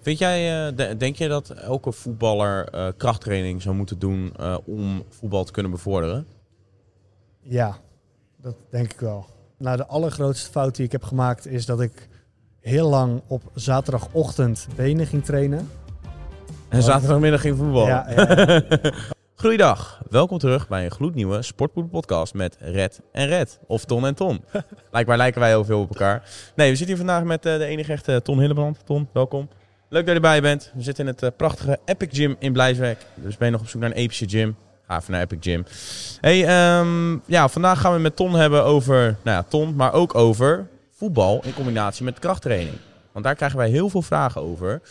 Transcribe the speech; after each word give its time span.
Vind 0.00 0.18
jij, 0.18 0.66
eh, 0.68 0.76
de- 0.76 0.96
denk 0.96 1.16
je 1.16 1.28
dat 1.28 1.50
elke 1.50 1.92
voetballer 1.92 2.68
eh, 2.68 2.86
krachttraining 2.96 3.62
zou 3.62 3.74
moeten 3.74 3.98
doen 3.98 4.32
eh, 4.38 4.56
om 4.64 5.02
voetbal 5.08 5.44
te 5.44 5.52
kunnen 5.52 5.70
bevorderen? 5.72 6.26
Ja, 7.42 7.76
dat 8.42 8.54
denk 8.70 8.92
ik 8.92 9.00
wel. 9.00 9.26
Nou, 9.58 9.76
de 9.76 9.86
allergrootste 9.86 10.50
fout 10.50 10.76
die 10.76 10.84
ik 10.84 10.92
heb 10.92 11.02
gemaakt 11.02 11.46
is 11.46 11.66
dat 11.66 11.80
ik 11.80 12.08
heel 12.60 12.88
lang 12.88 13.22
op 13.26 13.42
zaterdagochtend 13.54 14.66
benen 14.76 15.06
ging 15.06 15.24
trainen. 15.24 15.68
En 16.68 16.82
zaterdagmiddag 16.82 17.40
geen 17.40 17.56
voetbal. 17.56 17.86
Ja, 17.86 18.06
ja, 18.10 18.62
Goeiedag, 19.34 20.02
welkom 20.10 20.38
terug 20.38 20.68
bij 20.68 20.84
een 20.84 20.90
gloednieuwe 20.90 21.42
Sportpoeder 21.42 21.92
podcast 21.92 22.34
met 22.34 22.56
Red 22.60 23.00
en 23.12 23.26
Red. 23.26 23.58
Of 23.66 23.84
Ton 23.84 24.06
en 24.06 24.14
Ton. 24.14 24.44
Blijkbaar 24.90 25.16
lijken 25.16 25.40
wij 25.40 25.48
heel 25.50 25.64
veel 25.64 25.80
op 25.80 25.88
elkaar. 25.88 26.30
Nee, 26.54 26.70
we 26.70 26.76
zitten 26.76 26.96
hier 26.96 27.04
vandaag 27.06 27.24
met 27.24 27.42
de 27.42 27.64
enige 27.64 27.92
echte 27.92 28.20
Ton 28.22 28.38
Hillebrand. 28.40 28.86
Ton, 28.86 29.08
welkom. 29.12 29.48
Leuk 29.92 30.06
dat 30.06 30.16
je 30.16 30.20
erbij 30.20 30.40
bent. 30.40 30.70
We 30.74 30.82
zitten 30.82 31.06
in 31.06 31.10
het 31.10 31.22
eh, 31.22 31.30
prachtige 31.36 31.78
Epic 31.84 32.08
Gym 32.10 32.36
in 32.38 32.52
Blijswijk. 32.52 33.06
Dus 33.14 33.36
ben 33.36 33.46
je 33.46 33.52
nog 33.52 33.62
op 33.62 33.68
zoek 33.68 33.80
naar 33.80 33.90
een 33.90 33.96
epische 33.96 34.28
gym? 34.28 34.56
Ga 34.86 34.96
even 34.96 35.12
naar 35.12 35.20
Epic 35.20 35.38
Gym. 35.40 35.64
Hey, 36.20 36.46
ehm, 36.46 37.18
ja, 37.26 37.48
vandaag 37.48 37.80
gaan 37.80 37.92
we 37.92 37.98
met 37.98 38.16
Ton 38.16 38.34
hebben 38.34 38.64
over, 38.64 39.00
nou 39.22 39.36
ja, 39.36 39.42
Ton, 39.42 39.74
maar 39.74 39.92
ook 39.92 40.14
over 40.14 40.66
voetbal 40.90 41.40
in 41.44 41.54
combinatie 41.54 42.04
met 42.04 42.18
krachttraining. 42.18 42.76
Want 43.12 43.24
daar 43.24 43.34
krijgen 43.34 43.58
wij 43.58 43.68
heel 43.68 43.88
veel 43.88 44.02
vragen 44.02 44.40
over. 44.40 44.82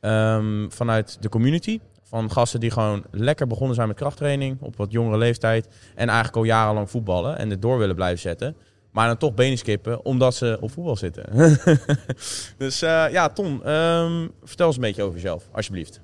Ehm, 0.00 0.68
vanuit 0.68 1.16
de 1.20 1.28
community. 1.28 1.80
Van 2.02 2.30
gasten 2.30 2.60
die 2.60 2.70
gewoon 2.70 3.04
lekker 3.10 3.46
begonnen 3.46 3.74
zijn 3.74 3.88
met 3.88 3.96
krachttraining 3.96 4.56
op 4.60 4.76
wat 4.76 4.92
jongere 4.92 5.18
leeftijd. 5.18 5.68
En 5.94 6.06
eigenlijk 6.06 6.36
al 6.36 6.44
jarenlang 6.44 6.90
voetballen 6.90 7.38
en 7.38 7.50
het 7.50 7.62
door 7.62 7.78
willen 7.78 7.94
blijven 7.94 8.20
zetten. 8.20 8.56
Maar 8.90 9.06
dan 9.06 9.16
toch 9.16 9.34
benen 9.34 9.58
skippen 9.58 10.04
omdat 10.04 10.34
ze 10.34 10.58
op 10.60 10.70
voetbal 10.70 10.96
zitten. 10.96 11.24
dus 12.58 12.82
eh, 12.82 13.04
ja, 13.10 13.28
Ton, 13.28 13.64
ehm, 13.64 14.28
vertel 14.42 14.66
eens 14.66 14.76
een 14.76 14.82
beetje 14.82 15.02
over 15.02 15.14
jezelf, 15.14 15.48
alsjeblieft. 15.52 16.00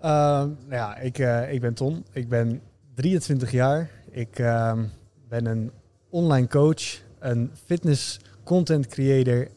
Ehm, 0.00 0.48
ja 0.70 0.96
ik, 0.96 1.18
eh, 1.18 1.52
ik 1.52 1.60
ben 1.60 1.74
Ton. 1.74 2.04
Ik 2.12 2.28
ben 2.28 2.62
23 2.94 3.50
jaar. 3.50 3.90
Ik 4.10 4.38
ehm, 4.38 4.84
ben 5.28 5.46
een 5.46 5.70
online 6.10 6.48
coach, 6.48 6.82
een 7.18 7.50
fitness 7.64 8.18
content 8.44 8.86
creator 8.86 9.48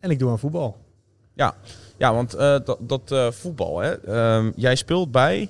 en 0.00 0.10
ik 0.10 0.18
doe 0.18 0.30
aan 0.30 0.38
voetbal. 0.38 0.76
Ja, 1.96 2.14
want 2.14 2.34
eh, 2.34 2.58
dat, 2.64 2.78
dat 2.80 3.34
voetbal, 3.34 3.78
hè. 3.78 3.94
Jij 4.56 4.74
speelt 4.74 5.10
bij 5.10 5.48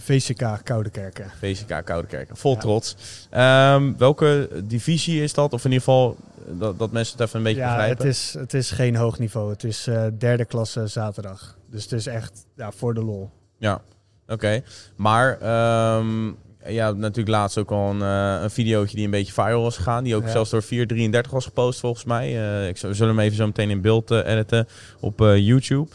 VCK 0.00 0.60
Koudekerken. 0.64 1.30
VCK 1.40 1.80
Koudekerken, 1.84 2.36
vol 2.36 2.52
Ja. 2.54 2.58
trots. 2.58 2.96
Ehm, 3.30 3.92
welke 3.98 4.48
divisie 4.64 5.22
is 5.22 5.34
dat? 5.34 5.52
Of 5.52 5.64
in 5.64 5.70
ieder 5.72 5.84
geval 5.84 6.16
eh, 6.46 6.52
dat, 6.58 6.78
dat 6.78 6.92
mensen 6.92 7.16
het 7.18 7.26
even 7.26 7.38
een 7.38 7.44
beetje 7.44 7.60
Ja, 7.60 7.68
begrijpen. 7.68 8.06
het 8.06 8.14
is, 8.16 8.34
het 8.38 8.54
is 8.54 8.70
geen 8.70 8.96
hoog 8.96 9.18
niveau. 9.18 9.50
Het 9.50 9.64
is 9.64 9.86
eh, 9.86 10.04
derde 10.18 10.44
klasse 10.44 10.86
zaterdag. 10.86 11.56
Dus 11.70 11.82
het 11.82 11.92
is 11.92 12.06
echt 12.06 12.44
ja, 12.56 12.70
voor 12.72 12.94
de 12.94 13.02
lol. 13.04 13.30
Ja, 13.58 13.80
oké. 14.28 14.62
Maar 14.96 15.38
ehm 15.40 16.30
ja, 16.66 16.90
natuurlijk 16.92 17.28
laatst 17.36 17.58
ook 17.58 17.70
al 17.70 17.90
een, 17.90 18.00
een 18.00 18.50
videootje 18.50 18.96
die 18.96 19.04
een 19.04 19.10
beetje 19.10 19.32
viral 19.32 19.62
was 19.62 19.76
gegaan. 19.76 20.04
Die 20.04 20.16
ook 20.16 20.22
Ja. 20.24 20.30
zelfs 20.30 20.50
door 20.50 20.62
433 20.62 21.32
was 21.32 21.44
gepost 21.44 21.80
volgens 21.80 22.04
mij. 22.04 22.28
Ik 22.68 22.76
zal- 22.76 22.88
we 22.90 22.96
zullen 22.96 23.14
hem 23.16 23.24
even 23.24 23.36
zo 23.36 23.46
meteen 23.46 23.70
in 23.70 23.80
beeld 23.80 24.10
editen 24.10 24.66
op 25.00 25.18
YouTube. 25.18 25.90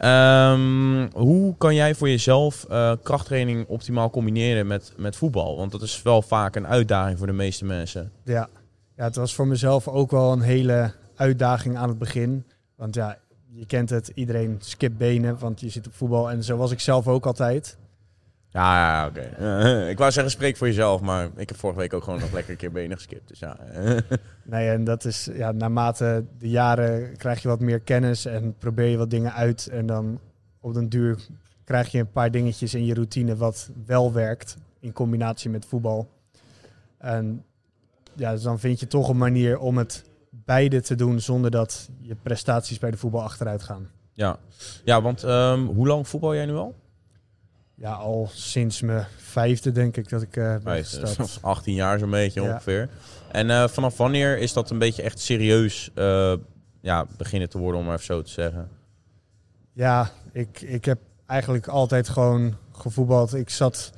Ehm, 0.00 1.08
hoe 1.12 1.56
kan 1.56 1.74
jij 1.74 1.94
voor 1.94 2.08
jezelf 2.08 2.64
eh, 2.64 2.92
krachttraining 3.02 3.66
optimaal 3.66 4.10
combineren 4.10 4.66
met, 4.66 4.92
met 4.96 5.16
voetbal? 5.16 5.56
Want 5.56 5.72
dat 5.72 5.82
is 5.82 6.02
wel 6.02 6.22
vaak 6.22 6.56
een 6.56 6.66
uitdaging 6.66 7.18
voor 7.18 7.26
de 7.26 7.32
meeste 7.32 7.64
mensen. 7.64 8.12
Ja. 8.24 8.48
ja, 8.96 9.04
het 9.04 9.16
was 9.16 9.34
voor 9.34 9.46
mezelf 9.46 9.88
ook 9.88 10.10
wel 10.10 10.32
een 10.32 10.40
hele 10.40 10.92
uitdaging 11.14 11.76
aan 11.76 11.88
het 11.88 11.98
begin. 11.98 12.44
Want 12.76 12.94
ja, 12.94 13.18
je 13.46 13.66
kent 13.66 13.90
het, 13.90 14.12
iedereen 14.14 14.56
skipt 14.60 14.96
benen, 14.96 15.38
want 15.38 15.60
je 15.60 15.68
zit 15.68 15.86
op 15.86 15.94
voetbal. 15.94 16.30
En 16.30 16.44
zo 16.44 16.56
was 16.56 16.70
ik 16.70 16.80
zelf 16.80 17.08
ook 17.08 17.26
altijd. 17.26 17.76
Ja, 18.52 18.76
ja 18.76 19.06
oké. 19.06 19.20
Ik 19.92 19.98
wou 19.98 20.10
zeggen, 20.10 20.32
spreek 20.32 20.56
voor 20.56 20.66
jezelf, 20.66 21.00
maar 21.00 21.28
ik 21.36 21.48
heb 21.48 21.58
vorige 21.58 21.78
week 21.78 21.92
ook 21.92 22.04
gewoon 22.04 22.20
nog 22.20 22.32
lekker 22.32 22.50
een 22.50 22.56
keer 22.58 22.72
benen 22.72 22.96
geskipt. 22.96 23.28
Dus 23.28 23.38
ja. 23.38 23.56
Nee, 24.44 24.68
en 24.70 24.84
dat 24.84 25.04
is, 25.04 25.28
ja, 25.32 25.52
naarmate 25.52 26.24
de 26.38 26.48
jaren 26.48 27.16
krijg 27.16 27.42
je 27.42 27.48
wat 27.48 27.60
meer 27.60 27.80
kennis 27.80 28.24
en 28.24 28.54
probeer 28.58 28.86
je 28.86 28.96
wat 28.96 29.10
dingen 29.10 29.32
uit. 29.32 29.66
En 29.66 29.86
dan 29.86 30.20
op 30.60 30.74
den 30.74 30.88
duur 30.88 31.18
krijg 31.64 31.88
je 31.88 31.98
een 31.98 32.10
paar 32.10 32.30
dingetjes 32.30 32.74
in 32.74 32.84
je 32.84 32.94
routine 32.94 33.36
wat 33.36 33.70
wel 33.86 34.12
werkt 34.12 34.56
in 34.80 34.92
combinatie 34.92 35.50
met 35.50 35.66
voetbal. 35.66 36.08
En 36.98 37.44
ja, 38.14 38.32
dus 38.32 38.42
dan 38.42 38.58
vind 38.58 38.80
je 38.80 38.86
toch 38.86 39.08
een 39.08 39.18
manier 39.18 39.58
om 39.58 39.78
het 39.78 40.04
beide 40.30 40.80
te 40.80 40.94
doen 40.94 41.20
zonder 41.20 41.50
dat 41.50 41.88
je 42.00 42.16
prestaties 42.22 42.78
bij 42.78 42.90
de 42.90 42.96
voetbal 42.96 43.22
achteruit 43.22 43.62
gaan. 43.62 43.88
ja. 44.12 44.38
ja, 44.84 45.02
want 45.02 45.24
ehm, 45.24 45.64
hoe 45.64 45.86
lang 45.86 46.08
voetbal 46.08 46.34
jij 46.34 46.46
nu 46.46 46.54
al? 46.54 46.74
Ja, 47.80 47.92
al 47.92 48.28
sinds 48.32 48.80
mijn 48.80 49.06
vijfde 49.16 49.72
denk 49.72 49.96
ik 49.96 50.08
dat 50.08 50.22
ik 50.22 50.36
eh 50.36 50.44
ben 50.44 50.60
Nee, 50.64 50.82
gestart. 50.84 51.16
dat 51.16 51.26
is 51.26 51.38
18 51.42 51.74
jaar 51.74 51.98
zo'n 51.98 52.10
beetje 52.10 52.42
Ja. 52.42 52.48
ongeveer. 52.52 52.88
En 53.32 53.50
eh, 53.50 53.68
vanaf 53.68 53.96
wanneer 53.96 54.38
is 54.38 54.52
dat 54.52 54.70
een 54.70 54.78
beetje 54.78 55.02
echt 55.02 55.18
serieus 55.20 55.90
eh, 55.94 56.32
ja, 56.80 57.06
beginnen 57.16 57.48
te 57.48 57.58
worden, 57.58 57.80
om 57.80 57.86
maar 57.86 57.94
even 57.94 58.06
zo 58.06 58.22
te 58.22 58.30
zeggen? 58.30 58.68
Ja, 59.72 60.10
ik, 60.32 60.60
ik 60.60 60.84
heb 60.84 60.98
eigenlijk 61.26 61.66
altijd 61.68 62.08
gewoon 62.08 62.56
gevoetbald. 62.72 63.34
Ik 63.34 63.50
zat 63.50 63.92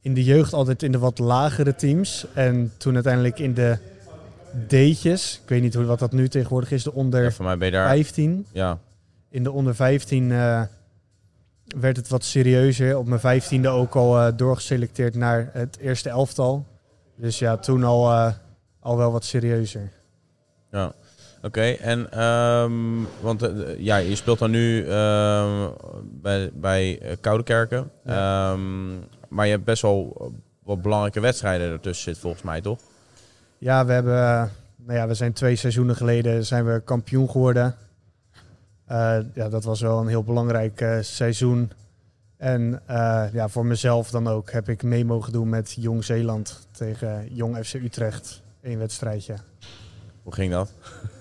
in 0.00 0.14
de 0.14 0.24
jeugd 0.24 0.52
altijd 0.52 0.82
in 0.82 0.92
de 0.92 0.98
wat 0.98 1.18
lagere 1.18 1.74
teams. 1.74 2.26
En 2.34 2.72
toen 2.76 2.94
uiteindelijk 2.94 3.38
in 3.38 3.54
de 3.54 3.78
D'tjes, 4.68 5.40
ik 5.42 5.48
weet 5.48 5.62
niet 5.62 5.74
hoe, 5.74 5.84
wat 5.84 5.98
dat 5.98 6.12
nu 6.12 6.28
tegenwoordig 6.28 6.70
is, 6.70 6.82
de 6.82 6.92
onder 6.92 7.22
Ja, 7.22 7.30
voor 7.30 7.44
mij 7.44 7.56
ben 7.58 7.66
je 7.66 7.72
daar... 7.72 7.88
15. 7.88 8.46
Ja, 8.52 8.78
In 9.30 9.42
de 9.42 9.50
onder 9.52 9.74
15 9.74 10.32
eh, 10.32 10.62
werd 11.66 11.96
het 11.96 12.08
wat 12.08 12.24
serieuzer. 12.24 12.98
Op 12.98 13.06
mijn 13.06 13.20
vijftiende 13.20 13.68
ook 13.68 13.94
al 13.94 14.18
eh, 14.18 14.32
doorgeselecteerd 14.36 15.14
naar 15.14 15.50
het 15.52 15.78
eerste 15.80 16.08
elftal. 16.08 16.66
Dus 17.16 17.38
ja, 17.38 17.56
toen 17.56 17.84
al, 17.84 18.10
eh, 18.10 18.32
al 18.80 18.96
wel 18.96 19.12
wat 19.12 19.24
serieuzer. 19.24 19.90
ja. 20.70 20.92
Oké, 21.42 21.70
en 21.70 22.10
ehm, 22.12 22.72
want 23.20 23.42
eh, 23.42 23.78
ja, 23.78 23.96
je 23.96 24.16
speelt 24.16 24.38
dan 24.38 24.50
nu 24.50 24.88
ehm, 24.88 25.68
bij, 26.02 26.50
bij 26.54 27.00
Koudekerken. 27.20 27.90
Ehm, 28.04 28.88
maar 29.28 29.46
je 29.46 29.52
hebt 29.52 29.64
best 29.64 29.82
wel 29.82 30.32
wat 30.62 30.82
belangrijke 30.82 31.20
wedstrijden 31.20 31.70
ertussen 31.70 32.04
zitten 32.04 32.22
volgens 32.22 32.42
mij, 32.42 32.60
toch? 32.60 32.78
Ja, 33.58 33.86
we 33.86 33.92
hebben, 33.92 34.50
nou 34.76 34.98
ja, 34.98 35.06
we 35.06 35.14
zijn 35.14 35.32
twee 35.32 35.56
seizoenen 35.56 35.96
geleden 35.96 36.44
zijn 36.44 36.64
we 36.64 36.80
kampioen 36.84 37.30
geworden. 37.30 37.74
Eh, 38.86 39.16
ja, 39.34 39.48
dat 39.48 39.64
was 39.64 39.80
wel 39.80 40.00
een 40.00 40.06
heel 40.06 40.22
belangrijk 40.22 40.80
eh, 40.80 40.98
seizoen. 41.00 41.70
En 42.36 42.82
eh, 42.86 43.24
ja, 43.32 43.48
voor 43.48 43.66
mezelf 43.66 44.10
dan 44.10 44.28
ook 44.28 44.50
heb 44.50 44.68
ik 44.68 44.82
mee 44.82 45.04
mogen 45.04 45.32
doen 45.32 45.48
met 45.48 45.76
Jong 45.78 46.04
Zeeland 46.04 46.68
tegen 46.70 47.34
Jong 47.34 47.56
FC 47.66 47.74
Utrecht. 47.74 48.42
Een 48.62 48.78
wedstrijdje. 48.78 49.34
Hoe 50.22 50.34
ging 50.34 50.52
dat? 50.52 50.72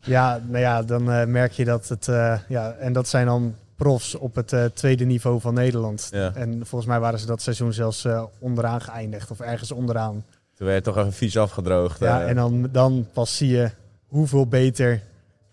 Ja, 0.00 0.40
nou 0.46 0.58
ja, 0.58 0.82
dan 0.82 1.04
merk 1.30 1.52
je 1.52 1.64
dat 1.64 1.88
het. 1.88 2.04
ja, 2.48 2.72
en 2.72 2.92
dat 2.92 3.08
zijn 3.08 3.26
dan 3.26 3.54
profs 3.76 4.14
op 4.14 4.34
het 4.34 4.54
tweede 4.74 5.04
niveau 5.04 5.40
van 5.40 5.54
Nederland. 5.54 6.08
Ja. 6.10 6.34
En 6.34 6.66
volgens 6.66 6.90
mij 6.90 7.00
waren 7.00 7.18
ze 7.18 7.26
dat 7.26 7.42
seizoen 7.42 7.72
zelfs 7.72 8.06
onderaan 8.38 8.80
geëindigd, 8.80 9.30
of 9.30 9.40
ergens 9.40 9.72
onderaan. 9.72 10.24
Toen 10.54 10.66
werd 10.66 10.84
je 10.84 10.92
toch 10.92 11.00
even 11.00 11.12
vies 11.12 11.38
afgedroogd. 11.38 11.98
Ja, 11.98 12.26
en 12.26 12.34
dan, 12.34 12.68
dan 12.72 13.06
pas 13.12 13.36
zie 13.36 13.48
je 13.48 13.70
hoeveel 14.06 14.46
beter 14.46 15.02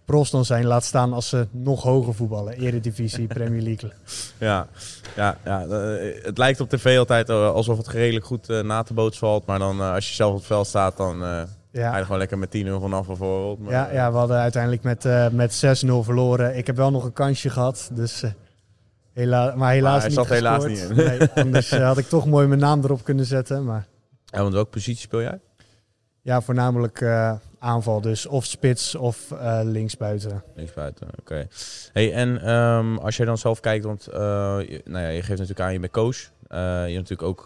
profs 0.06 0.32
dan 0.32 0.46
zijn. 0.46 0.66
Laat 0.66 0.84
staan 0.84 1.14
als 1.14 1.30
ze 1.30 1.48
nog 1.52 1.84
hoger 1.84 2.14
voetballen. 2.14 2.54
Eredivisie, 2.54 3.28
Premier 3.38 3.62
League. 3.62 3.92
Ja, 4.38 4.68
ja, 5.16 5.38
ja 5.44 5.66
eh, 5.66 6.24
het 6.24 6.38
lijkt 6.38 6.60
op 6.60 6.70
tv 6.70 6.98
altijd 6.98 7.30
eh, 7.30 7.52
alsof 7.52 7.78
het 7.78 7.88
redelijk 7.88 8.26
goed 8.26 8.50
eh, 8.50 8.62
na 8.62 8.84
te 8.84 8.94
boots 8.94 9.18
valt. 9.18 9.46
Maar 9.46 9.60
dan 9.60 9.82
als 9.82 10.08
je 10.10 10.14
zelf 10.14 10.32
op 10.32 10.38
het 10.38 10.46
veld 10.46 10.68
staat, 10.68 10.98
dan 10.98 11.20
ga 11.20 11.48
je 11.72 11.80
Ja, 11.82 12.04
gewoon 12.04 12.18
lekker 12.18 12.38
met 12.38 12.56
10-0 12.58 12.70
vanaf 12.82 13.08
bijvoorbeeld. 13.08 13.60
Maar, 13.60 13.72
ja, 13.72 13.92
ja, 13.92 14.12
we 14.12 14.18
hadden 14.18 14.38
uiteindelijk 14.38 14.84
met, 14.84 15.32
met 15.32 15.84
6-0 15.86 15.88
verloren. 16.02 16.58
Ik 16.58 16.68
heb 16.68 16.76
wel 16.76 16.92
nog 16.92 17.04
een 17.04 17.14
kansje 17.14 17.50
gehad. 17.50 17.90
Dus, 17.94 18.24
hela 19.14 19.54
maar 19.56 19.72
helaas 19.72 19.92
Maar 19.92 20.00
hij 20.00 20.10
niet 20.10 20.18
zat 20.18 20.30
helaas 20.30 20.66
niet 20.66 20.80
in. 20.90 20.96
Nee, 20.96 21.20
anders 21.46 21.70
had 21.70 21.98
ik 21.98 22.10
toch 22.10 22.26
mooi 22.26 22.48
mijn 22.48 22.60
naam 22.60 22.84
erop 22.84 23.04
kunnen 23.04 23.26
zetten. 23.26 23.64
Maar 23.64 23.88
Ja, 24.26 24.42
want 24.42 24.54
welke 24.54 24.70
positie 24.70 25.02
speel 25.02 25.22
jij? 25.22 25.40
Ja, 26.26 26.42
voornamelijk 26.42 27.02
eh, 27.02 27.34
aanval 27.60 28.02
dus. 28.02 28.26
Of 28.26 28.46
spits 28.46 28.96
of 28.96 29.32
eh, 29.32 29.60
linksbuiten. 29.64 30.44
Linksbuiten, 30.56 31.08
oké. 31.20 31.48
Hey, 31.94 32.14
en 32.14 32.42
ehm, 32.42 32.98
als 32.98 33.18
jij 33.18 33.26
dan 33.26 33.38
zelf 33.38 33.60
kijkt, 33.60 33.86
want 33.86 34.08
eh, 34.08 34.58
je, 34.68 34.82
nou 34.86 35.04
ja, 35.04 35.10
je 35.10 35.22
geeft 35.22 35.40
natuurlijk 35.40 35.60
aan, 35.60 35.74
je 35.74 35.80
bent 35.80 35.92
coach. 35.92 36.18
Je 36.50 36.92
hebt 36.96 37.10
natuurlijk 37.10 37.22
ook 37.22 37.46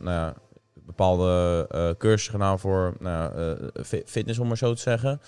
nou 0.00 0.10
ja, 0.10 0.34
bepaalde 0.74 1.66
cursussen 1.98 2.32
gedaan 2.32 2.58
voor 2.58 2.94
nou 2.98 3.56
fitness, 3.84 4.38
om 4.38 4.48
maar 4.48 4.56
zo 4.56 4.74
te 4.74 4.80
zeggen. 4.80 5.20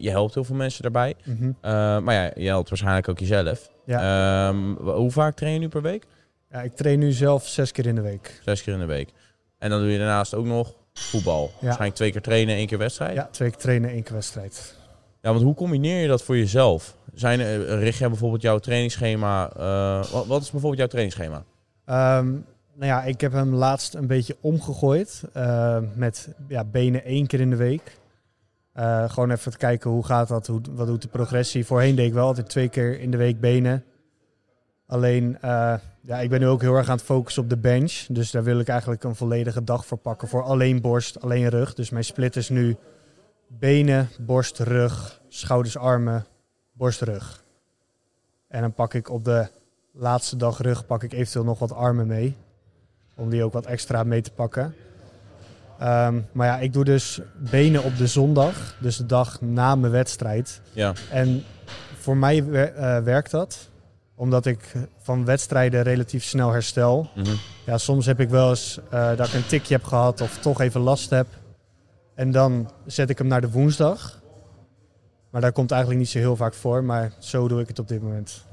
Je 0.00 0.10
helpt 0.10 0.34
heel 0.34 0.44
veel 0.44 0.56
mensen 0.56 0.82
daarbij. 0.82 1.14
Mhm. 1.24 1.52
Maar 2.04 2.14
ja, 2.14 2.30
je 2.34 2.46
helpt 2.46 2.68
waarschijnlijk 2.68 3.08
ook 3.08 3.18
jezelf. 3.18 3.70
Ja. 3.84 4.48
Ehm, 4.48 4.74
hoe 4.74 5.10
vaak 5.10 5.36
train 5.36 5.52
je 5.52 5.58
nu 5.58 5.68
per 5.68 5.82
week? 5.82 6.06
ja, 6.50 6.62
ik 6.62 6.76
train 6.76 6.98
nu 6.98 7.12
zelf 7.12 7.48
zes 7.48 7.72
keer 7.72 7.86
in 7.86 7.94
de 7.94 8.00
week. 8.00 8.40
Zes 8.44 8.62
keer 8.62 8.72
in 8.72 8.80
de 8.80 8.86
week. 8.86 9.12
En 9.58 9.70
dan 9.70 9.80
doe 9.80 9.90
je 9.90 9.98
daarnaast 9.98 10.34
ook 10.34 10.46
nog 10.46 10.74
voetbal. 11.00 11.50
Waarschijnlijk 11.60 11.94
twee 11.94 12.12
keer 12.12 12.22
trainen, 12.22 12.54
één 12.54 12.66
keer 12.66 12.78
wedstrijd. 12.78 13.14
Ja, 13.14 13.28
twee 13.30 13.50
keer 13.50 13.58
trainen, 13.60 13.90
één 13.90 14.02
keer 14.02 14.14
wedstrijd. 14.14 14.78
Ja, 15.22 15.30
want 15.30 15.42
hoe 15.42 15.54
combineer 15.54 16.00
je 16.02 16.08
dat 16.08 16.22
voor 16.22 16.36
jezelf? 16.36 16.96
Zijn, 17.14 17.40
eh, 17.40 17.78
richt 17.78 17.98
jij 17.98 18.08
bijvoorbeeld 18.08 18.42
jouw 18.42 18.58
trainingsschema... 18.58 19.50
eh, 19.56 20.12
wat, 20.12 20.26
wat 20.26 20.42
is 20.42 20.50
bijvoorbeeld 20.50 20.78
jouw 20.78 20.86
trainingsschema? 20.86 21.44
Ehm, 21.84 22.30
nou 22.74 22.86
ja, 22.86 23.02
ik 23.04 23.20
heb 23.20 23.32
hem 23.32 23.54
laatst 23.54 23.94
een 23.94 24.06
beetje 24.06 24.36
omgegooid. 24.40 25.22
eh, 25.32 25.78
met 25.94 26.28
ja, 26.48 26.64
benen 26.64 27.04
één 27.04 27.26
keer 27.26 27.40
in 27.40 27.50
de 27.50 27.56
week. 27.56 27.98
Gewoon 29.06 29.30
even 29.30 29.52
te 29.52 29.58
kijken 29.58 29.90
hoe 29.90 30.04
gaat 30.04 30.28
dat, 30.28 30.46
hoe, 30.46 30.60
wat 30.70 30.86
doet 30.86 31.02
de 31.02 31.08
progressie. 31.08 31.66
Voorheen 31.66 31.94
deed 31.94 32.06
ik 32.06 32.12
wel 32.12 32.26
altijd 32.26 32.48
twee 32.48 32.68
keer 32.68 33.00
in 33.00 33.10
de 33.10 33.16
week 33.16 33.40
benen. 33.40 33.84
Alleen, 34.86 35.38
ja, 36.00 36.20
ik 36.20 36.30
ben 36.30 36.40
nu 36.40 36.46
ook 36.46 36.60
heel 36.60 36.74
erg 36.74 36.88
aan 36.88 36.96
het 36.96 37.04
focussen 37.04 37.42
op 37.42 37.48
de 37.48 37.56
bench. 37.56 37.92
Dus 38.08 38.30
daar 38.30 38.42
wil 38.42 38.58
ik 38.58 38.68
eigenlijk 38.68 39.04
een 39.04 39.14
volledige 39.14 39.64
dag 39.64 39.86
voor 39.86 39.98
pakken. 39.98 40.28
Voor 40.28 40.42
alleen 40.42 40.80
borst, 40.80 41.20
alleen 41.20 41.48
rug. 41.48 41.74
Dus 41.74 41.90
mijn 41.90 42.04
split 42.04 42.36
is 42.36 42.48
nu 42.48 42.76
benen, 43.46 44.08
borst, 44.20 44.58
rug, 44.58 45.20
schouders, 45.28 45.76
armen, 45.76 46.26
borst, 46.72 47.00
rug. 47.00 47.44
En 48.48 48.60
dan 48.60 48.72
pak 48.72 48.94
ik 48.94 49.10
op 49.10 49.24
de 49.24 49.48
laatste 49.92 50.36
dag 50.36 50.58
rug 50.58 50.86
pak 50.86 51.02
ik 51.02 51.12
eventueel 51.12 51.44
nog 51.44 51.58
wat 51.58 51.72
armen 51.72 52.06
mee. 52.06 52.36
Om 53.14 53.30
die 53.30 53.44
ook 53.44 53.52
wat 53.52 53.66
extra 53.66 54.02
mee 54.02 54.20
te 54.20 54.30
pakken. 54.30 54.74
Ehm, 55.78 56.20
maar 56.32 56.46
ja, 56.46 56.58
ik 56.58 56.72
doe 56.72 56.84
dus 56.84 57.20
benen 57.50 57.82
op 57.82 57.96
de 57.96 58.06
zondag. 58.06 58.76
Dus 58.80 58.96
de 58.96 59.06
dag 59.06 59.40
na 59.40 59.74
mijn 59.74 59.92
wedstrijd. 59.92 60.60
Ja, 60.72 60.92
En 61.10 61.44
voor 61.98 62.16
mij 62.16 62.38
eh, 62.38 63.02
werkt 63.02 63.30
dat. 63.30 63.70
Omdat 64.20 64.46
ik 64.46 64.72
van 65.02 65.24
wedstrijden 65.24 65.82
relatief 65.82 66.24
snel 66.24 66.50
herstel. 66.50 67.10
mhm. 67.14 67.30
Ja, 67.66 67.78
soms 67.78 68.06
heb 68.06 68.20
ik 68.20 68.28
wel 68.28 68.50
eens 68.50 68.78
eh, 68.90 69.16
dat 69.16 69.26
ik 69.26 69.34
een 69.34 69.46
tikje 69.46 69.74
heb 69.74 69.84
gehad 69.84 70.20
of 70.20 70.38
toch 70.38 70.60
even 70.60 70.80
last 70.80 71.10
heb. 71.10 71.26
En 72.14 72.30
dan 72.30 72.70
zet 72.86 73.10
ik 73.10 73.18
hem 73.18 73.26
naar 73.26 73.40
de 73.40 73.50
woensdag. 73.50 74.20
Maar 75.30 75.40
dat 75.40 75.52
komt 75.52 75.70
eigenlijk 75.70 76.00
niet 76.00 76.10
zo 76.10 76.18
heel 76.18 76.36
vaak 76.36 76.54
voor. 76.54 76.84
Maar 76.84 77.12
zo 77.18 77.48
doe 77.48 77.60
ik 77.60 77.68
het 77.68 77.78
op 77.78 77.88
dit 77.88 78.02
moment. 78.02 78.44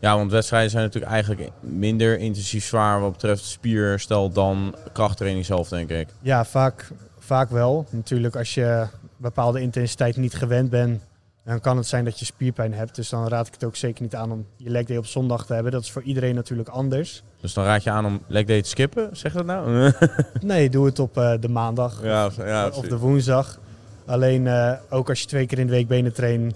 ja, 0.00 0.16
want 0.16 0.30
wedstrijden 0.30 0.70
zijn 0.70 0.84
natuurlijk 0.84 1.12
eigenlijk 1.12 1.50
minder 1.60 2.18
intensief 2.18 2.64
zwaar 2.64 3.00
wat 3.00 3.12
betreft 3.12 3.44
spierstel 3.44 4.30
dan 4.30 4.74
krachttraining 4.92 5.46
zelf, 5.46 5.68
denk 5.68 5.90
ik. 5.90 6.08
Ja, 6.20 6.44
vaak, 6.44 6.90
vaak 7.18 7.50
wel. 7.50 7.86
Natuurlijk, 7.90 8.36
als 8.36 8.54
je 8.54 8.86
bepaalde 9.16 9.60
intensiteit 9.60 10.16
niet 10.16 10.34
gewend 10.34 10.70
bent, 10.70 11.02
dan 11.46 11.60
kan 11.60 11.76
het 11.76 11.86
zijn 11.86 12.04
dat 12.04 12.18
je 12.18 12.24
spierpijn 12.24 12.74
hebt. 12.74 12.94
Dus 12.94 13.08
dan 13.08 13.28
raad 13.28 13.46
ik 13.46 13.52
het 13.52 13.64
ook 13.64 13.76
zeker 13.76 14.02
niet 14.02 14.14
aan 14.14 14.32
om 14.32 14.46
je 14.56 14.70
leg 14.70 14.84
day 14.84 14.96
op 14.96 15.06
zondag 15.06 15.46
te 15.46 15.54
hebben. 15.54 15.72
Dat 15.72 15.82
is 15.82 15.90
voor 15.90 16.02
iedereen 16.02 16.34
natuurlijk 16.34 16.68
anders. 16.68 17.22
Dus 17.40 17.54
dan 17.54 17.64
raad 17.64 17.82
je 17.82 17.90
aan 17.90 18.06
om 18.06 18.20
leg 18.26 18.44
day 18.44 18.62
te 18.62 18.68
skippen, 18.68 19.08
zeg 19.12 19.32
je 19.32 19.38
dat 19.38 19.46
nou? 19.46 19.92
Nee, 20.40 20.70
doe 20.70 20.86
het 20.86 20.98
op 20.98 21.16
eh, 21.16 21.32
de 21.40 21.48
maandag 21.48 22.02
ja, 22.02 22.30
ja, 22.36 22.68
of 22.68 22.86
de 22.86 22.98
woensdag. 22.98 23.58
Alleen 24.06 24.46
eh, 24.46 24.72
ook 24.90 25.08
als 25.08 25.20
je 25.20 25.26
twee 25.26 25.46
keer 25.46 25.58
in 25.58 25.66
de 25.66 25.72
week 25.72 25.88
benen 25.88 26.12
traint, 26.12 26.54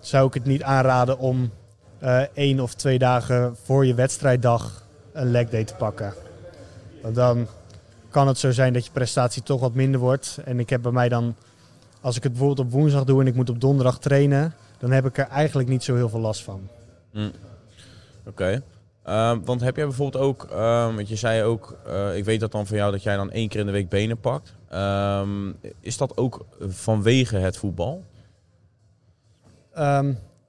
zou 0.00 0.26
ik 0.26 0.34
het 0.34 0.44
niet 0.44 0.62
aanraden 0.62 1.18
om 1.18 1.50
eh, 1.98 2.20
één 2.34 2.60
of 2.60 2.74
twee 2.74 2.98
dagen 2.98 3.56
voor 3.64 3.86
je 3.86 3.94
wedstrijddag 3.94 4.86
een 5.12 5.30
leg 5.30 5.48
day 5.48 5.64
te 5.64 5.74
pakken. 5.74 6.14
Want 7.02 7.14
dan 7.14 7.46
kan 8.10 8.28
het 8.28 8.38
zo 8.38 8.50
zijn 8.50 8.72
dat 8.72 8.84
je 8.84 8.92
prestatie 8.92 9.42
toch 9.42 9.60
wat 9.60 9.74
minder 9.74 10.00
wordt. 10.00 10.38
En 10.44 10.60
ik 10.60 10.70
heb 10.70 10.82
bij 10.82 10.92
mij 10.92 11.08
dan, 11.08 11.36
als 12.00 12.16
ik 12.16 12.22
het 12.22 12.32
bijvoorbeeld 12.32 12.66
op 12.66 12.72
woensdag 12.72 13.04
doe 13.04 13.20
en 13.20 13.26
ik 13.26 13.34
moet 13.34 13.50
op 13.50 13.60
donderdag 13.60 13.98
trainen, 13.98 14.54
dan 14.78 14.90
heb 14.90 15.06
ik 15.06 15.18
er 15.18 15.28
eigenlijk 15.28 15.68
niet 15.68 15.82
zo 15.82 15.94
heel 15.94 16.08
veel 16.08 16.20
last 16.20 16.42
van. 16.42 16.68
Oké. 18.26 18.62
Ehm, 19.02 19.40
want 19.44 19.60
heb 19.60 19.76
jij 19.76 19.86
bijvoorbeeld 19.86 20.24
ook, 20.24 20.44
ehm, 20.50 20.94
want 20.94 21.08
je 21.08 21.16
zei 21.16 21.42
ook, 21.42 21.76
eh, 21.86 22.16
ik 22.16 22.24
weet 22.24 22.40
dat 22.40 22.52
dan 22.52 22.66
van 22.66 22.76
jou 22.76 22.92
dat 22.92 23.02
jij 23.02 23.16
dan 23.16 23.30
één 23.30 23.48
keer 23.48 23.60
in 23.60 23.66
de 23.66 23.72
week 23.72 23.88
benen 23.88 24.20
pakt. 24.20 24.54
Ehm, 24.68 25.52
is 25.80 25.96
dat 25.96 26.16
ook 26.16 26.46
vanwege 26.60 27.36
het 27.36 27.56
voetbal? 27.56 28.04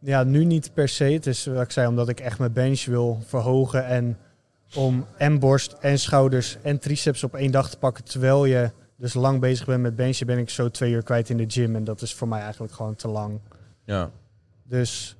Ja, 0.02 0.24
nu 0.24 0.46
niet 0.46 0.74
per 0.74 0.90
se. 0.90 1.04
Het 1.04 1.28
is 1.28 1.46
wat 1.46 1.62
ik 1.62 1.72
zei, 1.72 1.88
omdat 1.88 2.10
ik 2.10 2.20
echt 2.20 2.40
mijn 2.40 2.54
bench 2.54 2.86
wil 2.86 3.20
verhogen. 3.26 3.86
En 3.86 4.18
om 4.76 5.06
en 5.18 5.40
borst 5.40 5.76
en 5.80 6.00
schouders 6.00 6.58
en 6.62 6.80
triceps 6.80 7.24
op 7.24 7.36
één 7.36 7.52
dag 7.52 7.70
te 7.70 7.78
pakken. 7.78 8.04
Terwijl 8.04 8.46
je 8.46 8.72
dus 9.00 9.14
lang 9.14 9.40
bezig 9.40 9.66
bent 9.66 9.82
met 9.82 9.96
benchen, 9.96 10.26
ben 10.26 10.38
ik 10.38 10.50
zo 10.50 10.70
twee 10.70 10.92
uur 10.92 11.04
kwijt 11.04 11.30
in 11.30 11.38
de 11.38 11.46
gym. 11.48 11.76
En 11.76 11.84
dat 11.84 12.02
is 12.02 12.14
voor 12.14 12.28
mij 12.28 12.42
eigenlijk 12.42 12.74
gewoon 12.74 12.96
te 12.96 13.08
lang. 13.08 13.40
Ja. 13.84 14.12
Dus 14.64 15.18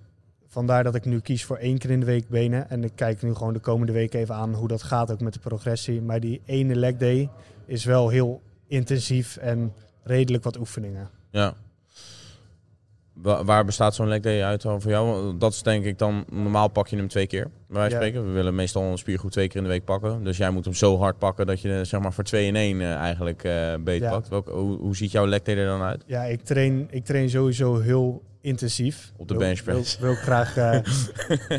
vandaar 0.48 0.84
dat 0.84 0.96
ik 0.96 1.06
nu 1.06 1.20
kies 1.20 1.46
voor 1.46 1.58
één 1.58 1.78
keer 1.78 1.90
in 1.90 2.00
de 2.00 2.06
week 2.06 2.30
benen. 2.30 2.70
En 2.70 2.84
ik 2.84 2.92
kijk 2.96 3.22
nu 3.22 3.34
gewoon 3.34 3.54
de 3.54 3.60
komende 3.60 3.94
week 3.94 4.14
even 4.14 4.36
aan 4.36 4.54
hoe 4.54 4.68
dat 4.68 4.84
gaat, 4.84 5.12
ook 5.12 5.20
met 5.20 5.34
de 5.34 5.40
progressie. 5.40 6.02
Maar 6.02 6.20
die 6.20 6.42
ene 6.46 6.76
leg 6.76 6.98
day 6.98 7.30
is 7.66 7.86
wel 7.86 8.10
heel 8.10 8.42
intensief 8.68 9.38
en 9.38 9.74
redelijk 10.04 10.44
wat 10.44 10.58
oefeningen. 10.58 11.10
Ja. 11.30 11.54
Wa- 13.22 13.44
waar 13.44 13.66
bestaat 13.66 13.96
zo'n 13.96 14.08
leg 14.08 14.20
day 14.20 14.44
uit 14.44 14.62
dan 14.62 14.82
voor 14.82 14.92
jou? 14.92 15.38
Dat 15.38 15.52
is 15.54 15.62
denk 15.64 15.86
ik 15.86 15.98
dan, 15.98 16.26
normaal 16.32 16.68
pak 16.68 16.88
je 16.88 16.96
hem 16.96 17.08
twee 17.08 17.28
keer. 17.28 17.44
Bij 17.44 17.52
wijze 17.68 17.90
van 17.96 18.00
spreken. 18.06 18.28
We 18.28 18.32
willen 18.34 18.56
meestal 18.56 18.84
een 18.84 18.98
spiergroep 18.98 19.32
twee 19.32 19.48
keer 19.48 19.58
in 19.58 19.64
de 19.64 19.70
week 19.70 19.84
pakken. 19.86 20.24
Dus 20.24 20.38
jij 20.38 20.50
moet 20.50 20.66
hem 20.66 20.74
zo 20.74 20.98
hard 20.98 21.18
pakken 21.18 21.46
dat 21.48 21.62
je 21.62 21.82
zeg 21.86 22.00
maar 22.02 22.14
voor 22.14 22.24
2 22.24 22.46
in 22.48 22.56
1 22.56 22.82
eigenlijk 22.82 23.44
eh 23.44 23.74
beter 23.80 24.08
Ja. 24.08 24.14
pakt. 24.14 24.28
Welke, 24.30 24.52
hoe, 24.52 24.78
hoe 24.78 24.96
ziet 24.96 25.12
jouw 25.12 25.28
leg 25.28 25.42
day 25.42 25.56
er 25.58 25.66
dan 25.66 25.82
uit? 25.82 26.04
Ja, 26.06 26.24
ik 26.24 26.42
train, 26.44 26.88
ik 26.90 27.06
train 27.06 27.30
sowieso 27.30 27.80
heel 27.80 28.24
intensief. 28.42 29.12
Op 29.18 29.28
de 29.28 29.34
Wil- 29.34 29.44
benchpress. 29.44 29.98
Wil, 30.00 30.08
wil, 30.10 30.18
ik 30.18 30.24
graag, 30.24 30.58
eh, 30.58 30.80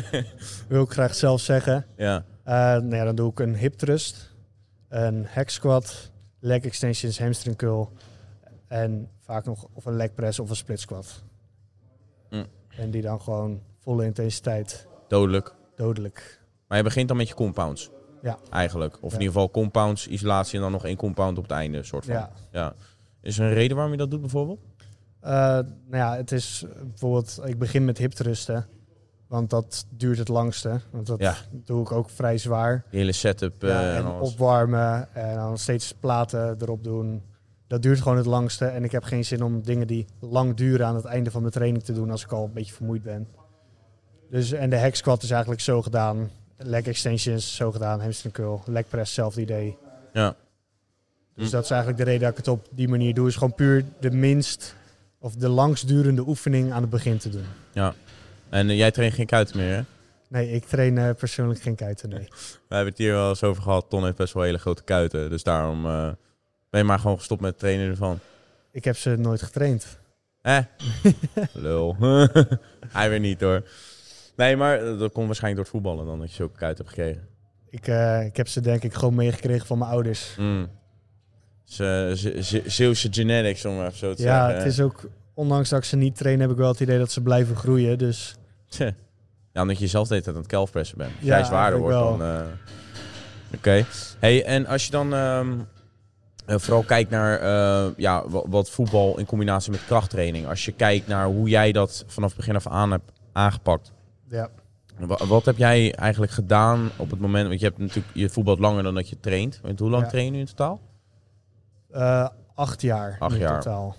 wil 0.67 0.83
ik 0.83 0.91
graag 0.91 1.15
zelf 1.15 1.41
zeggen. 1.41 1.85
Ja. 1.97 2.25
Eh, 2.43 2.53
nou 2.53 2.95
ja, 2.95 3.03
dan 3.03 3.15
doe 3.15 3.31
ik 3.31 3.39
een 3.39 3.55
hip 3.55 3.73
thrust, 3.73 4.35
een 4.89 5.25
hack 5.29 5.49
squat, 5.49 6.11
leg 6.39 6.61
extensions, 6.61 7.19
hamstring 7.19 7.55
curl 7.55 7.91
en 8.67 9.07
vaak 9.25 9.45
nog 9.45 9.67
of 9.73 9.85
een 9.85 9.95
leg 9.95 10.13
press 10.13 10.39
of 10.39 10.49
een 10.49 10.55
split 10.55 10.79
squat. 10.79 11.23
Mm. 12.31 12.45
En 12.77 12.91
die 12.91 13.01
dan 13.01 13.21
gewoon 13.21 13.61
volle 13.79 14.05
intensiteit, 14.05 14.87
Dodelijk. 15.07 15.53
dodelijk. 15.75 16.39
Maar 16.67 16.77
je 16.77 16.83
begint 16.83 17.07
dan 17.07 17.17
met 17.17 17.27
je 17.27 17.33
compounds. 17.33 17.89
Ja. 18.21 18.37
Eigenlijk. 18.49 18.93
Of 19.01 19.13
in 19.13 19.19
ieder 19.19 19.33
geval 19.33 19.51
compounds, 19.51 20.07
isolatie 20.07 20.55
en 20.55 20.61
dan 20.61 20.71
nog 20.71 20.85
één 20.85 20.95
compound 20.97 21.37
op 21.37 21.43
het 21.43 21.51
einde. 21.51 21.83
Soort 21.83 22.05
van. 22.05 22.13
Ja. 22.13 22.31
ja. 22.51 22.73
Is 23.21 23.39
er 23.39 23.45
een 23.45 23.53
reden 23.53 23.75
waarom 23.75 23.93
je 23.93 23.99
dat 23.99 24.11
doet 24.11 24.21
bijvoorbeeld? 24.21 24.59
Eh, 25.19 25.31
nou 25.31 25.65
ja, 25.89 26.15
het 26.15 26.31
is 26.31 26.65
bijvoorbeeld, 26.87 27.39
ik 27.45 27.59
begin 27.59 27.85
met 27.85 27.97
hip 27.97 28.11
thrusten, 28.11 28.65
want 29.27 29.49
dat 29.49 29.85
duurt 29.89 30.17
het 30.17 30.27
langste. 30.27 30.81
Want 30.91 31.07
dat 31.07 31.19
Ja. 31.19 31.35
doe 31.51 31.81
ik 31.81 31.91
ook 31.91 32.09
vrij 32.09 32.37
zwaar. 32.37 32.85
Hele 32.89 33.11
setup 33.11 33.61
Ja, 33.61 33.95
en 33.95 34.07
opwarmen 34.07 35.13
en 35.15 35.35
dan 35.35 35.57
steeds 35.57 35.93
platen 35.93 36.55
erop 36.61 36.83
doen. 36.83 37.23
Dat 37.71 37.81
duurt 37.81 38.01
gewoon 38.01 38.17
het 38.17 38.25
langste. 38.25 38.65
En 38.65 38.83
ik 38.83 38.91
heb 38.91 39.03
geen 39.03 39.25
zin 39.25 39.43
om 39.43 39.61
dingen 39.61 39.87
die 39.87 40.05
lang 40.19 40.55
duren 40.55 40.85
aan 40.85 40.95
het 40.95 41.05
einde 41.05 41.31
van 41.31 41.41
mijn 41.41 41.53
training 41.53 41.83
te 41.83 41.93
doen 41.93 42.11
als 42.11 42.23
ik 42.23 42.31
al 42.31 42.43
een 42.43 42.53
beetje 42.53 42.73
vermoeid 42.73 43.03
ben. 43.03 43.27
Dus, 44.29 44.51
en 44.51 44.69
de 44.69 44.77
hack 44.79 44.95
squat 44.95 45.23
is 45.23 45.29
eigenlijk 45.31 45.61
zo 45.61 45.81
gedaan. 45.81 46.29
Leg 46.57 46.85
extensions 46.85 47.55
zo 47.55 47.71
gedaan. 47.71 48.01
Hamstring 48.01 48.33
curl. 48.33 48.61
Leg 48.65 48.87
press, 48.87 49.05
hetzelfde 49.05 49.41
idee. 49.41 49.77
Ja. 50.13 50.35
Dus 51.35 51.45
Hm. 51.45 51.51
dat 51.51 51.63
is 51.63 51.69
eigenlijk 51.69 51.99
de 52.03 52.05
reden 52.05 52.21
dat 52.21 52.31
ik 52.31 52.37
het 52.37 52.47
op 52.47 52.67
die 52.71 52.87
manier 52.87 53.13
doe. 53.13 53.27
Is 53.27 53.33
gewoon 53.35 53.55
puur 53.55 53.85
de 53.99 54.11
minst 54.11 54.75
of 55.19 55.35
de 55.35 55.49
langstdurende 55.49 56.27
oefening 56.27 56.71
aan 56.71 56.81
het 56.81 56.89
begin 56.89 57.17
te 57.17 57.29
doen. 57.29 57.45
En 58.49 58.69
eh, 58.69 58.77
jij 58.77 58.91
traint 58.91 59.13
geen 59.13 59.25
kuiten 59.25 59.57
meer, 59.57 59.75
hè? 59.75 59.81
Nee, 60.29 60.51
ik 60.51 60.65
train 60.65 60.97
eh, 60.97 61.09
persoonlijk 61.17 61.61
geen 61.61 61.75
kuiten, 61.75 62.09
nee. 62.09 62.27
We 62.67 62.75
hebben 62.75 62.89
het 62.93 62.97
hier 62.97 63.13
wel 63.13 63.29
eens 63.29 63.43
over 63.43 63.63
gehad. 63.63 63.85
Ton 63.89 64.03
heeft 64.03 64.17
best 64.17 64.33
wel 64.33 64.43
hele 64.43 64.59
grote 64.59 64.83
kuiten. 64.83 65.29
Dus 65.29 65.43
daarom 65.43 65.85
eh, 65.85 66.09
ben 66.71 66.79
je 66.81 66.87
maar 66.87 66.99
gewoon 66.99 67.17
gestopt 67.17 67.41
met 67.41 67.59
trainen 67.59 67.89
ervan. 67.89 68.19
Ik 68.71 68.83
heb 68.83 68.97
ze 68.97 69.15
nooit 69.15 69.41
getraind. 69.41 69.99
Eh? 70.41 70.57
Lul. 71.53 71.95
Hij 72.87 73.09
weer 73.09 73.19
niet 73.19 73.41
hoor. 73.41 73.63
Nee, 74.35 74.55
maar 74.57 74.77
eh, 74.79 74.99
dat 74.99 75.11
komt 75.11 75.25
waarschijnlijk 75.25 75.55
door 75.55 75.63
het 75.63 75.69
voetballen 75.83 76.05
dan, 76.05 76.19
dat 76.19 76.29
je 76.29 76.35
zulke 76.35 76.57
kuiten 76.57 76.85
hebt 76.85 76.95
gekregen. 76.97 77.27
Ik, 77.69 77.87
eh, 77.87 78.25
ik 78.25 78.37
heb 78.37 78.47
ze 78.47 78.61
denk 78.61 78.83
ik 78.83 78.93
gewoon 78.93 79.15
meegekregen 79.15 79.67
van 79.67 79.77
mijn 79.77 79.91
ouders. 79.91 80.35
Mm. 80.37 80.69
Ze- 81.63 82.13
ze- 82.15 82.43
ze- 82.43 82.63
Zeeuwse 82.65 83.07
genetics, 83.11 83.65
om 83.65 83.79
even 83.79 83.97
zo 83.97 84.13
te 84.13 84.23
Ja, 84.23 84.45
zeggen. 84.47 84.63
het 84.63 84.71
is 84.73 84.81
ook, 84.81 85.01
ondanks 85.33 85.69
dat 85.69 85.79
ik 85.79 85.85
ze 85.85 85.95
niet 85.95 86.15
train, 86.17 86.39
heb 86.39 86.49
ik 86.51 86.57
wel 86.57 86.67
het 86.67 86.79
idee 86.79 86.97
dat 86.97 87.11
ze 87.11 87.21
blijven 87.21 87.55
groeien. 87.55 87.97
Dus. 87.97 88.35
Ja, 89.53 89.61
omdat 89.61 89.79
je 89.79 89.87
zelf 89.87 90.07
de 90.07 90.13
hele 90.13 90.25
tijd 90.25 90.35
aan 90.35 90.41
het 90.41 90.51
calfpressen 90.51 90.97
bent. 90.97 91.11
Als 91.17 91.25
Ja, 91.27 91.35
jij 91.37 91.45
zwaarder 91.45 91.79
wordt 91.79 91.95
dan... 91.97 92.23
eh, 92.23 92.41
Oké. 93.55 93.85
Hey, 94.19 94.45
en 94.45 94.65
als 94.65 94.85
je 94.85 94.91
dan 94.91 95.13
ehm, 95.13 95.51
eh, 96.45 96.57
vooral 96.57 96.83
kijkt 96.83 97.09
naar 97.09 97.39
eh, 97.39 97.91
ja, 97.97 98.23
wat, 98.29 98.69
voetbal 98.69 99.17
in 99.19 99.25
combinatie 99.25 99.71
met 99.71 99.85
krachttraining. 99.85 100.47
Als 100.47 100.65
je 100.65 100.71
kijkt 100.71 101.07
naar 101.07 101.25
hoe 101.25 101.49
jij 101.49 101.71
dat 101.71 102.03
vanaf 102.07 102.29
het 102.29 102.37
begin 102.37 102.55
af 102.55 102.67
aan 102.67 102.91
hebt 102.91 103.11
aangepakt. 103.31 103.91
ja, 104.29 104.49
Wa- 104.99 105.25
Wat 105.27 105.45
heb 105.45 105.57
jij 105.57 105.95
eigenlijk 105.95 106.31
gedaan 106.31 106.89
op 106.97 107.09
het 107.11 107.19
moment... 107.19 107.47
Want 107.47 107.59
je 107.59 107.65
hebt 107.65 107.77
natuurlijk 107.77 108.15
je 108.15 108.29
voetbalt 108.29 108.59
langer 108.59 108.83
dan 108.83 108.93
dat 108.93 109.09
je 109.09 109.19
traint. 109.19 109.59
Want 109.63 109.79
hoe 109.79 109.89
lang 109.89 110.03
Ja. 110.03 110.09
train 110.09 110.25
je 110.25 110.31
nu 110.31 110.39
in 110.39 110.45
totaal? 110.45 110.79
eh, 111.91 112.27
acht 112.55 112.81
jaar 112.81 113.15
Acht 113.19 113.33
in 113.33 113.39
jaar. 113.39 113.61
totaal. 113.61 113.95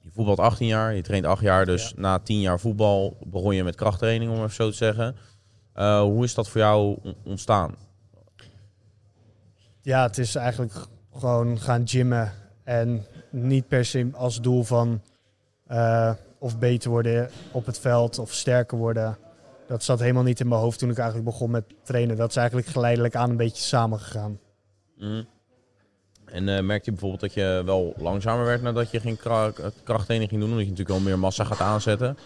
Je 0.00 0.10
voetbalt 0.14 0.38
18 0.38 0.66
jaar, 0.66 0.94
je 0.94 1.02
traint 1.02 1.24
8 1.26 1.42
jaar. 1.42 1.66
Dus 1.66 1.88
Ja. 1.88 2.00
na 2.00 2.18
10 2.18 2.40
jaar 2.40 2.60
voetbal 2.60 3.16
begon 3.26 3.54
je 3.54 3.64
met 3.64 3.74
krachttraining, 3.76 4.30
om 4.30 4.36
even 4.36 4.50
zo 4.50 4.70
te 4.70 4.76
zeggen. 4.76 5.16
Hoe 6.02 6.24
is 6.24 6.34
dat 6.34 6.48
voor 6.48 6.60
jou 6.60 6.98
on- 7.02 7.14
ontstaan? 7.24 7.74
Ja, 9.82 10.02
het 10.02 10.18
is 10.18 10.34
eigenlijk 10.34 10.72
gewoon 11.20 11.60
gaan 11.60 11.88
gymmen. 11.88 12.32
En 12.64 13.04
niet 13.30 13.68
per 13.68 13.84
se 13.84 14.08
als 14.12 14.40
doel 14.40 14.62
van... 14.62 15.02
eh, 15.66 16.12
of 16.38 16.58
beter 16.58 16.90
worden 16.90 17.30
op 17.52 17.66
het 17.66 17.78
veld 17.78 18.18
of 18.18 18.32
sterker 18.32 18.78
worden. 18.78 19.18
Dat 19.66 19.82
zat 19.82 20.00
helemaal 20.00 20.22
niet 20.22 20.40
in 20.40 20.48
mijn 20.48 20.60
hoofd 20.60 20.78
toen 20.78 20.90
ik 20.90 20.98
eigenlijk 20.98 21.30
begon 21.30 21.50
met 21.50 21.64
trainen. 21.82 22.16
Dat 22.16 22.30
is 22.30 22.36
eigenlijk 22.36 22.66
geleidelijk 22.66 23.14
aan 23.16 23.30
een 23.30 23.36
beetje 23.36 23.62
samengegaan. 23.62 24.38
Mhm. 24.96 25.22
En 26.24 26.48
eh 26.48 26.62
merk 26.62 26.84
je 26.84 26.90
bijvoorbeeld 26.90 27.20
dat 27.20 27.34
je 27.34 27.62
wel 27.64 27.94
langzamer 27.96 28.44
werd 28.44 28.62
nadat 28.62 28.90
je 28.90 29.00
geen 29.00 29.16
kra 29.16 29.52
krachttraining 29.84 30.30
ging 30.30 30.42
doen? 30.42 30.50
Omdat 30.50 30.64
je 30.64 30.70
natuurlijk 30.70 30.98
al 30.98 31.04
meer 31.04 31.18
massa 31.18 31.44
gaat 31.44 31.60
aanzetten. 31.60 32.16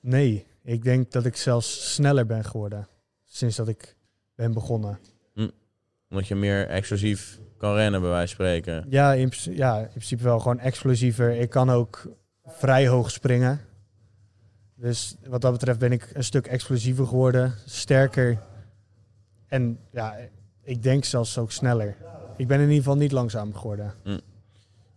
Nee, 0.00 0.46
ik 0.62 0.82
denk 0.82 1.12
dat 1.12 1.24
ik 1.24 1.36
zelfs 1.36 1.94
sneller 1.94 2.26
ben 2.26 2.44
geworden 2.44 2.88
sinds 3.24 3.56
dat 3.56 3.68
ik 3.68 3.96
ben 4.34 4.52
begonnen. 4.52 4.98
Omdat 6.10 6.28
je 6.28 6.34
meer 6.34 6.68
explosief 6.68 7.38
kan 7.58 7.74
rennen, 7.74 8.00
bij 8.00 8.10
wijze 8.10 8.36
van 8.36 8.44
spreken. 8.46 8.86
Ja, 8.88 9.12
in, 9.12 9.32
ja, 9.50 9.78
in 9.80 9.88
principe 9.88 10.22
wel 10.22 10.38
gewoon 10.38 10.58
explosiever. 10.58 11.30
Ik 11.30 11.50
kan 11.50 11.70
ook 11.70 12.06
vrij 12.46 12.88
hoog 12.88 13.10
springen. 13.10 13.60
Dus 14.74 15.16
wat 15.26 15.40
dat 15.40 15.52
betreft 15.52 15.78
ben 15.78 15.92
ik 15.92 16.10
een 16.12 16.24
stuk 16.24 16.46
explosiever 16.46 17.06
geworden, 17.06 17.54
sterker. 17.66 18.38
En 19.48 19.78
ja, 19.92 20.16
ik 20.62 20.82
denk 20.82 21.04
zelfs 21.04 21.38
ook 21.38 21.52
sneller. 21.52 21.96
Ik 22.36 22.46
ben 22.46 22.56
in 22.56 22.68
ieder 22.68 22.82
geval 22.82 22.96
niet 22.96 23.12
langzamer 23.12 23.54
geworden. 23.56 23.94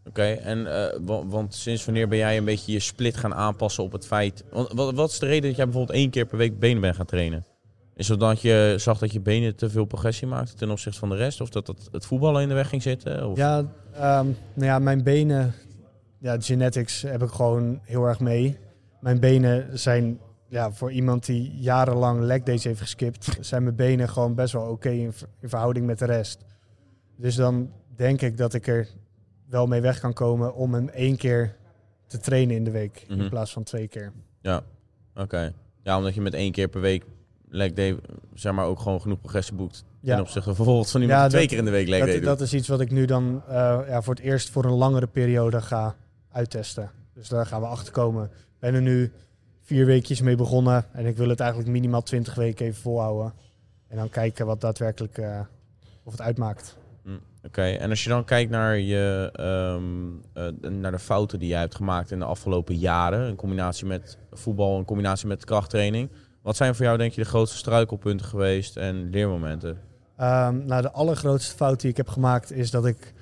Oké, 0.05 0.23
en 0.31 0.67
eh, 0.67 0.99
wa- 1.01 1.25
want 1.25 1.53
sinds 1.55 1.85
wanneer 1.85 2.07
ben 2.07 2.17
jij 2.17 2.37
een 2.37 2.45
beetje 2.45 2.71
je 2.71 2.79
split 2.79 3.17
gaan 3.17 3.33
aanpassen 3.33 3.83
op 3.83 3.91
het 3.91 4.05
feit... 4.05 4.43
Want, 4.51 4.71
wat, 4.73 4.93
wat 4.93 5.09
is 5.11 5.19
de 5.19 5.25
reden 5.25 5.47
dat 5.47 5.55
jij 5.55 5.65
bijvoorbeeld 5.65 5.97
één 5.97 6.09
keer 6.09 6.25
per 6.25 6.37
week 6.37 6.59
benen 6.59 6.81
bent 6.81 6.95
gaan 6.95 7.05
trainen? 7.05 7.45
Is 7.95 8.07
het 8.07 8.19
dat 8.19 8.41
je 8.41 8.75
zag 8.77 8.99
dat 8.99 9.11
je 9.11 9.19
benen 9.21 9.55
te 9.55 9.69
veel 9.69 9.85
progressie 9.85 10.27
maakte 10.27 10.53
ten 10.53 10.71
opzichte 10.71 10.99
van 10.99 11.09
de 11.09 11.15
rest? 11.15 11.41
Of 11.41 11.49
dat 11.49 11.67
het, 11.67 11.87
het 11.91 12.05
voetballen 12.05 12.41
in 12.41 12.47
de 12.47 12.53
weg 12.53 12.69
ging 12.69 12.81
zitten? 12.81 13.27
Of? 13.29 13.37
Ja, 13.37 13.57
ehm, 13.93 14.25
nou 14.53 14.65
ja, 14.65 14.79
mijn 14.79 15.03
benen, 15.03 15.53
ja, 16.19 16.35
genetics 16.39 17.01
heb 17.01 17.23
ik 17.23 17.29
gewoon 17.29 17.79
heel 17.83 18.05
erg 18.05 18.19
mee. 18.19 18.57
Mijn 18.99 19.19
benen 19.19 19.79
zijn, 19.79 20.19
ja, 20.47 20.71
voor 20.71 20.91
iemand 20.91 21.25
die 21.25 21.51
jarenlang 21.55 22.19
leg 22.19 22.43
days 22.43 22.63
heeft 22.63 22.81
geskipt, 22.81 23.37
zijn 23.39 23.63
mijn 23.63 23.75
benen 23.75 24.09
gewoon 24.09 24.35
best 24.35 24.53
wel 24.53 24.67
oké 24.69 24.89
in, 24.89 25.13
ver- 25.13 25.27
in 25.39 25.49
verhouding 25.49 25.85
met 25.85 25.99
de 25.99 26.05
rest. 26.05 26.45
Dus 27.17 27.35
dan 27.35 27.71
denk 27.95 28.21
ik 28.21 28.37
dat 28.37 28.53
ik 28.53 28.67
er 28.67 28.87
wel 29.49 29.65
mee 29.67 29.81
weg 29.81 29.99
kan 29.99 30.13
komen 30.13 30.55
om 30.55 30.73
hem 30.73 30.87
één 30.89 31.17
keer 31.17 31.55
te 32.07 32.17
trainen 32.17 32.55
in 32.55 32.63
de 32.63 32.71
week, 32.71 33.05
Mhm. 33.09 33.21
in 33.21 33.29
plaats 33.29 33.53
van 33.53 33.63
twee 33.63 33.87
keer. 33.87 34.11
Ja, 34.41 34.61
oké. 35.15 35.53
Ja, 35.83 35.97
omdat 35.97 36.13
je 36.13 36.21
met 36.21 36.33
één 36.33 36.51
keer 36.51 36.67
per 36.67 36.81
week 36.81 37.05
leg 37.53 37.73
day, 37.73 37.97
zeg 38.33 38.53
maar, 38.53 38.65
ook 38.65 38.79
gewoon 38.79 39.01
genoeg 39.01 39.19
progressie 39.19 39.55
boekt. 39.55 39.85
Ja. 39.99 40.11
Ten 40.13 40.19
opzichte 40.23 40.43
van 40.43 40.55
bijvoorbeeld 40.55 40.91
van 40.91 41.01
iemand 41.01 41.19
Ja, 41.19 41.25
die 41.27 41.31
twee 41.37 41.41
dat- 41.47 41.51
keer 41.51 41.59
in 41.59 41.65
de 41.65 41.77
week 41.77 41.87
leg 41.87 42.05
day 42.05 42.19
Dat, 42.19 42.41
is 42.41 42.53
iets 42.53 42.67
wat 42.67 42.81
ik 42.81 42.91
nu 42.91 43.05
dan 43.05 43.41
eh, 43.47 43.79
ja, 43.87 44.01
voor 44.01 44.13
het 44.13 44.23
eerst 44.23 44.49
voor 44.49 44.65
een 44.65 44.71
langere 44.71 45.07
periode 45.07 45.61
ga 45.61 45.95
uittesten. 46.31 46.91
Dus 47.13 47.27
daar 47.29 47.45
gaan 47.45 47.61
we 47.61 47.67
achter 47.67 47.93
komen. 47.93 48.23
Ik 48.25 48.59
ben 48.59 48.73
er 48.73 48.81
nu 48.81 49.11
vier 49.61 49.85
weekjes 49.85 50.21
mee 50.21 50.35
begonnen 50.35 50.85
en 50.91 51.05
ik 51.05 51.17
wil 51.17 51.29
het 51.29 51.39
eigenlijk 51.39 51.71
minimaal 51.71 52.01
20 52.01 52.35
weken 52.35 52.65
even 52.65 52.81
volhouden. 52.81 53.33
En 53.87 53.97
dan 53.97 54.09
kijken 54.09 54.45
wat 54.45 54.61
daadwerkelijk 54.61 55.17
eh, 55.17 55.39
of 56.03 56.11
het 56.11 56.21
uitmaakt. 56.21 56.77
Oké, 57.45 57.61
en 57.63 57.89
als 57.89 58.03
je 58.03 58.09
dan 58.09 58.23
kijkt 58.25 58.51
naar, 58.51 58.77
je, 58.79 59.29
ehm, 59.33 59.83
eh, 60.63 60.71
naar 60.71 60.91
de 60.91 60.99
fouten 60.99 61.39
die 61.39 61.47
jij 61.49 61.59
hebt 61.59 61.75
gemaakt 61.75 62.11
in 62.11 62.19
de 62.19 62.25
afgelopen 62.25 62.75
jaren, 62.77 63.27
in 63.29 63.35
combinatie 63.35 63.85
met 63.85 64.17
voetbal, 64.31 64.77
in 64.77 64.85
combinatie 64.85 65.27
met 65.27 65.45
krachttraining, 65.45 66.09
wat 66.43 66.55
zijn 66.55 66.75
voor 66.75 66.85
jou 66.85 66.97
denk 66.97 67.13
je 67.13 67.21
de 67.21 67.27
grootste 67.27 67.57
struikelpunten 67.57 68.25
geweest 68.25 68.77
en 68.77 69.09
leermomenten? 69.09 69.79
Ehm, 70.17 70.65
nou, 70.65 70.81
de 70.81 70.91
allergrootste 70.91 71.55
fout 71.55 71.81
die 71.81 71.89
ik 71.89 71.97
heb 71.97 72.07
gemaakt 72.07 72.51
is 72.51 72.71
dat 72.71 72.85
ik 72.85 73.13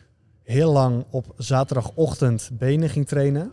heel 0.44 0.72
lang 0.72 1.06
op 1.10 1.34
zaterdagochtend 1.38 2.50
benen 2.54 2.90
ging 2.90 3.08
trainen. 3.08 3.52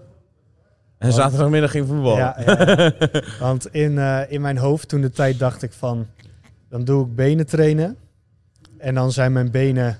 En 0.98 1.12
zaterdagmiddag 1.12 1.70
ging 1.70 1.86
voetbal. 1.86 2.16
Ja, 2.16 2.36
ja. 2.46 2.92
Want 3.40 3.66
in, 3.74 3.98
eh, 3.98 4.20
in 4.28 4.40
mijn 4.40 4.58
hoofd 4.58 4.88
toen 4.88 5.00
de 5.00 5.10
tijd 5.10 5.38
dacht 5.38 5.62
ik 5.62 5.72
van, 5.72 6.06
dan 6.68 6.84
doe 6.84 7.06
ik 7.06 7.14
benen 7.14 7.46
trainen. 7.46 7.96
En 8.78 8.94
dan 8.94 9.12
zijn 9.12 9.32
mijn 9.32 9.50
benen, 9.50 9.98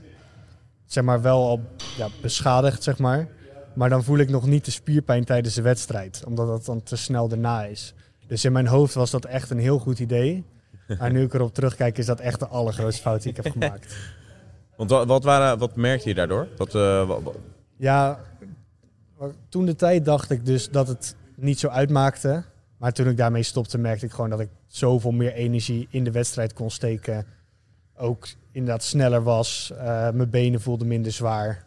zeg 0.87 1.05
maar, 1.05 1.23
wel 1.23 1.49
al 1.49 1.61
ja, 1.97 2.09
beschadigd, 2.23 2.83
zeg 2.83 2.99
maar. 2.99 3.29
Maar 3.75 3.89
dan 3.89 4.05
voel 4.05 4.19
ik 4.19 4.29
nog 4.29 4.47
niet 4.47 4.65
de 4.65 4.71
spierpijn 4.71 5.25
tijdens 5.25 5.55
de 5.55 5.63
wedstrijd. 5.63 6.23
Omdat 6.27 6.47
dat 6.47 6.65
dan 6.65 6.83
te 6.83 6.97
snel 6.97 7.29
daarna 7.29 7.65
is. 7.65 7.95
Dus 8.29 8.45
in 8.45 8.53
mijn 8.53 8.67
hoofd 8.67 8.95
was 8.95 9.11
dat 9.11 9.25
echt 9.25 9.51
een 9.51 9.59
heel 9.59 9.79
goed 9.79 9.99
idee. 9.99 10.45
Maar 10.99 11.13
nu 11.13 11.23
ik 11.23 11.35
erop 11.35 11.55
terugkijk, 11.55 11.99
is 11.99 12.07
dat 12.07 12.21
echt 12.21 12.39
de 12.39 12.47
allergrootste 12.47 13.03
fout 13.03 13.23
die 13.23 13.31
ik 13.31 13.45
heb 13.45 13.53
gemaakt. 13.59 13.97
Want 14.77 14.91
wat, 14.91 15.07
wat, 15.07 15.25
waren, 15.25 15.59
wat 15.59 15.77
merkte 15.77 16.09
je 16.09 16.15
daardoor? 16.15 16.49
Dat, 16.57 16.75
eh, 16.75 17.17
Ja, 17.77 18.21
toen 19.49 19.67
de 19.67 19.75
tijd 19.75 20.05
dacht 20.05 20.31
ik 20.31 20.47
dus 20.47 20.71
dat 20.71 20.89
het 20.89 21.17
niet 21.37 21.59
zo 21.59 21.69
uitmaakte. 21.69 22.45
Maar 22.77 22.93
toen 22.93 23.09
ik 23.09 23.17
daarmee 23.17 23.43
stopte, 23.43 23.79
merkte 23.79 24.07
ik 24.07 24.13
gewoon 24.13 24.31
dat 24.31 24.41
ik 24.41 24.49
zoveel 24.67 25.11
meer 25.11 25.33
energie 25.33 25.87
in 25.91 26.05
de 26.05 26.11
wedstrijd 26.11 26.53
kon 26.53 26.71
steken. 26.71 27.27
Ook 27.97 28.29
inderdaad 28.53 28.83
sneller 28.83 29.23
was. 29.23 29.73
Eh, 29.79 30.11
mijn 30.11 30.31
benen 30.31 30.61
voelden 30.61 30.87
minder 30.87 31.13
zwaar. 31.13 31.65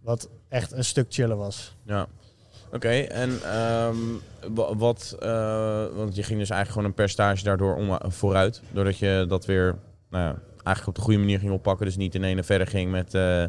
Wat 0.00 0.28
echt 0.48 0.72
een 0.72 0.84
stuk 0.84 1.06
chiller 1.08 1.36
was. 1.36 1.76
Ja. 1.82 2.06
Oké, 2.76 2.88
en 3.00 3.30
ehm, 3.42 3.96
wa- 4.54 4.76
wat, 4.76 5.16
eh, 5.20 5.86
want 5.94 6.16
je 6.16 6.22
ging 6.22 6.38
dus 6.38 6.50
eigenlijk 6.50 6.68
gewoon 6.70 6.84
een 6.84 6.94
percentage 6.94 7.44
daardoor 7.44 7.74
om, 7.76 7.98
vooruit. 8.12 8.62
Doordat 8.72 8.98
je 8.98 9.24
dat 9.28 9.44
weer, 9.46 9.76
nou 10.10 10.24
ja, 10.24 10.38
eigenlijk 10.54 10.86
op 10.86 10.94
de 10.94 11.00
goede 11.00 11.18
manier 11.18 11.38
ging 11.38 11.52
oppakken. 11.52 11.86
Dus 11.86 11.96
niet 11.96 12.14
in 12.14 12.24
ene 12.24 12.42
verder 12.42 12.66
ging 12.66 12.90
met, 12.90 13.14
eh, 13.14 13.44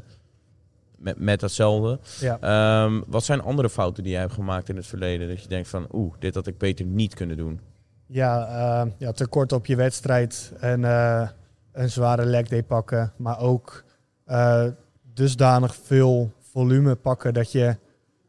met, 0.97 1.19
met 1.19 1.39
datzelfde. 1.39 1.99
Ja. 2.19 2.37
Ehm, 2.39 3.01
wat 3.07 3.23
zijn 3.23 3.41
andere 3.41 3.69
fouten 3.69 4.03
die 4.03 4.11
jij 4.11 4.21
hebt 4.21 4.33
gemaakt 4.33 4.69
in 4.69 4.75
het 4.75 4.87
verleden? 4.87 5.27
Dat 5.27 5.41
je 5.41 5.47
denkt 5.47 5.67
van, 5.67 5.87
oeh, 5.91 6.13
dit 6.19 6.35
had 6.35 6.47
ik 6.47 6.57
beter 6.57 6.85
niet 6.85 7.13
kunnen 7.13 7.37
doen. 7.37 7.59
Ja, 8.05 8.47
eh, 8.47 8.91
ja 8.97 9.11
tekort 9.11 9.51
op 9.51 9.65
je 9.65 9.75
wedstrijd 9.75 10.53
en 10.59 10.83
eh, 10.85 11.27
een 11.71 11.89
zware 11.89 12.25
leg 12.25 12.47
day 12.47 12.63
pakken. 12.63 13.13
Maar 13.17 13.39
ook 13.39 13.83
eh, 14.25 14.65
dusdanig 15.13 15.75
veel 15.75 16.31
volume 16.51 16.95
pakken 16.95 17.33
dat 17.33 17.51
je 17.51 17.75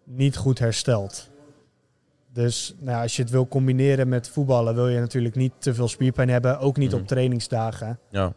niet 0.09 0.37
goed 0.37 0.59
herstelt. 0.59 1.29
Dus 2.33 2.75
nou 2.79 2.91
ja, 2.97 3.03
als 3.03 3.17
je 3.17 3.23
het 3.23 3.31
wil 3.31 3.49
combineren 3.49 4.09
met 4.09 4.29
voetballen, 4.29 4.75
wil 4.75 4.88
je 4.88 5.00
natuurlijk 5.00 5.35
niet 5.35 5.53
te 5.59 5.75
veel 5.75 5.88
spierpijn 5.88 6.29
hebben. 6.29 6.59
Ook 6.59 6.77
niet 6.77 6.91
Mhm. 6.93 7.00
op 7.00 7.07
trainingsdagen. 7.07 7.99
Ja, 8.11 8.33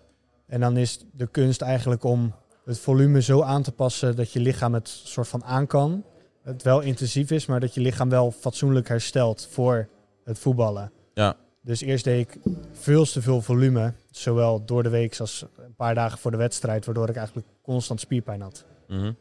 En 0.48 0.60
dan 0.60 0.78
is 0.78 1.06
de 1.14 1.28
kunst 1.28 1.62
eigenlijk 1.62 2.04
om 2.04 2.34
het 2.66 2.80
volume 2.80 3.22
zo 3.22 3.42
aan 3.42 3.62
te 3.64 3.72
passen 3.72 4.16
dat 4.16 4.32
je 4.32 4.40
lichaam 4.40 4.74
het 4.74 4.88
soort 4.88 5.28
van 5.28 5.44
aan 5.44 5.68
kan. 5.68 6.04
Het 6.44 6.64
wel 6.64 6.80
intensief 6.82 7.32
is, 7.32 7.46
maar 7.46 7.60
dat 7.60 7.74
je 7.74 7.82
lichaam 7.82 8.10
wel 8.10 8.32
fatsoenlijk 8.32 8.88
herstelt 8.88 9.48
voor 9.52 9.90
het 10.24 10.40
voetballen. 10.40 10.92
Ja. 11.14 11.36
Dus 11.62 11.82
eerst 11.82 12.04
deed 12.04 12.20
ik 12.28 12.40
veel 12.72 13.06
te 13.06 13.22
veel 13.22 13.42
volume, 13.42 13.94
zowel 14.10 14.66
door 14.66 14.84
de 14.84 14.90
week 14.90 15.20
als 15.20 15.46
een 15.58 15.76
paar 15.76 15.96
dagen 15.96 16.18
voor 16.18 16.32
de 16.32 16.38
wedstrijd, 16.38 16.86
waardoor 16.86 17.10
ik 17.10 17.16
eigenlijk 17.16 17.48
constant 17.62 18.00
spierpijn 18.00 18.42
had. 18.42 18.66
Mhm. 18.88 19.12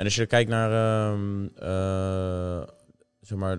En 0.00 0.06
als 0.06 0.14
je 0.14 0.26
kijkt 0.26 0.50
naar, 0.50 0.72
ehm, 0.72 1.46
eh, 1.56 2.68
zeg 3.20 3.38
maar, 3.38 3.58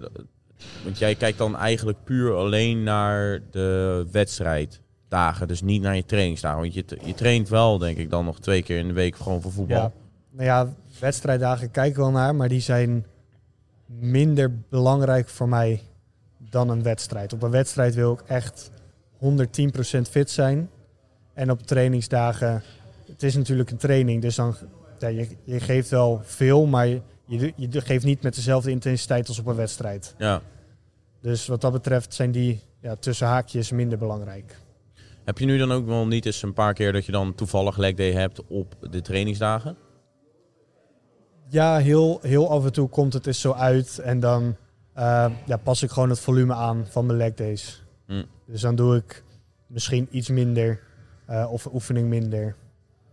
want 0.83 0.97
jij 0.97 1.15
kijkt 1.15 1.37
dan 1.37 1.57
eigenlijk 1.57 2.03
puur 2.03 2.33
alleen 2.33 2.83
naar 2.83 3.39
de 3.51 4.07
wedstrijddagen, 4.11 5.47
dus 5.47 5.61
niet 5.61 5.81
naar 5.81 5.95
je 5.95 6.05
trainingsdagen. 6.05 6.59
Want 6.59 6.73
je, 6.73 6.85
je 7.03 7.13
traint 7.13 7.49
wel, 7.49 7.77
denk 7.77 7.97
ik, 7.97 8.09
dan 8.09 8.25
nog 8.25 8.39
twee 8.39 8.63
keer 8.63 8.77
in 8.77 8.87
de 8.87 8.93
week 8.93 9.15
gewoon 9.15 9.41
voor 9.41 9.51
voetbal. 9.51 9.93
Nou 10.31 10.45
ja, 10.45 10.73
wedstrijddagen 10.99 11.71
kijk 11.71 11.89
ik 11.89 11.95
wel 11.95 12.11
naar, 12.11 12.35
maar 12.35 12.49
die 12.49 12.61
zijn 12.61 13.05
minder 13.85 14.59
belangrijk 14.69 15.29
voor 15.29 15.49
mij 15.49 15.81
dan 16.37 16.69
een 16.69 16.83
wedstrijd. 16.83 17.33
Op 17.33 17.43
een 17.43 17.51
wedstrijd 17.51 17.95
wil 17.95 18.13
ik 18.13 18.21
echt 18.21 18.71
110% 19.17 20.09
fit 20.09 20.29
zijn. 20.29 20.69
En 21.33 21.51
op 21.51 21.61
trainingsdagen, 21.61 22.63
het 23.05 23.23
is 23.23 23.35
natuurlijk 23.35 23.71
een 23.71 23.77
training, 23.77 24.21
dus 24.21 24.35
dan, 24.35 24.55
je, 25.07 25.27
je 25.43 25.59
geeft 25.59 25.89
wel 25.89 26.21
veel, 26.23 26.65
maar 26.65 26.87
je, 26.87 27.01
je, 27.25 27.53
je 27.55 27.81
geeft 27.81 28.05
niet 28.05 28.21
met 28.21 28.35
dezelfde 28.35 28.71
intensiteit 28.71 29.27
als 29.27 29.39
op 29.39 29.45
een 29.45 29.55
wedstrijd. 29.55 30.15
Ja. 30.17 30.41
Dus 31.21 31.47
wat 31.47 31.61
dat 31.61 31.71
betreft 31.71 32.13
zijn 32.13 32.31
die 32.31 32.61
ja, 32.81 32.95
tussen 32.95 33.27
haakjes 33.27 33.71
minder 33.71 33.97
belangrijk. 33.97 34.59
Heb 35.25 35.37
je 35.37 35.45
nu 35.45 35.57
dan 35.57 35.71
ook 35.71 35.85
wel 35.85 36.07
niet 36.07 36.25
eens 36.25 36.41
een 36.41 36.53
paar 36.53 36.73
keer 36.73 36.93
dat 36.93 37.05
je 37.05 37.11
dan 37.11 37.35
toevallig 37.35 37.77
leg 37.77 37.93
day 37.93 38.11
hebt 38.11 38.47
op 38.47 38.75
de 38.91 39.01
trainingsdagen? 39.01 39.77
Ja, 41.47 41.77
heel, 41.77 42.19
heel 42.21 42.49
af 42.49 42.65
en 42.65 42.73
toe 42.73 42.89
komt 42.89 43.13
het 43.13 43.27
eens 43.27 43.41
zo 43.41 43.51
uit. 43.51 43.99
En 43.99 44.19
dan 44.19 44.55
eh, 44.93 45.31
ja, 45.45 45.57
pas 45.57 45.83
ik 45.83 45.89
gewoon 45.89 46.09
het 46.09 46.19
volume 46.19 46.53
aan 46.53 46.85
van 46.87 47.05
mijn 47.05 47.17
leg 47.17 47.33
days. 47.33 47.83
Hm. 48.07 48.23
Dus 48.45 48.61
dan 48.61 48.75
doe 48.75 48.95
ik 48.95 49.23
misschien 49.67 50.07
iets 50.11 50.29
minder 50.29 50.79
eh, 51.25 51.51
of 51.51 51.65
een 51.65 51.73
oefening 51.73 52.07
minder. 52.07 52.55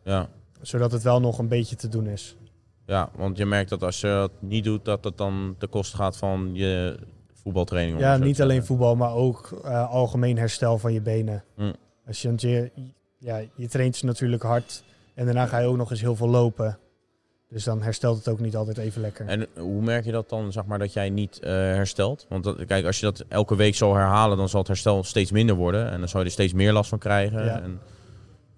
Ja. 0.05 0.29
Zodat 0.61 0.93
het 0.93 1.03
wel 1.03 1.21
nog 1.21 1.39
een 1.39 1.49
beetje 1.49 1.77
te 1.77 1.89
doen 1.89 2.07
is. 2.07 2.37
Ja, 2.87 3.11
want 3.17 3.37
je 3.37 3.47
merkt 3.47 3.71
dat 3.71 3.83
als 3.83 4.01
je 4.01 4.07
dat 4.07 4.31
niet 4.39 4.65
doet, 4.65 4.85
dat 4.85 5.05
het 5.05 5.17
dan 5.17 5.55
ten 5.59 5.69
koste 5.69 5.97
gaat 5.97 6.17
van 6.17 6.51
je 6.53 6.99
voetbaltraining. 7.33 8.01
Ja, 8.01 8.17
niet 8.17 8.43
alleen 8.43 8.65
voetbal, 8.65 8.97
maar 8.97 9.13
ook 9.13 9.61
eh, 9.65 9.91
algemeen 9.91 10.39
herstel 10.39 10.79
van 10.79 10.93
je 10.93 11.01
benen. 11.01 11.45
Hm. 11.57 11.73
Als 12.07 12.23
je, 12.23 12.33
je, 12.37 12.71
ja, 13.19 13.41
je 13.55 13.69
traint 13.69 13.97
ze 13.97 14.07
natuurlijk 14.07 14.43
hard. 14.43 14.83
En 15.15 15.25
daarna 15.25 15.47
ga 15.47 15.59
je 15.59 15.67
ook 15.67 15.77
nog 15.77 15.91
eens 15.91 16.01
heel 16.01 16.17
veel 16.17 16.29
lopen. 16.29 16.79
Dus 17.49 17.65
dan 17.65 17.83
herstelt 17.83 18.17
het 18.17 18.29
ook 18.29 18.41
niet 18.41 18.57
altijd 18.57 18.79
even 18.79 19.01
lekker. 19.01 19.27
En 19.27 19.47
hoe 19.57 19.83
merk 19.83 20.05
je 20.05 20.13
dat 20.13 20.29
dan, 20.29 20.53
zeg 20.53 20.65
maar, 20.65 20.79
dat 20.79 20.93
jij 20.93 21.11
niet 21.11 21.41
uh, 21.43 21.51
herstelt? 21.51 22.27
Want 22.29 22.45
dat, 22.45 22.65
kijk, 22.65 22.85
als 22.87 23.01
je 23.01 23.07
dat 23.07 23.25
elke 23.29 23.57
week 23.57 23.75
zal 23.75 23.95
herhalen, 23.95 24.37
dan 24.37 24.49
zal 24.49 24.59
het 24.59 24.69
herstel 24.69 25.05
steeds 25.05 25.31
minder 25.31 25.57
worden. 25.57 25.91
En 25.91 25.99
dan 25.99 26.09
zal 26.09 26.21
je 26.21 26.27
er 26.27 26.33
steeds 26.33 26.53
meer 26.53 26.73
last 26.73 26.89
van 26.89 26.99
krijgen. 26.99 27.45
Ja, 27.45 27.61
en... 27.61 27.81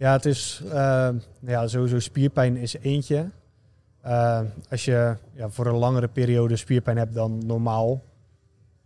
ja 0.01 0.13
het 0.13 0.27
is 0.27 0.63
uh, 0.65 1.09
ja, 1.41 1.67
sowieso 1.67 1.99
spierpijn 1.99 2.57
is 2.57 2.75
eentje. 2.75 3.31
Uh, 4.07 4.41
als 4.71 4.85
je 4.85 5.17
ja, 5.33 5.49
voor 5.49 5.67
een 5.67 5.77
langere 5.77 6.09
periode 6.09 6.57
spierpijn 6.57 6.97
hebt 6.97 7.15
dan 7.15 7.47
normaal, 7.47 8.03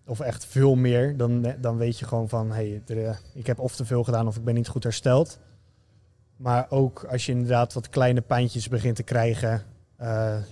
of 0.07 0.21
echt 0.21 0.47
veel 0.47 0.75
meer, 0.75 1.17
dan, 1.17 1.55
dan 1.61 1.77
weet 1.77 1.99
je 1.99 2.05
gewoon 2.05 2.29
van 2.29 2.53
hey, 2.53 2.83
ik 3.35 3.47
heb 3.47 3.59
of 3.59 3.77
te 3.77 3.85
veel 3.85 4.05
gedaan 4.05 4.27
of 4.27 4.37
ik 4.37 4.45
ben 4.45 4.55
niet 4.55 4.69
goed 4.69 4.83
hersteld. 4.83 5.39
Maar 6.37 6.67
ook 6.69 7.05
als 7.05 7.27
je 7.27 7.33
inderdaad 7.33 7.73
wat 7.73 7.89
kleine 7.89 8.21
pijntjes 8.21 8.69
begint 8.69 8.97
te 8.97 9.03
krijgen, 9.03 9.63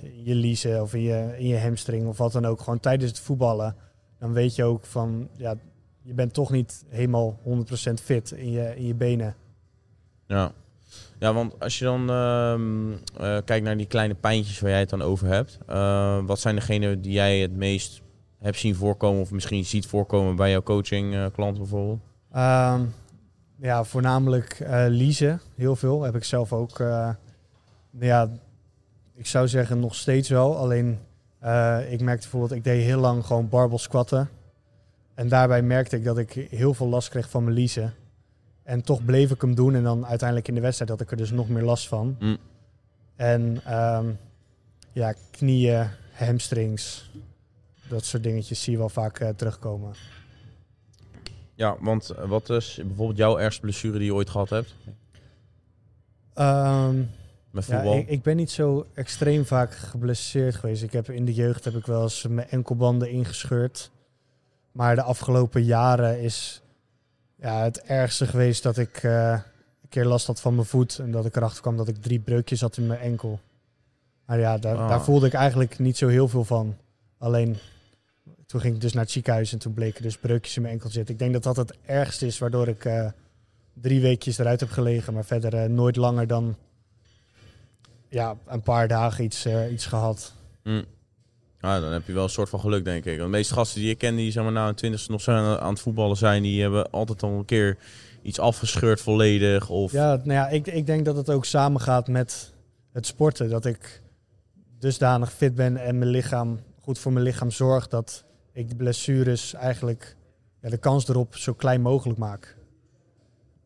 in 0.03 0.25
je 0.25 0.35
liezen 0.35 0.83
of 0.83 0.95
in 0.95 1.03
je, 1.03 1.35
in 1.39 1.47
je 1.47 1.59
hamstring 1.59 2.07
of 2.07 2.19
wat 2.19 2.33
dan 2.33 2.45
ook, 2.45 2.61
gewoon 2.61 2.81
tijdens 2.81 3.11
het 3.11 3.21
voetballen, 3.21 3.77
dan 4.19 4.33
weet 4.33 4.55
je 4.55 4.65
ook 4.65 4.85
van 4.85 5.29
ja, 5.37 5.55
je 6.03 6.15
bent 6.15 6.35
toch 6.35 6.51
niet 6.51 6.85
helemaal 6.89 7.39
100% 7.45 7.93
fit 8.03 8.31
in 8.31 8.51
je, 8.51 8.77
in 8.77 8.87
je 8.87 8.95
benen. 8.95 9.35
Ja. 10.33 10.53
Ja, 11.19 11.33
want 11.33 11.61
als 11.61 11.79
je 11.79 11.85
dan 11.85 12.11
uh, 12.11 13.39
kijkt 13.45 13.65
naar 13.65 13.77
die 13.77 13.87
kleine 13.87 14.15
pijntjes 14.15 14.61
waar 14.61 14.71
jij 14.71 14.79
het 14.81 14.91
dan 14.91 15.03
over 15.03 15.27
hebt, 15.27 15.59
uh, 15.71 16.19
wat 16.25 16.41
zijn 16.41 16.55
degenen 16.55 17.01
die 17.01 17.13
jij 17.13 17.39
het 17.39 17.57
meest 17.57 18.03
hebt 18.39 18.57
zien 18.57 18.75
voorkomen 18.75 19.21
of 19.21 19.31
misschien 19.31 19.65
ziet 19.65 19.87
voorkomen 19.87 20.37
bij 20.37 20.51
jouw 20.51 20.63
coaching 20.63 21.33
klant 21.33 21.59
bijvoorbeeld? 21.59 22.01
Um, 22.37 22.95
ja, 23.57 23.85
voornamelijk 23.85 24.65
leasen, 24.89 25.41
heel 25.55 25.77
veel. 25.77 26.03
Heb 26.03 26.17
ik 26.17 26.25
zelf 26.25 26.53
ook, 26.53 26.79
ja, 27.99 28.29
ik 29.15 29.27
zou 29.27 29.49
zeggen 29.49 29.81
nog 29.81 29.95
steeds 29.95 30.29
wel. 30.29 30.57
Alleen 30.57 30.99
ik 31.89 32.01
merkte 32.01 32.23
bijvoorbeeld, 32.23 32.53
ik 32.53 32.65
deed 32.65 32.85
heel 32.85 33.01
lang 33.01 33.27
gewoon 33.27 33.49
barbell 33.49 33.79
squatten. 33.79 34.29
En 35.15 35.29
daarbij 35.29 35.63
merkte 35.63 35.97
ik 35.97 36.05
dat 36.05 36.19
ik 36.19 36.47
heel 36.51 36.75
veel 36.75 36.89
last 36.89 37.09
kreeg 37.09 37.31
van 37.31 37.45
mijn 37.45 37.57
leasen. 37.57 37.95
En 38.63 38.83
toch 38.83 39.05
bleef 39.05 39.31
ik 39.31 39.41
hem 39.41 39.55
doen. 39.55 39.75
En 39.75 39.83
dan 39.83 40.07
uiteindelijk 40.07 40.49
in 40.49 40.55
de 40.55 40.61
wedstrijd 40.61 40.91
had 40.91 41.01
ik 41.01 41.11
er 41.11 41.17
dus 41.17 41.31
nog 41.31 41.49
meer 41.49 41.63
last 41.63 41.89
van. 41.89 42.17
Mm. 42.21 42.37
En 43.17 43.75
um, 43.79 44.19
ja, 44.93 45.15
knieën, 45.31 45.87
hamstrings, 46.13 47.11
dat 47.89 48.05
soort 48.05 48.23
dingetjes 48.23 48.63
zie 48.63 48.73
je 48.73 48.79
wel 48.79 48.89
vaak 48.89 49.21
uh, 49.21 49.29
terugkomen. 49.29 49.95
Ja, 51.55 51.77
want 51.81 52.13
wat 52.27 52.51
is 52.51 52.81
bijvoorbeeld 52.87 53.19
jouw 53.19 53.39
ergste 53.39 53.61
blessure 53.61 53.99
die 53.99 54.07
je 54.07 54.15
ooit 54.15 54.31
gehad 54.31 54.51
hebt? 54.51 54.75
Um, 56.35 57.11
Met 57.51 57.65
voetbal? 57.65 57.95
Ja, 57.95 58.01
ik, 58.01 58.09
ik, 58.09 58.23
ben 58.23 58.37
niet 58.37 58.51
zo 58.51 58.87
extreem 58.95 59.45
vaak 59.45 59.75
geblesseerd 59.75 60.55
geweest. 60.55 60.83
Ik 60.83 60.93
heb 60.93 61.11
in 61.11 61.25
de 61.25 61.35
jeugd 61.35 61.65
heb 61.65 61.75
ik 61.75 61.87
wel 61.87 62.03
eens 62.03 62.27
mijn 62.29 62.49
enkelbanden 62.49 63.11
ingescheurd. 63.11 63.91
Maar 64.73 64.95
de 64.95 65.03
afgelopen 65.03 65.65
jaren 65.65 66.21
is 66.21 66.62
ja, 67.43 67.63
het 67.63 67.83
ergste 67.83 68.27
geweest 68.27 68.63
dat 68.63 68.79
ik 68.79 69.03
uh, 69.03 69.31
een 69.83 69.89
keer 69.89 70.05
last 70.05 70.27
had 70.27 70.41
van 70.41 70.55
mijn 70.55 70.67
voet. 70.67 70.99
En 70.99 71.11
dat 71.11 71.27
ik 71.27 71.37
erachter 71.37 71.63
kwam 71.63 71.77
dat 71.77 71.89
ik 71.89 72.03
drie 72.03 72.21
breukjes 72.21 72.61
had 72.61 72.77
in 72.77 72.87
mijn 72.87 73.01
enkel. 73.01 73.41
Maar 74.27 74.39
ja, 74.39 74.59
daar, 74.59 74.77
daar 74.77 75.05
voelde 75.05 75.27
ik 75.27 75.33
eigenlijk 75.33 75.79
niet 75.79 75.97
zo 75.97 76.09
heel 76.09 76.29
veel 76.29 76.45
van. 76.45 76.77
Alleen 77.19 77.57
toen 78.47 78.61
ging 78.61 78.75
ik 78.75 78.81
dus 78.81 78.93
naar 78.93 79.03
het 79.03 79.13
ziekenhuis 79.13 79.53
en 79.53 79.59
toen 79.59 79.75
bleken 79.75 80.03
dus 80.03 80.19
breukjes 80.19 80.57
in 80.57 80.63
mijn 80.63 80.75
enkel 80.75 80.91
zitten. 80.91 81.15
Ik 81.15 81.21
denk 81.21 81.33
dat 81.33 81.43
dat 81.43 81.57
het 81.57 81.77
ergste 81.85 82.27
is 82.27 82.39
waardoor 82.39 82.69
ik 82.69 82.85
uh, 82.85 83.09
drie 83.73 84.01
weekjes 84.01 84.39
eruit 84.39 84.61
heb 84.61 84.71
gelegen. 84.71 85.15
Maar 85.15 85.25
verder 85.25 85.55
uh, 85.55 85.65
nooit 85.65 85.97
langer 85.97 86.27
dan 86.27 86.57
ja, 88.09 88.37
een 88.47 88.63
paar 88.63 88.89
dagen 88.89 89.25
iets, 89.25 89.47
uh, 89.47 89.73
iets 89.73 89.87
gehad. 89.87 90.33
Mm. 90.63 90.85
Dan 91.63 91.93
heb 91.93 92.07
je 92.07 92.13
wel 92.13 92.23
een 92.23 92.31
soort 92.31 92.49
van 92.49 92.61
geluk, 92.61 92.85
denk 92.85 93.05
ik. 93.05 93.19
De 93.19 93.27
meeste 93.27 93.55
gasten 93.55 93.81
die 93.81 93.91
ik 93.91 93.99
ken, 93.99 94.17
die 94.17 94.31
zeg 94.31 94.43
maar, 94.43 94.53
na 94.53 94.69
een 94.69 94.75
twintigste 94.75 95.11
nog 95.11 95.21
zijn 95.21 95.59
aan 95.59 95.73
het 95.73 95.81
voetballen 95.81 96.17
zijn, 96.17 96.43
die 96.43 96.63
hebben 96.63 96.91
altijd 96.91 97.23
al 97.23 97.31
een 97.31 97.45
keer 97.45 97.79
iets 98.23 98.39
afgescheurd 98.39 99.01
volledig. 99.01 99.69
Of... 99.69 99.93
Ja, 99.93 100.15
nou 100.15 100.33
ja, 100.33 100.49
ik, 100.49 100.67
ik 100.67 100.87
denk 100.87 101.05
dat 101.05 101.17
het 101.17 101.31
ook 101.31 101.45
samengaat 101.45 102.09
met 102.09 102.53
het 102.93 103.07
sporten. 103.07 103.51
Dat 103.51 103.65
ik 103.65 104.03
dusdanig 104.79 105.33
fit 105.33 105.55
ben 105.55 105.77
en 105.77 105.99
mijn 105.99 106.11
lichaam 106.11 106.61
goed 106.81 106.99
voor 106.99 107.13
mijn 107.13 107.25
lichaam 107.25 107.51
zorg 107.51 107.89
dat 107.89 108.25
ik 108.53 108.69
de 108.69 108.77
blessures 108.77 109.55
eigenlijk 109.55 110.17
ja, 110.61 110.69
de 110.69 110.77
kans 110.79 111.09
erop 111.09 111.37
zo 111.37 111.53
klein 111.53 111.81
mogelijk 111.81 112.19
maak. 112.19 112.57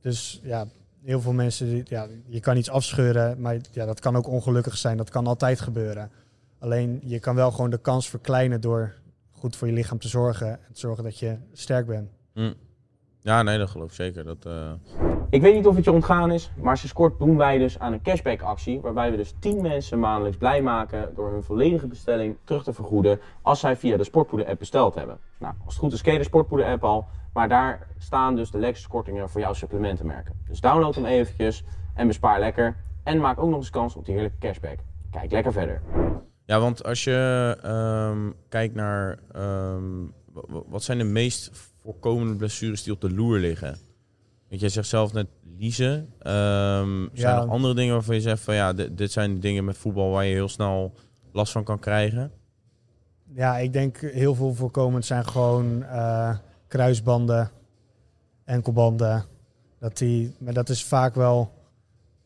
Dus 0.00 0.40
ja, 0.42 0.66
heel 1.02 1.20
veel 1.20 1.32
mensen, 1.32 1.84
ja, 1.88 2.06
je 2.26 2.40
kan 2.40 2.56
iets 2.56 2.70
afscheuren, 2.70 3.40
maar 3.40 3.56
ja, 3.72 3.86
dat 3.86 4.00
kan 4.00 4.16
ook 4.16 4.28
ongelukkig 4.28 4.76
zijn. 4.76 4.96
Dat 4.96 5.10
kan 5.10 5.26
altijd 5.26 5.60
gebeuren. 5.60 6.10
Alleen 6.58 7.00
je 7.04 7.20
kan 7.20 7.34
wel 7.34 7.50
gewoon 7.50 7.70
de 7.70 7.80
kans 7.80 8.08
verkleinen 8.08 8.60
door 8.60 8.94
goed 9.30 9.56
voor 9.56 9.68
je 9.68 9.74
lichaam 9.74 9.98
te 9.98 10.08
zorgen. 10.08 10.48
En 10.48 10.72
te 10.72 10.80
zorgen 10.80 11.04
dat 11.04 11.18
je 11.18 11.36
sterk 11.52 11.86
bent. 11.86 12.10
Mm. 12.34 12.54
Ja, 13.20 13.42
nee, 13.42 13.58
dat 13.58 13.70
geloof 13.70 13.88
ik 13.88 13.94
zeker. 13.94 14.24
Dat, 14.24 14.46
uh... 14.46 14.72
Ik 15.30 15.42
weet 15.42 15.54
niet 15.54 15.66
of 15.66 15.76
het 15.76 15.84
je 15.84 15.92
ontgaan 15.92 16.30
is, 16.30 16.50
maar 16.56 16.76
sinds 16.76 16.94
kort 16.94 17.18
doen 17.18 17.36
wij 17.36 17.58
dus 17.58 17.78
aan 17.78 17.92
een 17.92 18.02
cashback 18.02 18.42
actie. 18.42 18.80
Waarbij 18.80 19.10
we 19.10 19.16
dus 19.16 19.34
10 19.38 19.62
mensen 19.62 19.98
maandelijks 19.98 20.38
blij 20.38 20.62
maken 20.62 21.14
door 21.14 21.30
hun 21.30 21.42
volledige 21.42 21.86
bestelling 21.86 22.36
terug 22.44 22.64
te 22.64 22.72
vergoeden. 22.72 23.20
Als 23.42 23.60
zij 23.60 23.76
via 23.76 23.96
de 23.96 24.04
Sportpoeder 24.04 24.48
app 24.48 24.58
besteld 24.58 24.94
hebben. 24.94 25.18
Nou, 25.38 25.54
als 25.64 25.74
het 25.74 25.82
goed 25.82 25.92
is 25.92 26.02
ken 26.02 26.12
je 26.12 26.18
de 26.18 26.24
Sportpoeder 26.24 26.66
app 26.66 26.84
al. 26.84 27.06
Maar 27.32 27.48
daar 27.48 27.88
staan 27.98 28.36
dus 28.36 28.50
de 28.50 28.58
lekkerste 28.58 28.88
kortingen 28.88 29.28
voor 29.28 29.40
jouw 29.40 29.52
supplementenmerken. 29.52 30.34
Dus 30.48 30.60
download 30.60 30.94
hem 30.94 31.04
eventjes 31.04 31.64
en 31.94 32.06
bespaar 32.06 32.40
lekker. 32.40 32.76
En 33.02 33.20
maak 33.20 33.38
ook 33.38 33.48
nog 33.48 33.58
eens 33.58 33.70
kans 33.70 33.96
op 33.96 34.04
die 34.04 34.14
heerlijke 34.14 34.38
cashback. 34.38 34.78
Kijk 35.10 35.30
lekker 35.30 35.52
verder. 35.52 35.82
Ja, 36.46 36.60
want 36.60 36.84
als 36.84 37.04
je 37.04 37.56
um, 38.12 38.34
kijkt 38.48 38.74
naar 38.74 39.18
um, 39.36 40.12
wat 40.66 40.82
zijn 40.82 40.98
de 40.98 41.04
meest 41.04 41.50
voorkomende 41.82 42.34
blessures 42.36 42.82
die 42.82 42.92
op 42.92 43.00
de 43.00 43.10
loer 43.10 43.38
liggen? 43.38 43.76
Want 44.48 44.60
jij 44.60 44.68
zegt 44.70 44.88
zelf 44.88 45.12
net 45.12 45.26
liezen. 45.58 45.92
Um, 45.92 47.08
zijn 47.12 47.34
Ja. 47.34 47.42
er 47.42 47.48
andere 47.48 47.74
dingen 47.74 47.94
waarvan 47.94 48.14
je 48.14 48.20
zegt 48.20 48.42
van 48.42 48.54
ja, 48.54 48.72
dit, 48.72 48.98
dit 48.98 49.12
zijn 49.12 49.34
de 49.34 49.40
dingen 49.40 49.64
met 49.64 49.76
voetbal 49.76 50.10
waar 50.10 50.24
je 50.24 50.34
heel 50.34 50.48
snel 50.48 50.92
last 51.32 51.52
van 51.52 51.64
kan 51.64 51.78
krijgen? 51.78 52.32
Ja, 53.34 53.58
ik 53.58 53.72
denk 53.72 53.98
heel 53.98 54.34
veel 54.34 54.54
voorkomend 54.54 55.04
zijn 55.04 55.26
gewoon 55.26 55.82
uh, 55.82 56.36
kruisbanden, 56.68 57.50
enkelbanden. 58.44 59.24
Dat 59.78 59.98
die, 59.98 60.34
maar 60.38 60.52
dat 60.52 60.68
is 60.68 60.84
vaak 60.84 61.14
wel 61.14 61.52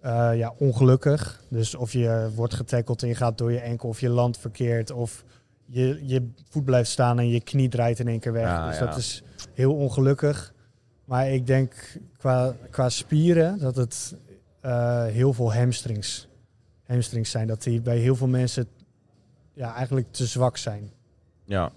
uh, 0.05 0.31
ja, 0.37 0.55
ongelukkig. 0.59 1.43
Dus 1.49 1.75
of 1.75 1.93
je 1.93 2.31
wordt 2.35 2.55
getackeld 2.55 3.03
en 3.03 3.09
je 3.09 3.15
gaat 3.15 3.39
door 3.39 3.53
je 3.53 3.61
enkel 3.61 3.89
of 3.89 4.01
je 4.01 4.09
land 4.09 4.39
verkeerd 4.39 4.91
of 4.91 5.25
je, 5.67 6.07
je 6.07 6.31
voet 6.49 6.65
blijft 6.65 6.91
staan 6.91 7.19
en 7.19 7.29
je 7.29 7.41
knie 7.41 7.69
draait 7.69 7.99
in 7.99 8.09
één 8.09 8.21
keer 8.21 8.33
weg. 8.33 8.49
Ja, 8.49 8.69
dus 8.69 8.79
ja. 8.79 8.87
dat 8.87 8.97
is 8.97 9.23
heel 9.53 9.75
ongelukkig. 9.75 10.55
Maar 11.05 11.31
ik 11.31 11.47
denk 11.47 11.99
qua, 12.17 12.55
qua 12.71 12.89
spieren 12.89 13.59
dat 13.59 13.77
het 13.77 14.17
uh, 14.65 15.05
heel 15.05 15.33
veel 15.33 15.55
hamstrings, 15.55 16.29
hamstrings 16.87 17.31
zijn. 17.31 17.47
Dat 17.47 17.63
die 17.63 17.81
bij 17.81 17.99
heel 17.99 18.17
veel 18.17 18.29
mensen 18.29 18.69
ja, 19.55 19.75
eigenlijk 19.75 20.13
te 20.13 20.27
zwak 20.27 20.57
zijn. 20.57 20.93
Ja. 21.45 21.73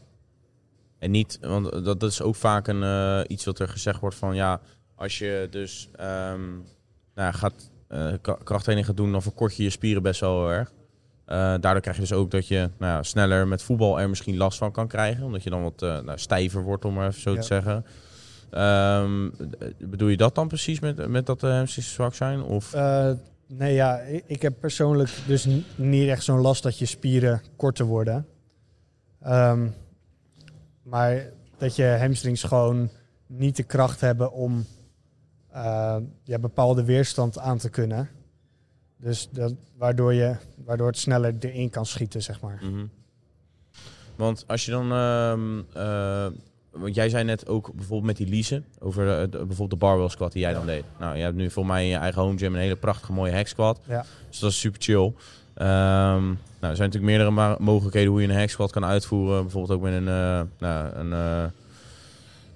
En 0.99 1.11
niet, 1.11 1.37
want 1.41 1.71
dat, 1.71 1.99
dat 1.99 2.11
is 2.11 2.21
ook 2.21 2.35
vaak 2.35 2.67
een, 2.67 2.81
uh, 2.81 3.21
iets 3.27 3.45
wat 3.45 3.59
er 3.59 3.67
gezegd 3.67 3.99
wordt 3.99 4.15
van 4.15 4.35
ja, 4.35 4.61
als 4.95 5.17
je 5.17 5.47
dus 5.49 5.89
um, 5.99 6.65
nou, 7.15 7.33
gaat 7.33 7.71
krachttraining 8.21 8.87
gaat 8.87 8.97
doen, 8.97 9.11
dan 9.11 9.21
verkort 9.21 9.55
je 9.55 9.63
je 9.63 9.69
spieren 9.69 10.03
best 10.03 10.19
wel 10.19 10.39
heel 10.39 10.51
erg. 10.51 10.71
Uh, 11.27 11.35
daardoor 11.37 11.79
krijg 11.79 11.95
je 11.95 12.01
dus 12.01 12.13
ook 12.13 12.31
dat 12.31 12.47
je 12.47 12.69
nou 12.77 12.91
ja, 12.91 13.03
sneller 13.03 13.47
met 13.47 13.63
voetbal 13.63 13.99
er 13.99 14.09
misschien 14.09 14.37
last 14.37 14.57
van 14.57 14.71
kan 14.71 14.87
krijgen. 14.87 15.23
Omdat 15.23 15.43
je 15.43 15.49
dan 15.49 15.63
wat 15.63 15.81
uh, 15.81 15.99
nou, 15.99 16.17
stijver 16.17 16.63
wordt, 16.63 16.85
om 16.85 16.93
maar 16.93 17.07
even 17.07 17.21
zo 17.21 17.33
ja. 17.33 17.39
te 17.39 17.45
zeggen. 17.45 17.85
Um, 19.01 19.33
bedoel 19.79 20.07
je 20.07 20.17
dat 20.17 20.35
dan 20.35 20.47
precies 20.47 20.79
met, 20.79 21.07
met 21.07 21.25
dat 21.25 21.39
de 21.39 21.47
hamstrings 21.47 21.93
zwak 21.93 22.15
zijn? 22.15 22.43
Of? 22.43 22.75
Uh, 22.75 23.11
nee, 23.47 23.73
ja, 23.73 23.99
ik, 24.25 24.41
heb 24.41 24.59
persoonlijk 24.59 25.09
dus 25.27 25.47
niet 25.75 26.09
echt 26.09 26.23
zo'n 26.23 26.41
last 26.41 26.63
dat 26.63 26.77
je 26.77 26.85
spieren 26.85 27.41
korter 27.55 27.85
worden. 27.85 28.27
Um, 29.27 29.73
maar 30.83 31.29
dat 31.57 31.75
je 31.75 31.97
hamstrings 31.99 32.43
gewoon 32.43 32.89
niet 33.27 33.55
de 33.55 33.63
kracht 33.63 34.01
hebben 34.01 34.31
om 34.31 34.65
uh, 35.55 35.95
ja, 36.23 36.39
bepaalde 36.39 36.83
weerstand 36.83 37.39
aan 37.39 37.57
te 37.57 37.69
kunnen. 37.69 38.09
Dus 38.97 39.29
dat, 39.31 39.53
waardoor, 39.77 40.13
je, 40.13 40.35
waardoor 40.65 40.87
het 40.87 40.97
sneller 40.97 41.35
erin 41.39 41.69
kan 41.69 41.85
schieten, 41.85 42.21
zeg 42.21 42.41
maar. 42.41 42.59
Mm 42.63 42.73
-hmm. 42.73 42.89
Want 44.15 44.43
als 44.47 44.65
je 44.65 44.71
dan... 44.71 44.91
Uh, 44.91 45.33
uh, 45.77 46.27
want 46.71 46.95
jij 46.95 47.09
zei 47.09 47.23
net 47.23 47.47
ook 47.47 47.73
bijvoorbeeld 47.73 48.03
met 48.03 48.17
die 48.17 48.27
leasen, 48.27 48.65
over 48.79 49.05
de, 49.05 49.29
de, 49.29 49.37
bijvoorbeeld 49.37 49.69
de 49.69 49.85
barbell 49.85 50.09
squat 50.09 50.31
die 50.31 50.41
jij 50.41 50.51
ja. 50.51 50.57
dan 50.57 50.65
deed. 50.65 50.83
Nou, 50.99 51.15
je 51.15 51.23
hebt 51.23 51.35
nu 51.35 51.49
voor 51.49 51.65
mij 51.65 51.83
in 51.83 51.89
je 51.89 51.95
eigen 51.95 52.21
home 52.21 52.37
gym 52.37 52.53
een 52.53 52.59
hele 52.59 52.75
prachtige 52.75 53.13
mooie 53.13 53.33
hack 53.33 53.47
squat. 53.47 53.79
Ja. 53.87 54.05
Dus 54.29 54.39
dat 54.39 54.51
is 54.51 54.59
super 54.59 54.81
chill. 54.81 55.03
Um, 55.05 55.13
nou, 55.63 56.37
er 56.59 56.75
zijn 56.75 56.89
natuurlijk 56.89 57.03
meerdere 57.03 57.57
mogelijkheden 57.59 58.11
hoe 58.11 58.21
je 58.21 58.27
een 58.27 58.35
hack 58.35 58.49
squat 58.49 58.71
kan 58.71 58.85
uitvoeren. 58.85 59.41
Bijvoorbeeld 59.41 59.79
ook 59.79 59.83
met 59.83 59.93
een, 59.93 60.07
uh, 60.07 60.41
nou, 60.59 60.95
een 60.95 61.07
uh, 61.07 61.45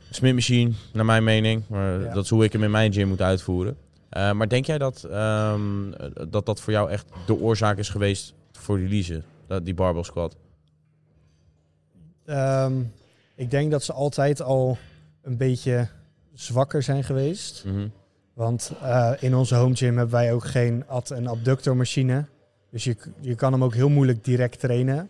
smidmachine, 0.09 0.71
naar 0.93 1.05
mijn 1.05 1.23
mening. 1.23 1.63
Maar 1.67 2.01
ja. 2.01 2.13
dat 2.13 2.23
is 2.23 2.29
hoe 2.29 2.43
ik 2.43 2.53
hem 2.53 2.63
in 2.63 2.71
mijn 2.71 2.93
gym 2.93 3.07
moet 3.07 3.21
uitvoeren. 3.21 3.77
Uh, 4.11 4.31
maar 4.31 4.49
denk 4.49 4.65
jij 4.65 4.77
dat, 4.77 5.07
um, 5.11 5.93
dat 6.29 6.45
dat 6.45 6.61
voor 6.61 6.73
jou 6.73 6.89
echt 6.89 7.05
de 7.25 7.39
oorzaak 7.39 7.77
is 7.77 7.89
geweest 7.89 8.33
voor 8.51 8.77
die 8.77 9.23
dat, 9.47 9.65
die 9.65 9.73
barbell 9.73 10.03
squat? 10.03 10.35
Ehm, 12.25 12.73
ik 13.35 13.51
denk 13.51 13.71
dat 13.71 13.83
ze 13.83 13.93
altijd 13.93 14.41
al 14.41 14.77
een 15.21 15.37
beetje 15.37 15.87
zwakker 16.33 16.83
zijn 16.83 17.03
geweest. 17.03 17.63
Mhm. 17.65 17.87
Want 18.33 18.71
eh, 18.81 19.11
in 19.19 19.35
onze 19.35 19.55
home 19.55 19.75
gym 19.75 19.97
hebben 19.97 20.15
wij 20.15 20.33
ook 20.33 20.45
geen 20.45 20.83
ad- 20.87 21.11
en 21.11 21.27
abductormachine. 21.27 22.25
Dus 22.69 22.83
je, 22.83 22.97
je 23.19 23.35
kan 23.35 23.51
hem 23.51 23.63
ook 23.63 23.73
heel 23.73 23.89
moeilijk 23.89 24.23
direct 24.23 24.59
trainen. 24.59 25.09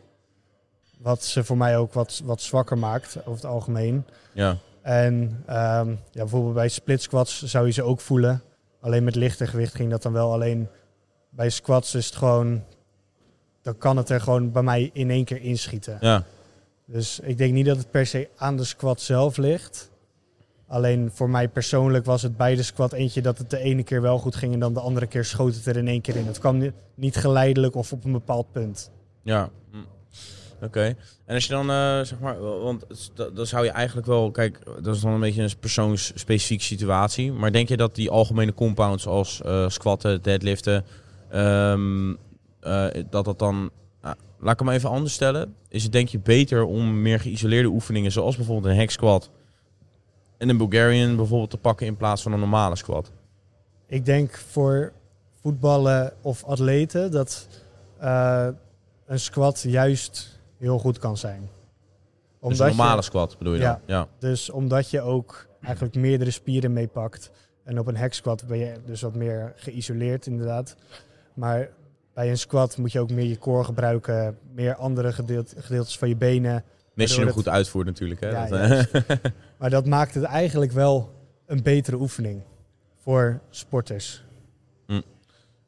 Wat 0.97 1.23
ze 1.23 1.43
voor 1.43 1.57
mij 1.57 1.77
ook 1.77 1.93
wat, 1.93 2.21
wat 2.23 2.41
zwakker 2.41 2.77
maakt 2.77 3.17
over 3.19 3.31
het 3.31 3.45
algemeen. 3.45 4.05
Ja, 4.33 4.57
En 4.87 5.43
ehm, 5.45 5.89
ja, 5.89 5.97
bijvoorbeeld 6.11 6.53
bij 6.53 6.67
split 6.69 7.01
squats 7.01 7.43
zou 7.43 7.65
je 7.65 7.71
ze 7.71 7.83
ook 7.83 7.99
voelen. 8.01 8.41
Alleen 8.81 9.03
met 9.03 9.15
lichter 9.15 9.47
gewicht 9.47 9.75
ging 9.75 9.89
dat 9.89 10.01
dan 10.01 10.11
wel. 10.13 10.31
Alleen 10.33 10.67
bij 11.29 11.49
squats 11.49 11.95
is 11.95 12.05
het 12.05 12.15
gewoon... 12.15 12.63
Dan 13.61 13.77
kan 13.77 13.97
het 13.97 14.09
er 14.09 14.21
gewoon 14.21 14.51
bij 14.51 14.61
mij 14.63 14.89
in 14.93 15.09
één 15.09 15.25
keer 15.25 15.41
inschieten. 15.41 15.97
ja, 16.01 16.23
Dus 16.85 17.19
ik 17.19 17.37
denk 17.37 17.53
niet 17.53 17.65
dat 17.65 17.77
het 17.77 17.91
per 17.91 18.05
se 18.05 18.29
aan 18.35 18.57
de 18.57 18.63
squat 18.63 19.01
zelf 19.01 19.37
ligt. 19.37 19.91
Alleen 20.67 21.11
voor 21.13 21.29
mij 21.29 21.47
persoonlijk 21.49 22.05
was 22.05 22.21
het 22.21 22.37
bij 22.37 22.55
de 22.55 22.63
squat 22.63 22.93
eentje 22.93 23.21
dat 23.21 23.37
het 23.37 23.49
de 23.49 23.57
ene 23.59 23.83
keer 23.83 24.01
wel 24.01 24.17
goed 24.19 24.35
ging 24.35 24.53
en 24.53 24.59
dan 24.59 24.73
de 24.73 24.79
andere 24.79 25.07
keer 25.07 25.25
schoot 25.25 25.55
het 25.55 25.65
er 25.65 25.77
in 25.77 25.87
één 25.87 26.01
keer 26.01 26.15
in. 26.15 26.25
Het 26.25 26.39
kwam 26.39 26.57
ni- 26.57 26.71
niet 26.95 27.15
geleidelijk 27.15 27.75
of 27.75 27.91
op 27.91 28.03
een 28.05 28.11
bepaald 28.11 28.51
punt. 28.51 28.91
ja. 29.21 29.49
Oké. 30.61 30.95
En 31.25 31.35
als 31.35 31.45
je 31.45 31.53
dan, 31.53 31.69
eh, 31.69 32.01
zeg 32.01 32.19
maar, 32.19 32.39
want 32.39 32.85
dan 33.33 33.45
zou 33.45 33.65
je 33.65 33.71
eigenlijk 33.71 34.07
wel, 34.07 34.31
kijk, 34.31 34.59
dat 34.81 34.95
is 34.95 35.01
dan 35.01 35.11
een 35.11 35.19
beetje 35.19 35.43
een 35.43 35.59
persoonsspecifieke 35.59 36.63
situatie. 36.63 37.31
Maar 37.31 37.51
denk 37.51 37.69
je 37.69 37.77
dat 37.77 37.95
die 37.95 38.09
algemene 38.09 38.53
compounds 38.53 39.07
als 39.07 39.41
eh, 39.41 39.69
squatten, 39.69 40.21
deadliften, 40.21 40.85
ehm, 41.29 42.13
eh, 42.59 42.87
dat 43.09 43.25
dat 43.25 43.39
dan, 43.39 43.69
ah, 44.01 44.11
laat 44.39 44.53
ik 44.53 44.59
hem 44.59 44.75
even 44.75 44.89
anders 44.89 45.13
stellen. 45.13 45.55
Is 45.69 45.83
het 45.83 45.91
denk 45.91 46.07
je 46.07 46.19
beter 46.19 46.63
om 46.63 47.01
meer 47.01 47.19
geïsoleerde 47.19 47.69
oefeningen, 47.69 48.11
zoals 48.11 48.35
bijvoorbeeld 48.35 48.73
een 48.73 48.79
hack 48.79 48.89
squat 48.89 49.29
en 50.37 50.49
een 50.49 50.57
Bulgarian 50.57 51.15
bijvoorbeeld 51.15 51.49
te 51.49 51.57
pakken 51.57 51.87
in 51.87 51.97
plaats 51.97 52.21
van 52.21 52.31
een 52.31 52.39
normale 52.39 52.75
squat? 52.75 53.11
Ik 53.87 54.05
denk 54.05 54.37
voor 54.37 54.93
voetballen 55.41 56.13
of 56.21 56.43
atleten 56.43 57.11
dat 57.11 57.47
een 59.05 59.19
squat 59.19 59.61
juist 59.67 60.36
heel 60.57 60.79
goed 60.79 60.97
kan 60.99 61.17
zijn. 61.17 61.49
Dus 62.41 62.59
een 62.59 62.67
normale 62.67 62.95
je, 62.95 63.01
squat 63.01 63.37
bedoel 63.37 63.53
je 63.53 63.59
dan? 63.59 63.69
Ja. 63.69 63.81
Ja. 63.85 64.07
dus 64.19 64.49
omdat 64.49 64.89
je 64.89 65.01
ook 65.01 65.47
eigenlijk 65.61 65.95
meerdere 65.95 66.31
spieren 66.31 66.73
meepakt. 66.73 67.31
En 67.63 67.79
op 67.79 67.87
een 67.87 67.97
hack 67.97 68.13
squat 68.13 68.47
ben 68.47 68.57
je 68.57 68.73
dus 68.85 69.01
wat 69.01 69.15
meer 69.15 69.53
geïsoleerd 69.55 70.25
inderdaad. 70.25 70.75
Maar 71.33 71.69
bij 72.13 72.29
een 72.29 72.37
squat 72.37 72.77
moet 72.77 72.91
je 72.91 72.99
ook 72.99 73.11
meer 73.11 73.25
je 73.25 73.37
core 73.37 73.63
gebruiken. 73.63 74.37
Meer 74.53 74.75
andere 74.75 75.13
gedeelt, 75.13 75.53
gedeeltes 75.57 75.97
van 75.97 76.07
je 76.09 76.15
benen. 76.15 76.63
Mits 76.93 77.15
je 77.15 77.21
hem 77.21 77.29
goed 77.31 77.47
uitvoert 77.47 77.85
natuurlijk. 77.85 78.19
Hè? 78.19 78.29
Ja, 78.29 78.47
Dat, 78.47 78.87
Maar 79.59 79.69
dat 79.69 79.85
maakt 79.85 80.13
het 80.13 80.23
eigenlijk 80.23 80.71
wel 80.71 81.13
een 81.45 81.63
betere 81.63 81.97
oefening 81.97 82.41
voor 82.95 83.39
sporters. 83.49 84.23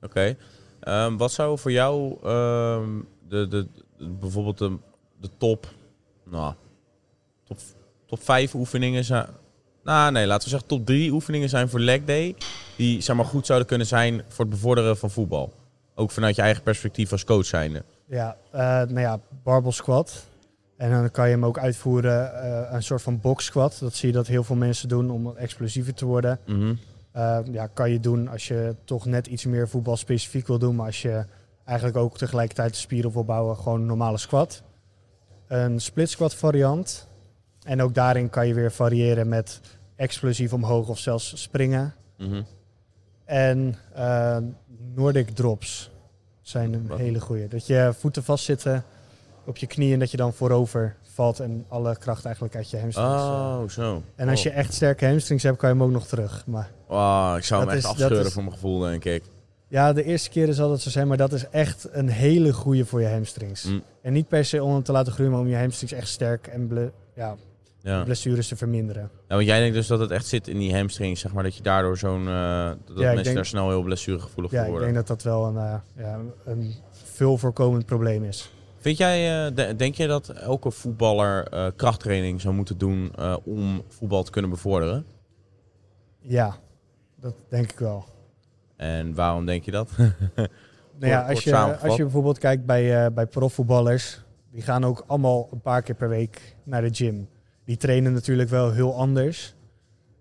Oké. 0.02 0.36
Ehm, 0.80 1.18
wat 1.18 1.32
zou 1.32 1.58
voor 1.60 1.72
jou 1.72 2.18
ehm, 2.24 2.90
de, 3.28 3.48
de- 3.48 3.68
bijvoorbeeld 4.00 4.58
de, 4.58 4.78
de 5.20 5.30
top, 5.38 5.68
nou, 6.24 6.54
top, 7.44 7.58
top 8.06 8.24
5 8.24 8.54
oefeningen 8.54 9.04
zijn? 9.04 9.28
Nou, 9.84 10.12
nee, 10.12 10.26
laten 10.28 10.44
we 10.44 10.50
zeggen 10.50 10.68
top 10.68 10.86
3 10.86 11.12
oefeningen 11.12 11.50
zijn 11.50 11.70
voor 11.70 11.80
leg 11.80 12.04
day. 12.06 12.36
Die 12.78 13.02
zeg 13.02 13.16
maar, 13.16 13.26
goed 13.26 13.46
zouden 13.46 13.68
kunnen 13.68 13.88
zijn 13.88 14.24
voor 14.28 14.46
het 14.46 14.54
bevorderen 14.54 14.98
van 14.98 15.10
voetbal. 15.10 15.54
Ook 15.96 16.12
vanuit 16.12 16.36
je 16.36 16.42
eigen 16.42 16.64
perspectief 16.64 17.12
als 17.12 17.24
coach 17.24 17.46
zijnde. 17.46 17.84
Ja, 18.06 18.38
eh, 18.52 18.60
nou 18.62 19.00
ja, 19.00 19.20
barbell 19.44 19.72
squat. 19.72 20.26
En 20.78 20.92
dan 20.92 21.12
kan 21.12 21.26
je 21.26 21.34
hem 21.34 21.46
ook 21.46 21.58
uitvoeren, 21.58 22.34
eh, 22.34 22.74
een 22.74 22.84
soort 22.84 23.02
van 23.02 23.20
box 23.20 23.46
squat. 23.46 23.78
Dat 23.80 23.94
zie 23.94 24.08
je 24.08 24.14
dat 24.14 24.28
heel 24.28 24.44
veel 24.44 24.56
mensen 24.56 24.90
doen 24.90 25.12
om 25.12 25.38
explosiever 25.38 25.94
te 25.94 26.06
worden. 26.06 26.40
Mhm. 26.46 26.74
Eh, 27.12 27.40
ja, 27.52 27.68
kan 27.68 27.92
je 27.92 28.00
doen 28.00 28.28
als 28.28 28.48
je 28.48 28.76
toch 28.84 29.06
net 29.06 29.28
iets 29.28 29.46
meer 29.46 29.70
voetbalspecifiek 29.70 30.48
wil 30.48 30.60
doen. 30.60 30.76
Maar 30.76 30.86
als 30.86 31.02
je 31.02 31.26
eigenlijk 31.70 31.98
ook 31.98 32.18
tegelijkertijd 32.18 32.70
de 32.72 32.78
spieren 32.78 33.08
op 33.08 33.14
wil 33.14 33.24
bouwen, 33.26 33.58
gewoon 33.58 33.80
een 33.82 33.86
normale 33.86 34.18
squat. 34.18 34.62
Een 35.48 35.80
split 35.82 36.10
squat 36.10 36.36
variant. 36.36 37.08
En 37.64 37.82
ook 37.82 37.94
daarin 37.94 38.30
kan 38.30 38.48
je 38.48 38.54
weer 38.54 38.72
variëren 38.72 39.28
met 39.30 39.60
explosief 39.96 40.54
omhoog 40.54 40.88
of 40.88 40.98
zelfs 41.00 41.42
springen. 41.42 41.94
Mhm. 42.18 42.42
En 43.26 43.76
eh, 43.94 44.38
Nordic 44.96 45.30
drops 45.30 45.92
zijn 46.42 46.74
een 46.74 46.88
Wat? 46.88 46.98
hele 46.98 47.20
goeie. 47.20 47.48
Dat 47.48 47.68
je 47.68 47.94
voeten 48.00 48.24
vastzitten 48.24 48.84
op 49.46 49.58
je 49.58 49.68
knieën 49.68 49.94
en 49.94 50.00
dat 50.00 50.12
je 50.12 50.18
dan 50.18 50.34
voorover 50.34 50.96
valt 51.14 51.40
en 51.40 51.66
alle 51.68 51.98
kracht 51.98 52.26
eigenlijk 52.26 52.56
uit 52.56 52.70
je 52.70 52.80
hamstrings. 52.80 53.14
eh. 53.24 53.58
Oh, 53.62 53.70
zo. 53.70 54.04
En 54.16 54.30
als 54.30 54.44
je 54.44 54.50
Oh. 54.50 54.56
echt 54.56 54.74
sterke 54.74 55.06
hamstrings 55.06 55.44
hebt, 55.44 55.58
kan 55.58 55.70
je 55.70 55.76
hem 55.76 55.84
ook 55.84 55.92
nog 55.92 56.08
terug. 56.08 56.44
Maar 56.48 56.72
Oh, 56.88 57.34
ik 57.38 57.44
zou 57.44 57.62
hem 57.66 57.70
echt 57.70 57.86
afscheuren 57.86 58.26
is- 58.26 58.34
voor 58.34 58.44
mijn 58.44 58.54
gevoel, 58.56 58.80
denk 58.80 59.06
ik. 59.06 59.24
Ja, 59.70 59.94
de 59.94 60.04
eerste 60.04 60.30
keren 60.30 60.54
zal 60.54 60.70
dat 60.70 60.82
zo 60.82 60.90
zijn, 60.90 61.08
maar 61.08 61.18
dat 61.18 61.34
is 61.34 61.50
echt 61.50 61.88
een 61.92 62.10
hele 62.10 62.54
goeie 62.54 62.86
voor 62.86 63.02
je 63.02 63.08
hamstrings. 63.08 63.64
Mm. 63.64 63.82
En 64.02 64.14
niet 64.14 64.28
per 64.28 64.46
se 64.46 64.64
om 64.64 64.74
hem 64.74 64.84
te 64.84 64.92
laten 64.92 65.14
groeien, 65.14 65.32
maar 65.32 65.42
om 65.42 65.48
je 65.48 65.56
hamstrings 65.56 65.94
echt 65.94 66.08
sterk 66.08 66.48
en 66.48 66.68
ble- 66.68 66.92
ja, 67.16 67.36
Ja. 67.82 68.04
blessures 68.04 68.48
te 68.48 68.56
verminderen. 68.56 69.10
Ja, 69.28 69.36
want 69.36 69.48
jij 69.48 69.60
denkt 69.60 69.76
dus 69.76 69.88
dat 69.88 70.00
het 70.00 70.12
echt 70.12 70.26
zit 70.28 70.48
in 70.48 70.58
die 70.58 70.76
hamstrings, 70.76 71.22
zeg 71.22 71.34
maar, 71.34 71.44
dat 71.44 71.56
je 71.56 71.64
daardoor 71.64 71.98
zo'n, 71.98 72.28
eh, 72.28 72.66
dat 72.66 72.76
ik 72.90 72.96
mensen 72.96 73.24
denk- 73.24 73.36
daar 73.36 73.46
snel 73.46 73.70
heel 73.70 73.82
blessuregevoelig 73.82 74.52
Ja, 74.52 74.58
voor 74.58 74.66
ik 74.66 74.72
worden. 74.72 74.94
denk 74.94 75.08
dat 75.08 75.18
dat 75.18 75.24
wel 75.34 75.46
een, 75.48 75.58
eh, 75.58 75.76
ja, 75.98 76.20
een 76.46 76.74
veel 76.92 77.38
voorkomend 77.38 77.86
probleem 77.86 78.24
is. 78.24 78.52
Vind 78.78 78.98
jij, 78.98 79.46
eh, 79.48 79.56
de- 79.56 79.76
denk 79.76 79.96
je 79.96 80.08
dat 80.08 80.30
elke 80.30 80.72
voetballer 80.72 81.48
krachttraining 81.76 82.42
zou 82.42 82.54
moeten 82.54 82.78
doen 82.78 83.12
om 83.44 83.82
voetbal 83.88 84.24
te 84.24 84.32
kunnen 84.32 84.50
bevorderen? 84.52 85.06
Ja, 86.22 86.58
dat 87.22 87.34
denk 87.50 87.72
ik 87.72 87.80
wel. 87.80 88.06
En 88.80 89.14
waarom 89.14 89.46
denk 89.46 89.64
je 89.64 89.72
dat? 89.72 89.90
Nou 91.00 91.12
ja, 91.12 91.28
als, 91.28 91.44
je, 91.44 91.56
als 91.56 91.96
je 91.96 92.04
bijvoorbeeld 92.04 92.38
kijkt 92.38 92.66
bij, 92.66 93.06
eh, 93.06 93.12
bij 93.12 93.26
profvoetballers, 93.26 94.24
die 94.52 94.62
gaan 94.62 94.86
ook 94.86 95.04
allemaal 95.08 95.48
een 95.52 95.62
paar 95.62 95.82
keer 95.82 95.96
per 95.96 96.10
week 96.10 96.56
naar 96.64 96.82
de 96.82 96.94
gym. 96.94 97.30
Die 97.66 97.78
trainen 97.78 98.14
natuurlijk 98.14 98.50
wel 98.50 98.72
heel 98.72 98.96
anders. 98.96 99.56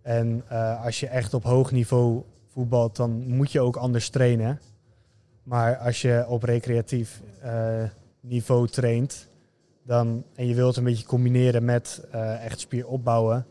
En 0.03 0.45
eh, 0.49 0.85
als 0.85 1.01
je 1.01 1.07
echt 1.07 1.35
op 1.35 1.45
hoog 1.45 1.71
niveau 1.71 2.23
voetbalt, 2.47 2.97
dan 2.97 3.27
moet 3.27 3.53
je 3.53 3.61
ook 3.61 3.77
anders 3.77 4.09
trainen. 4.09 4.61
Maar 5.43 5.77
als 5.77 6.03
je 6.03 6.25
op 6.29 6.43
recreatief 6.43 7.23
eh, 7.41 7.83
niveau 8.21 8.69
traint, 8.69 9.29
dan, 9.83 10.25
en 10.35 10.47
je 10.47 10.55
wilt 10.55 10.77
een 10.77 10.85
beetje 10.85 11.07
combineren 11.07 11.65
met 11.65 12.07
echt 12.43 12.61
spier 12.61 12.87
opbouwen, 12.87 13.47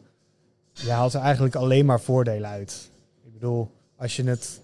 je 0.72 0.92
haalt 0.92 1.14
er 1.14 1.22
eigenlijk 1.22 1.56
alleen 1.56 1.86
maar 1.86 2.02
voordelen 2.02 2.50
uit. 2.50 2.92
Ik 3.26 3.34
bedoel, 3.34 3.72
als 3.96 4.16
je 4.16 4.24
het 4.24 4.62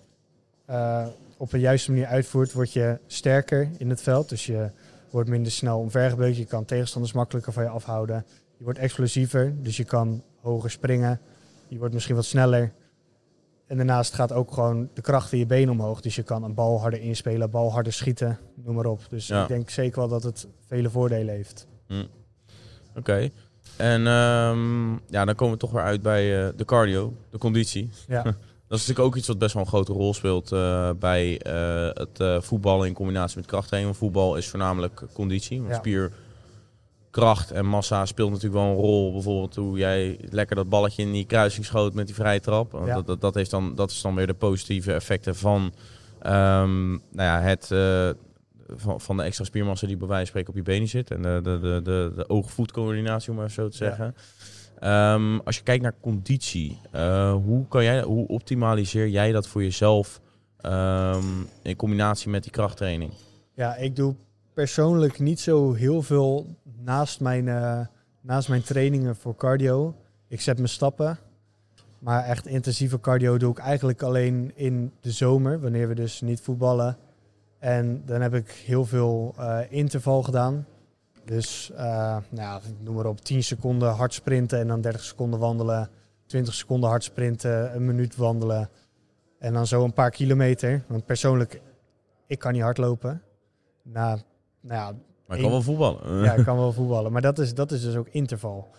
eh, 0.66 1.06
op 1.38 1.54
een 1.54 1.60
juiste 1.60 1.92
manier 1.92 2.06
uitvoert, 2.08 2.54
word 2.54 2.74
je 2.74 3.00
sterker 3.08 3.70
in 3.78 3.90
het 3.90 4.02
veld. 4.02 4.30
Dus 4.30 4.46
je 4.46 4.70
wordt 5.10 5.30
minder 5.30 5.52
snel 5.52 5.80
omvergebeugd. 5.80 6.38
Je 6.38 6.46
kan 6.46 6.66
tegenstanders 6.66 7.14
makkelijker 7.14 7.54
van 7.54 7.64
je 7.64 7.70
afhouden. 7.70 8.26
Je 8.58 8.64
wordt 8.64 8.80
explosiever, 8.80 9.54
dus 9.62 9.78
je 9.78 9.84
kan 9.84 10.24
hoger 10.42 10.72
springen. 10.72 11.20
Je 11.68 11.78
wordt 11.78 11.94
misschien 11.94 12.16
wat 12.16 12.26
sneller. 12.26 12.74
En 13.68 13.78
daarnaast 13.78 14.14
gaat 14.14 14.32
ook 14.32 14.54
gewoon 14.54 14.90
de 14.94 15.02
kracht 15.02 15.32
in 15.32 15.38
je 15.40 15.46
benen 15.46 15.70
omhoog. 15.70 16.02
Dus 16.02 16.16
je 16.16 16.24
kan 16.24 16.44
een 16.44 16.54
bal 16.54 16.80
harder 16.82 17.00
inspelen, 17.00 17.50
bal 17.50 17.72
harder 17.72 17.94
schieten, 17.94 18.38
noem 18.56 18.76
maar 18.76 18.86
op. 18.86 19.02
Dus 19.10 19.28
Ja. 19.28 19.42
ik 19.42 19.48
denk 19.48 19.70
zeker 19.70 20.00
wel 20.00 20.08
dat 20.08 20.24
het 20.24 20.48
vele 20.68 20.90
voordelen 20.90 21.34
heeft. 21.36 21.68
Oké. 22.96 23.30
En 23.78 24.08
ehm, 24.08 24.92
ja, 24.94 25.26
dan 25.26 25.36
komen 25.36 25.54
we 25.54 25.60
toch 25.60 25.72
weer 25.72 25.82
uit 25.82 26.02
bij 26.02 26.46
eh, 26.48 26.54
de 26.56 26.66
cardio, 26.66 27.14
de 27.30 27.38
conditie. 27.38 27.90
Ja, 28.08 28.24
Dat 28.74 28.82
is 28.82 28.88
natuurlijk 28.88 29.14
ook 29.16 29.20
iets 29.20 29.28
wat 29.28 29.38
best 29.38 29.54
wel 29.54 29.64
een 29.64 29.70
grote 29.70 29.94
rol 29.94 30.14
speelt 30.14 30.52
eh, 30.52 30.90
bij 31.00 31.40
eh, 31.40 31.90
het 31.94 32.20
eh, 32.20 32.42
voetballen 32.42 32.88
in 32.88 32.94
combinatie 32.94 33.38
met 33.38 33.46
krachttraining. 33.46 33.94
Want 33.94 34.04
voetbal 34.04 34.36
is 34.36 34.48
voornamelijk 34.48 35.02
conditie. 35.14 35.62
Want 35.62 35.72
Ja. 35.72 35.78
spierkracht 35.78 37.52
en 37.52 37.66
massa 37.66 38.06
speelt 38.06 38.30
natuurlijk 38.30 38.62
wel 38.64 38.72
een 38.72 38.78
rol. 38.78 39.12
Bijvoorbeeld 39.14 39.56
hoe 39.56 39.78
jij 39.78 40.20
lekker 40.30 40.56
dat 40.56 40.70
balletje 40.70 41.04
in 41.04 41.12
die 41.12 41.26
kruising 41.26 41.66
schoot 41.66 41.94
met 41.94 42.06
die 42.06 42.16
vrije 42.16 42.40
trap. 42.40 42.72
Want 42.72 42.86
Ja. 42.86 42.94
dat, 42.94 43.06
dat, 43.06 43.22
dat, 43.22 43.34
heeft 43.34 43.52
dan, 43.52 43.76
dat 43.76 43.92
is 43.92 44.02
dan 44.02 44.16
weer 44.16 44.28
de 44.28 44.34
positieve 44.34 44.94
effecten 44.94 45.36
van, 45.36 45.74
ehm, 46.22 46.90
nou 46.92 47.00
ja, 47.12 47.42
het, 47.42 47.68
van, 48.76 49.02
van 49.02 49.18
de 49.18 49.24
extra 49.24 49.46
spiermassa 49.46 49.88
die 49.88 49.98
bij 49.98 50.08
wijze 50.08 50.32
van 50.32 50.42
spreken 50.42 50.50
op 50.50 50.56
je 50.56 50.72
benen 50.72 50.88
zit. 50.88 51.12
En 51.12 51.22
de, 51.22 51.40
de, 51.44 51.60
de, 51.60 51.82
de, 51.84 52.12
de 52.16 52.30
oog-voetcoördinatie, 52.30 53.32
om 53.32 53.38
maar 53.38 53.52
zo 53.52 53.70
te 53.70 53.86
Ja. 53.86 54.14
Ehm, 54.84 55.40
als 55.44 55.58
je 55.58 55.64
kijkt 55.64 55.84
naar 55.84 55.96
conditie, 56.02 56.80
eh, 56.92 57.34
hoe, 57.34 57.68
kan 57.68 57.84
jij, 57.84 58.02
hoe 58.02 58.28
optimaliseer 58.28 59.08
jij 59.08 59.32
dat 59.32 59.48
voor 59.48 59.64
jezelf 59.64 60.22
ehm, 60.58 61.24
in 61.62 61.76
combinatie 61.76 62.30
met 62.30 62.44
die 62.44 62.52
krachttraining? 62.52 63.12
ja 63.54 63.76
ik 63.76 63.96
doe 63.96 64.16
persoonlijk 64.54 65.20
niet 65.20 65.40
zo 65.40 65.74
heel 65.74 66.02
veel 66.02 66.46
naast 66.82 67.20
mijn, 67.20 67.48
eh, 67.48 67.80
naast 68.22 68.50
mijn 68.50 68.64
trainingen 68.64 69.16
voor 69.16 69.36
cardio. 69.36 69.96
Ik 70.28 70.42
zet 70.42 70.58
mijn 70.58 70.70
stappen. 70.70 71.18
Maar 72.00 72.24
echt 72.24 72.48
intensieve 72.48 73.00
cardio 73.00 73.38
doe 73.38 73.52
ik 73.52 73.58
eigenlijk 73.58 74.02
alleen 74.02 74.52
in 74.56 74.92
de 75.00 75.12
zomer, 75.12 75.60
wanneer 75.60 75.88
we 75.88 75.96
dus 75.96 76.22
niet 76.22 76.42
voetballen. 76.42 76.98
En 77.60 78.02
dan 78.06 78.22
heb 78.22 78.34
ik 78.34 78.52
heel 78.66 78.86
veel 78.86 79.34
eh, 79.38 79.60
interval 79.70 80.24
gedaan. 80.24 80.66
Dus 81.26 81.72
eh, 81.72 81.86
nou 82.08 82.22
ja, 82.30 82.56
ik 82.56 82.76
noem 82.84 82.96
maar 82.96 83.06
op 83.06 83.22
10 83.22 83.44
seconden 83.44 83.90
hard 83.94 84.14
sprinten 84.14 84.60
en 84.60 84.68
dan 84.68 84.82
30 84.82 85.04
seconden 85.04 85.40
wandelen. 85.40 85.90
20 86.26 86.54
seconden 86.54 86.90
hard 86.90 87.04
sprinten, 87.04 87.76
een 87.76 87.86
minuut 87.86 88.16
wandelen. 88.16 88.70
En 89.40 89.54
dan 89.54 89.68
zo 89.68 89.84
een 89.84 89.94
paar 89.94 90.12
kilometer. 90.12 90.84
Want 90.88 91.06
persoonlijk, 91.06 91.62
ik 92.28 92.40
kan 92.40 92.54
niet 92.54 92.62
hardlopen. 92.62 93.22
Na, 93.82 94.18
nou 94.62 94.82
ja, 94.82 94.94
Maar 95.28 95.38
ik 95.38 95.44
kan 95.44 95.52
wel 95.52 95.62
voetballen. 95.62 96.24
ja, 96.24 96.34
ik 96.34 96.46
kan 96.46 96.58
wel 96.58 96.74
voetballen. 96.74 97.12
Maar 97.12 97.22
dat 97.22 97.40
is, 97.40 97.54
dat 97.54 97.72
is 97.72 97.82
dus 97.82 97.96
ook 97.96 98.08
interval. 98.08 98.70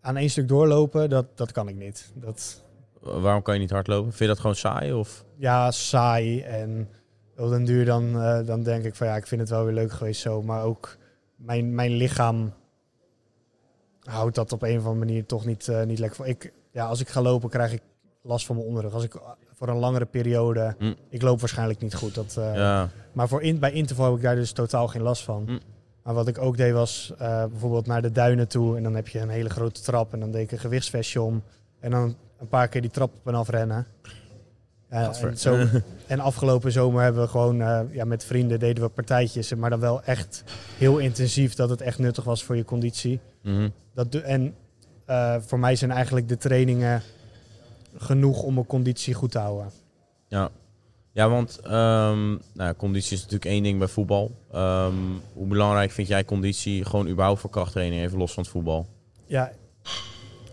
Aan 0.00 0.16
één 0.16 0.30
stuk 0.30 0.48
doorlopen, 0.48 1.10
dat, 1.10 1.26
dat 1.36 1.52
kan 1.52 1.68
ik 1.68 1.76
niet. 1.76 2.12
Dat, 2.14 2.62
Waarom 3.00 3.42
kan 3.42 3.54
je 3.54 3.60
niet 3.60 3.70
hardlopen? 3.70 4.08
Vind 4.08 4.18
je 4.18 4.26
dat 4.26 4.38
gewoon 4.38 4.56
saai? 4.56 4.92
Of? 4.92 5.24
ja, 5.36 5.70
saai. 5.70 6.40
En 6.40 6.88
op 7.36 7.48
den 7.48 7.64
duur 7.64 7.84
dan, 7.84 8.20
eh, 8.20 8.46
dan 8.46 8.62
denk 8.62 8.84
ik 8.84 8.94
van 8.94 9.06
ja, 9.06 9.16
ik 9.16 9.26
vind 9.26 9.40
het 9.40 9.50
wel 9.50 9.64
weer 9.64 9.74
leuk 9.74 9.92
geweest 9.92 10.20
zo. 10.20 10.42
Maar 10.42 10.62
ook 10.62 10.96
mijn, 11.36 11.74
mijn 11.74 11.90
lichaam 11.90 12.52
houdt 14.02 14.34
dat 14.34 14.52
op 14.52 14.62
een 14.62 14.78
of 14.78 14.84
andere 14.86 15.04
manier 15.04 15.26
toch 15.26 15.44
niet, 15.44 15.68
eh, 15.68 15.82
niet 15.84 15.98
lekker 15.98 16.16
voor. 16.16 16.26
Ik, 16.26 16.52
ja, 16.70 16.86
als 16.86 17.00
ik 17.00 17.08
ga 17.08 17.22
lopen 17.22 17.48
krijg 17.48 17.72
ik 17.72 17.82
last 18.22 18.46
van 18.46 18.56
mijn 18.56 18.68
onderrug. 18.68 18.92
Als 18.92 19.04
ik 19.04 19.14
eh, 19.14 19.20
voor 19.52 19.68
een 19.68 19.76
langere 19.76 20.04
periode, 20.04 20.74
Hm. 20.78 20.92
ik 21.08 21.22
loop 21.22 21.40
waarschijnlijk 21.40 21.80
niet 21.80 21.94
goed. 21.94 22.14
Dat, 22.14 22.36
eh, 22.36 22.54
Ja. 22.54 22.88
Maar 23.12 23.28
voor 23.28 23.42
in, 23.42 23.58
bij 23.58 23.72
interval 23.72 24.06
heb 24.06 24.16
ik 24.16 24.22
daar 24.22 24.34
dus 24.34 24.52
totaal 24.52 24.88
geen 24.88 25.02
last 25.02 25.22
van. 25.22 25.42
Hm. 25.46 25.58
Maar 26.02 26.14
wat 26.14 26.28
ik 26.28 26.38
ook 26.38 26.56
deed 26.56 26.72
was 26.72 27.12
bijvoorbeeld 27.18 27.86
naar 27.86 28.02
de 28.02 28.12
duinen 28.12 28.48
toe. 28.48 28.76
En 28.76 28.82
dan 28.82 28.94
heb 28.94 29.08
je 29.08 29.18
een 29.20 29.28
hele 29.28 29.50
grote 29.50 29.80
trap. 29.82 30.12
En 30.12 30.20
dan 30.20 30.30
deed 30.30 30.42
ik 30.42 30.52
een 30.52 30.58
gewichtsvestje 30.58 31.22
om. 31.22 31.42
En 31.80 31.90
dan 31.90 32.16
een 32.38 32.48
paar 32.48 32.68
keer 32.68 32.80
die 32.80 32.90
trap 32.90 33.14
op 33.14 33.26
en 33.26 33.34
af 33.34 33.48
rennen. 33.48 33.86
En, 34.94 35.38
zo, 35.38 35.66
en 36.06 36.20
afgelopen 36.20 36.72
zomer 36.72 37.02
hebben 37.02 37.22
we 37.22 37.28
gewoon 37.28 37.60
eh, 37.60 37.80
ja, 37.90 38.04
met 38.04 38.24
vrienden 38.24 38.58
deden 38.58 38.84
we 38.84 38.88
partijtjes. 38.90 39.54
Maar 39.54 39.70
dan 39.70 39.80
wel 39.80 40.02
echt 40.02 40.44
heel 40.78 40.98
intensief. 40.98 41.54
Dat 41.54 41.70
het 41.70 41.80
echt 41.80 41.98
nuttig 41.98 42.24
was 42.24 42.44
voor 42.44 42.56
je 42.56 42.64
conditie. 42.64 43.20
Mhm. 43.42 43.68
Dat 43.94 44.14
en 44.14 44.54
eh, 45.04 45.36
voor 45.40 45.58
mij 45.58 45.76
zijn 45.76 45.90
eigenlijk 45.90 46.28
de 46.28 46.36
trainingen 46.36 47.02
genoeg 47.96 48.42
om 48.42 48.54
mijn 48.54 48.66
conditie 48.66 49.14
goed 49.14 49.30
te 49.30 49.38
houden. 49.38 49.70
Ja. 50.28 50.50
Ja, 51.12 51.28
want 51.28 51.60
ehm, 51.62 52.36
nou, 52.52 52.74
conditie 52.76 53.12
is 53.12 53.22
natuurlijk 53.22 53.50
één 53.50 53.62
ding 53.62 53.78
bij 53.78 53.88
voetbal. 53.88 54.30
Ehm, 54.52 54.94
hoe 55.32 55.46
belangrijk 55.46 55.90
vind 55.90 56.08
jij 56.08 56.24
conditie 56.24 56.84
gewoon 56.84 57.08
überhaupt 57.08 57.40
voor 57.40 57.50
krachttraining, 57.50 58.02
even 58.02 58.18
los 58.18 58.32
van 58.32 58.42
het 58.42 58.52
voetbal? 58.52 58.86
Ja, 59.26 59.52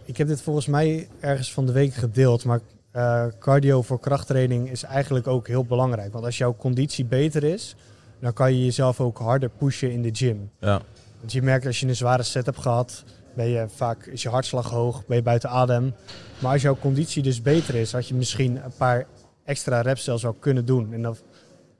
ik 0.06 0.18
heb 0.18 0.28
dit 0.28 0.42
volgens 0.42 0.66
mij 0.66 1.08
ergens 1.20 1.54
van 1.54 1.66
de 1.66 1.72
week 1.72 1.94
gedeeld, 1.94 2.46
maar 2.46 2.60
eh, 2.92 3.26
cardio 3.40 3.82
voor 3.82 4.00
krachttraining 4.00 4.70
is 4.70 4.84
eigenlijk 4.84 5.28
ook 5.28 5.48
heel 5.48 5.66
belangrijk. 5.66 6.14
Want 6.14 6.26
als 6.26 6.38
jouw 6.38 6.56
conditie 6.56 7.06
beter 7.06 7.44
is, 7.44 7.76
dan 8.20 8.34
kan 8.34 8.54
je 8.54 8.66
jezelf 8.66 9.00
ook 9.00 9.18
harder 9.18 9.50
pushen 9.50 9.92
in 9.92 10.02
de 10.02 10.10
gym. 10.14 10.52
Ja. 10.60 10.82
Want 11.20 11.32
je 11.32 11.42
merkt 11.42 11.66
als 11.66 11.80
je 11.80 11.88
een 11.88 11.96
zware 11.96 12.24
set 12.24 12.46
hebt 12.46 12.58
gehad, 12.58 13.04
ben 13.36 13.48
je 13.48 13.66
vaak 13.70 14.06
is 14.06 14.22
je 14.22 14.30
hartslag 14.30 14.70
hoog, 14.70 15.06
ben 15.06 15.18
je 15.18 15.24
buiten 15.24 15.50
adem. 15.50 15.94
Maar 16.40 16.52
als 16.52 16.62
jouw 16.62 16.78
conditie 16.78 17.24
dus 17.24 17.42
beter 17.42 17.76
is, 17.76 17.92
had 17.92 18.08
je 18.08 18.14
misschien 18.14 18.64
een 18.64 18.74
paar 18.78 19.06
extra 19.44 19.82
reps 19.82 20.04
zelfs 20.04 20.24
wel 20.24 20.34
kunnen 20.34 20.66
doen. 20.66 20.94
En 20.94 21.02
dan, 21.02 21.16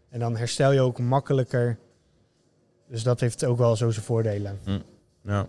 en 0.10 0.20
dan 0.20 0.38
herstel 0.38 0.72
je 0.72 0.82
ook 0.82 1.00
makkelijker. 1.00 1.78
Dus 2.90 3.04
dat 3.04 3.20
heeft 3.20 3.46
ook 3.46 3.58
wel 3.58 3.76
zo 3.76 3.90
zijn 3.90 4.06
voordelen. 4.06 4.60
Ja, 5.24 5.48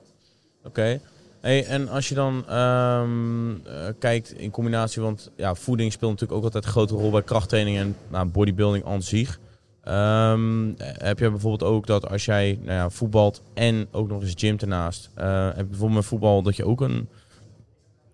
oké. 0.64 1.00
Hey, 1.42 1.66
en 1.66 1.88
als 1.88 2.08
je 2.08 2.14
dan 2.14 2.48
ehm, 2.48 3.50
eh, 3.66 3.88
kijkt 3.98 4.32
in 4.32 4.50
combinatie, 4.50 5.02
want 5.02 5.30
ja, 5.36 5.54
voeding 5.54 5.92
speelt 5.92 6.10
natuurlijk 6.10 6.38
ook 6.38 6.44
altijd 6.44 6.64
een 6.64 6.70
grote 6.70 6.94
rol 6.94 7.10
bij 7.10 7.22
krachttraining 7.22 7.76
en 7.76 7.96
nou, 8.08 8.26
bodybuilding 8.26 8.84
aan 8.84 9.02
zich. 9.02 9.40
Ehm, 9.82 10.72
heb 10.78 11.18
je 11.18 11.30
bijvoorbeeld 11.30 11.70
ook 11.70 11.86
dat 11.86 12.08
als 12.08 12.24
jij 12.24 12.58
nou 12.62 12.72
ja, 12.72 12.90
voetbalt 12.90 13.42
en 13.54 13.88
ook 13.90 14.08
nog 14.08 14.22
eens 14.22 14.34
gymt 14.36 14.62
ernaast, 14.62 15.10
eh, 15.14 15.46
heb 15.46 15.56
je 15.56 15.64
bijvoorbeeld 15.64 15.98
met 15.98 16.04
voetbal 16.04 16.42
dat 16.42 16.56
je 16.56 16.64
ook 16.64 16.80
een, 16.80 17.08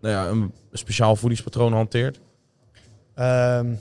nou 0.00 0.14
ja, 0.14 0.28
een 0.28 0.52
speciaal 0.72 1.16
voedingspatroon 1.16 1.72
hanteert? 1.72 2.20
Ehm, 3.14 3.74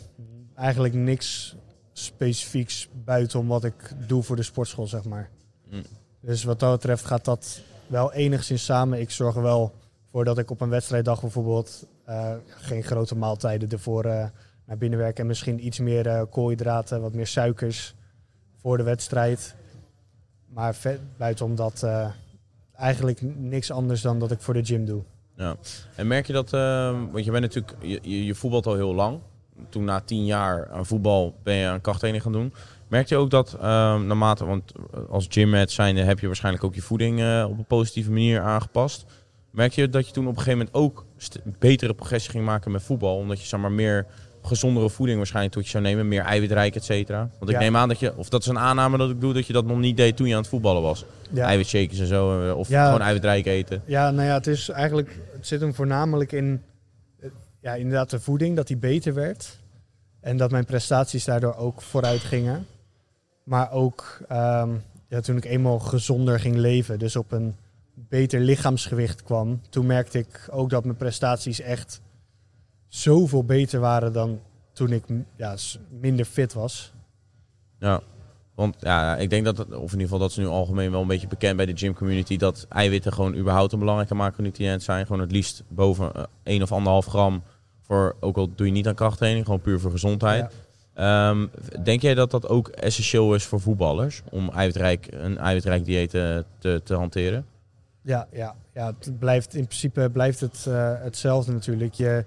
eigenlijk 0.56 0.94
niks 0.94 1.56
specifieks 1.94 2.90
buiten 3.06 3.48
wat 3.48 3.64
ik 3.64 3.94
doe 4.08 4.24
voor 4.24 4.36
de 4.36 4.44
sportschool, 4.44 4.88
zeg 4.88 5.04
maar. 5.04 5.30
Mm. 5.70 5.82
Dus 6.22 6.44
wat 6.44 6.60
dat 6.60 6.72
betreft 6.72 7.06
gaat 7.06 7.26
dat 7.26 7.62
wel 7.88 8.14
enigszins 8.14 8.66
samen. 8.66 9.00
Ik 9.00 9.12
zorg 9.12 9.36
er 9.36 9.42
wel 9.42 9.74
voor 10.12 10.26
dat 10.26 10.38
ik 10.38 10.52
op 10.52 10.62
een 10.62 10.70
wedstrijddag 10.70 11.22
bijvoorbeeld 11.22 11.88
eh, 12.06 12.34
geen 12.46 12.84
grote 12.84 13.16
maaltijden 13.16 13.70
ervoor 13.70 14.06
eh, 14.06 14.26
naar 14.66 14.78
binnen 14.78 15.00
werk. 15.00 15.20
En 15.20 15.28
misschien 15.28 15.66
iets 15.66 15.80
meer 15.80 16.08
eh, 16.08 16.22
koolhydraten, 16.30 17.02
wat 17.02 17.14
meer 17.14 17.28
suikers 17.28 17.96
voor 18.56 18.78
de 18.78 18.84
wedstrijd. 18.84 19.56
Maar 20.50 20.76
vet, 20.76 21.00
buitenom 21.18 21.56
dat 21.56 21.84
eh, 21.84 22.08
eigenlijk 22.76 23.22
niks 23.36 23.72
anders 23.72 24.02
dan 24.02 24.20
dat 24.20 24.32
ik 24.32 24.42
voor 24.42 24.54
de 24.54 24.66
gym 24.66 24.86
doe. 24.86 25.04
Ja. 25.36 25.56
En 25.96 26.08
merk 26.08 26.28
je 26.28 26.34
dat, 26.34 26.50
want 27.12 27.26
je 27.26 27.32
bent 27.32 27.44
natuurlijk, 27.44 27.76
je, 27.82 28.26
je 28.26 28.36
voetbalt 28.36 28.66
al 28.66 28.76
heel 28.76 28.94
lang. 28.94 29.20
Toen 29.70 29.84
na 29.84 30.00
tien 30.00 30.26
jaar 30.26 30.70
aan 30.70 30.86
voetbal 30.86 31.36
ben 31.44 31.56
je 31.56 31.68
aan 31.68 31.82
krachttraining 31.82 32.24
gaan 32.24 32.34
doen. 32.34 32.54
Merk 32.88 33.08
je 33.10 33.16
ook 33.18 33.30
dat 33.30 33.54
ehm, 33.54 34.06
naarmate, 34.08 34.46
want 34.46 34.72
als 35.10 35.26
gymmat 35.30 35.72
zijnde 35.72 36.02
heb 36.02 36.20
je 36.20 36.28
waarschijnlijk 36.28 36.64
ook 36.64 36.76
je 36.76 36.82
voeding 36.82 37.20
eh, 37.22 37.46
op 37.50 37.58
een 37.58 37.66
positieve 37.66 38.12
manier 38.12 38.42
aangepast. 38.42 39.06
Merk 39.52 39.74
je 39.74 39.90
dat 39.90 40.08
je 40.08 40.14
toen 40.14 40.28
op 40.28 40.38
een 40.38 40.42
gegeven 40.42 40.58
moment 40.58 40.76
ook 40.76 41.06
betere 41.60 41.94
progressie 41.94 42.32
ging 42.32 42.46
maken 42.46 42.72
met 42.72 42.84
voetbal? 42.84 43.18
Omdat 43.18 43.40
je 43.42 43.48
zeg 43.48 43.60
maar 43.60 43.72
meer 43.72 44.06
gezondere 44.42 44.90
voeding 44.90 45.18
waarschijnlijk 45.18 45.54
tot 45.56 45.64
je 45.64 45.70
zou 45.70 45.84
nemen, 45.84 46.08
meer 46.08 46.22
eiwitrijk, 46.24 46.76
et 46.76 46.84
cetera. 46.84 47.20
Want 47.40 47.50
ik 47.52 47.56
Ja. 47.56 47.60
neem 47.62 47.76
aan 47.76 47.88
dat 47.88 48.00
je, 48.00 48.18
of 48.18 48.30
dat 48.30 48.42
is 48.42 48.48
een 48.48 48.60
aanname 48.60 48.98
dat 48.98 49.10
ik 49.10 49.22
doe, 49.22 49.34
dat 49.34 49.48
je 49.48 49.54
dat 49.54 49.66
nog 49.66 49.78
niet 49.78 49.98
deed 49.98 50.18
toen 50.18 50.28
je 50.28 50.34
aan 50.34 50.40
het 50.40 50.50
voetballen 50.50 50.82
was. 50.82 51.06
Ja. 51.32 51.46
Eiwitshakes 51.46 52.00
en 52.00 52.06
zo, 52.08 52.48
eh, 52.50 52.58
of 52.58 52.70
Ja. 52.70 52.86
gewoon 52.86 53.02
eiwitrijk 53.02 53.46
eten. 53.46 53.82
Ja, 53.86 54.12
nou 54.12 54.28
ja, 54.28 54.34
het 54.34 54.48
is 54.48 54.70
eigenlijk, 54.70 55.20
het 55.34 55.48
zit 55.48 55.62
hem 55.62 55.74
voornamelijk 55.74 56.32
in, 56.32 56.62
eh, 57.20 57.30
ja, 57.62 57.74
inderdaad 57.74 58.10
de 58.10 58.20
voeding, 58.20 58.56
dat 58.56 58.68
die 58.68 58.78
beter 58.78 59.14
werd. 59.14 59.58
En 60.22 60.38
dat 60.38 60.52
mijn 60.52 60.66
prestaties 60.66 61.26
daardoor 61.26 61.56
ook 61.56 61.82
vooruit 61.82 62.22
gingen. 62.22 62.66
Maar 63.48 63.72
ook 63.72 64.20
ehm, 64.28 64.70
ja, 65.08 65.20
toen 65.20 65.38
ik 65.38 65.46
eenmaal 65.46 65.80
gezonder 65.80 66.40
ging 66.40 66.56
leven, 66.56 67.00
dus 67.00 67.16
op 67.16 67.32
een 67.32 67.56
beter 67.94 68.40
lichaamsgewicht 68.40 69.24
kwam, 69.24 69.62
toen 69.70 69.86
merkte 69.86 70.20
ik 70.20 70.48
ook 70.52 70.70
dat 70.70 70.84
mijn 70.84 70.98
prestaties 70.98 71.60
echt 71.60 72.02
zoveel 72.88 73.44
beter 73.44 73.80
waren 73.80 74.14
dan 74.14 74.40
toen 74.74 74.92
ik 74.92 75.04
ja, 75.36 75.56
minder 75.90 76.26
fit 76.26 76.54
was. 76.54 76.94
Ja, 77.80 78.02
want 78.56 78.76
ja, 78.80 79.18
ik 79.18 79.30
denk 79.30 79.46
dat, 79.46 79.58
het, 79.58 79.68
of 79.68 79.74
in 79.74 80.00
ieder 80.00 80.00
geval 80.00 80.20
dat 80.20 80.30
is 80.30 80.38
nu 80.38 80.48
algemeen 80.48 80.92
wel 80.92 81.02
een 81.02 81.08
beetje 81.08 81.28
bekend 81.28 81.56
bij 81.56 81.66
de 81.66 81.78
gym 81.78 81.94
community, 81.94 82.38
dat 82.38 82.66
eiwitten 82.70 83.14
gewoon 83.14 83.36
überhaupt 83.36 83.72
een 83.72 83.80
belangrijke 83.80 84.16
macronutriënt 84.16 84.84
zijn. 84.84 85.06
Gewoon 85.06 85.22
het 85.22 85.32
liefst 85.32 85.64
boven 85.68 86.14
eh, 86.14 86.24
1 86.44 86.62
of 86.62 87.04
1,5 87.06 87.10
gram, 87.10 87.44
voor, 87.82 88.16
ook 88.20 88.38
al 88.38 88.56
doe 88.56 88.68
je 88.68 88.74
niet 88.74 88.88
aan 88.88 88.96
krachttraining, 88.96 89.46
gewoon 89.46 89.62
puur 89.62 89.80
voor 89.80 89.92
gezondheid. 89.92 90.54
Ehm, 90.98 91.48
denk 91.84 92.02
jij 92.02 92.14
dat 92.14 92.32
dat 92.32 92.48
ook 92.48 92.68
essentieel 92.68 93.36
is 93.36 93.44
voor 93.44 93.60
voetballers, 93.60 94.22
om 94.30 94.50
eiwitrijk, 94.50 95.08
een 95.12 95.38
eiwitrijk 95.38 95.86
dieet 95.86 96.14
eh, 96.14 96.38
te, 96.60 96.82
te 96.84 96.94
hanteren? 96.96 97.46
Ja, 98.02 98.28
ja, 98.32 98.56
ja 98.74 98.94
het 99.00 99.20
blijft, 99.20 99.56
in 99.56 99.66
principe 99.66 100.10
blijft 100.10 100.40
het 100.40 100.66
eh, 100.68 100.94
hetzelfde 101.02 101.52
natuurlijk. 101.52 101.94
Je, 101.94 102.26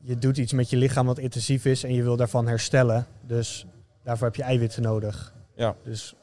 je 0.00 0.16
doet 0.18 0.36
iets 0.38 0.52
met 0.52 0.70
je 0.70 0.76
lichaam 0.76 1.06
wat 1.06 1.18
intensief 1.18 1.64
is 1.64 1.84
en 1.84 1.94
je 1.94 2.02
wil 2.02 2.16
daarvan 2.16 2.46
herstellen. 2.46 3.06
Dus 3.26 3.66
daarvoor 4.02 4.26
heb 4.26 4.36
je 4.36 4.42
eiwitten 4.42 4.82
nodig. 4.82 5.32
Ja. 5.54 5.74
Dus 5.84 6.14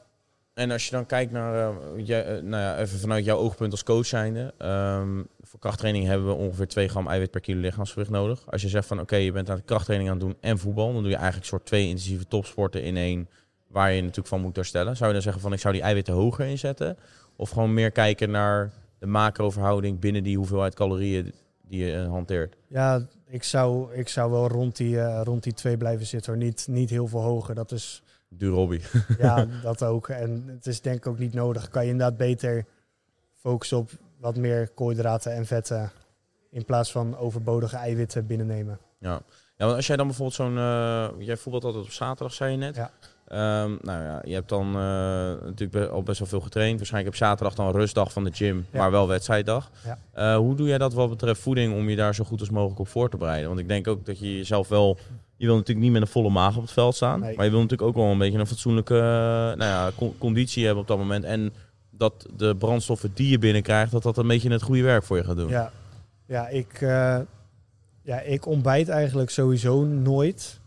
En 0.54 0.70
als 0.70 0.84
je 0.84 0.90
dan 0.90 1.06
kijkt 1.06 1.32
naar, 1.32 1.54
eh, 1.54 2.36
eh, 2.36 2.42
nou 2.42 2.62
ja, 2.62 2.78
even 2.78 2.98
vanuit 2.98 3.24
jouw 3.24 3.38
oogpunt 3.38 3.72
als 3.72 3.82
coach 3.82 4.06
zijnde. 4.06 4.54
ehm, 4.58 5.22
voor 5.48 5.58
krachttraining 5.58 6.06
hebben 6.06 6.26
we 6.26 6.32
ongeveer 6.34 6.68
2 6.68 6.88
gram 6.88 7.08
eiwit 7.08 7.30
per 7.30 7.40
kilo 7.40 7.60
lichaamsgewicht 7.60 8.10
nodig. 8.10 8.50
Als 8.50 8.62
je 8.62 8.68
zegt 8.68 8.86
van 8.86 9.00
oké, 9.00 9.16
je 9.16 9.32
bent 9.32 9.50
aan 9.50 9.56
de 9.56 9.62
krachttraining 9.62 10.10
aan 10.10 10.16
het 10.16 10.26
doen 10.26 10.36
en 10.40 10.58
voetbal, 10.58 10.92
dan 10.92 11.02
doe 11.02 11.10
je 11.10 11.16
eigenlijk 11.16 11.46
soort 11.46 11.66
twee 11.66 11.86
intensieve 11.86 12.26
topsporten 12.26 12.82
in 12.82 12.96
één, 12.96 13.28
waar 13.66 13.92
je 13.92 14.00
natuurlijk 14.00 14.28
van 14.28 14.40
moet 14.40 14.56
herstellen. 14.56 14.96
Zou 14.96 15.06
je 15.06 15.14
dan 15.14 15.22
zeggen 15.22 15.42
van 15.42 15.52
ik 15.52 15.58
zou 15.58 15.74
die 15.74 15.82
eiwitten 15.82 16.14
hoger 16.14 16.46
inzetten? 16.46 16.96
Of 17.36 17.50
gewoon 17.50 17.74
meer 17.74 17.90
kijken 17.90 18.30
naar 18.30 18.72
de 18.98 19.06
macroverhouding 19.06 19.98
binnen 19.98 20.22
die 20.22 20.36
hoeveelheid 20.36 20.74
calorieën 20.74 21.34
die 21.62 21.84
je 21.84 21.92
eh, 21.92 22.08
hanteert? 22.08 22.56
ja, 22.68 23.06
ik 23.26 23.42
zou, 23.42 23.94
ik 23.94 24.08
zou 24.08 24.30
wel 24.30 24.48
rond 24.48 24.76
die, 24.76 25.00
eh, 25.00 25.20
rond 25.24 25.42
die 25.42 25.52
twee 25.52 25.76
blijven 25.76 26.06
zitten. 26.06 26.32
Hoor. 26.32 26.42
Niet, 26.42 26.66
niet 26.70 26.90
heel 26.90 27.06
veel 27.06 27.22
hoger. 27.22 27.54
Dat 27.54 27.72
is, 27.72 28.02
Dure 28.28 28.54
hobby. 28.54 28.80
ja, 29.18 29.46
dat 29.62 29.84
ook. 29.84 30.08
En 30.08 30.44
het 30.46 30.66
is 30.66 30.80
denk 30.80 30.96
ik 30.96 31.06
ook 31.06 31.18
niet 31.18 31.34
nodig. 31.34 31.68
Kan 31.68 31.84
je 31.84 31.90
inderdaad 31.90 32.16
beter 32.16 32.64
focussen 33.32 33.78
op 33.78 33.90
wat 34.20 34.36
meer 34.36 34.68
koolhydraten 34.68 35.32
en 35.34 35.46
vetten. 35.46 35.90
In 36.50 36.64
plaats 36.64 36.92
van 36.92 37.16
overbodige 37.18 37.76
eiwitten 37.76 38.26
binnennemen. 38.26 38.78
Ja. 39.00 39.20
ja, 39.56 39.64
want 39.64 39.74
als 39.76 39.86
jij 39.86 39.96
dan 39.96 40.06
bijvoorbeeld 40.06 40.36
zo'n... 40.36 40.58
eh, 40.58 41.08
jij 41.26 41.36
voetbalt 41.36 41.64
altijd 41.64 41.84
op 41.84 41.90
zaterdag, 41.90 42.34
zei 42.34 42.50
je 42.50 42.56
net. 42.56 42.76
Ja. 42.76 42.90
Ehm, 43.28 43.76
nou 43.82 44.02
ja, 44.02 44.22
je 44.24 44.34
hebt 44.34 44.48
dan 44.48 44.66
eh, 44.66 44.72
natuurlijk 45.44 45.90
al 45.90 46.02
best 46.02 46.18
wel 46.18 46.28
veel 46.28 46.40
getraind. 46.40 46.76
Waarschijnlijk 46.76 47.14
op 47.14 47.20
zaterdag 47.20 47.54
dan 47.54 47.66
een 47.66 47.72
rustdag 47.72 48.12
van 48.12 48.24
de 48.24 48.32
gym, 48.32 48.66
Ja. 48.72 48.78
maar 48.78 48.90
wel 48.90 49.08
wedstrijddag. 49.08 49.70
Ja. 49.84 49.98
Eh, 50.12 50.36
hoe 50.36 50.54
doe 50.54 50.68
jij 50.68 50.78
dat 50.78 50.92
wat 50.94 51.08
betreft 51.08 51.40
voeding 51.40 51.74
om 51.74 51.88
je 51.88 51.96
daar 51.96 52.14
zo 52.14 52.24
goed 52.24 52.40
als 52.40 52.50
mogelijk 52.50 52.80
op 52.80 52.88
voor 52.88 53.10
te 53.10 53.16
bereiden? 53.16 53.48
Want 53.48 53.60
ik 53.60 53.68
denk 53.68 53.88
ook 53.88 54.06
dat 54.06 54.18
je 54.18 54.36
jezelf 54.36 54.68
wel 54.68 54.98
je 55.36 55.46
wil 55.46 55.56
natuurlijk 55.56 55.84
niet 55.86 55.92
met 55.92 56.02
een 56.02 56.08
volle 56.08 56.28
maag 56.30 56.56
op 56.56 56.62
het 56.62 56.70
veld 56.70 56.94
staan. 56.94 57.20
Nee. 57.20 57.36
Maar 57.36 57.44
je 57.44 57.50
wil 57.50 57.60
natuurlijk 57.60 57.88
ook 57.88 57.94
wel 57.96 58.04
een 58.04 58.18
beetje 58.18 58.38
een 58.38 58.46
fatsoenlijke 58.46 58.94
nou 59.56 59.64
ja, 59.64 59.90
con- 59.96 60.14
conditie 60.18 60.64
hebben 60.64 60.82
op 60.82 60.88
dat 60.88 60.98
moment. 60.98 61.24
En 61.24 61.52
dat 61.98 62.26
de 62.36 62.56
brandstoffen 62.56 63.10
die 63.14 63.30
je 63.30 63.38
binnenkrijgt, 63.38 63.92
dat 63.92 64.02
dat 64.02 64.16
een 64.16 64.26
beetje 64.26 64.50
het 64.50 64.62
goede 64.62 64.82
werk 64.82 65.04
voor 65.04 65.16
je 65.16 65.24
gaat 65.24 65.36
doen. 65.36 65.48
Ja, 65.48 65.72
ja, 66.26 66.48
ik, 66.48 66.80
eh, 66.80 67.18
ja, 68.02 68.20
ik 68.20 68.46
ontbijt 68.46 68.88
eigenlijk 68.88 69.30
sowieso 69.30 69.84
nooit. 69.84 70.60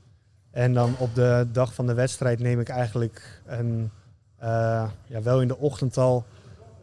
En 0.52 0.74
dan 0.74 0.96
op 0.98 1.16
de 1.16 1.48
dag 1.52 1.74
van 1.74 1.88
de 1.88 1.94
wedstrijd 1.94 2.40
neem 2.40 2.60
ik 2.60 2.70
eigenlijk 2.70 3.42
een, 3.46 3.92
eh, 4.38 4.90
ja, 5.06 5.22
wel 5.22 5.42
in 5.42 5.48
de 5.48 5.58
ochtend 5.58 5.98
al 5.98 6.26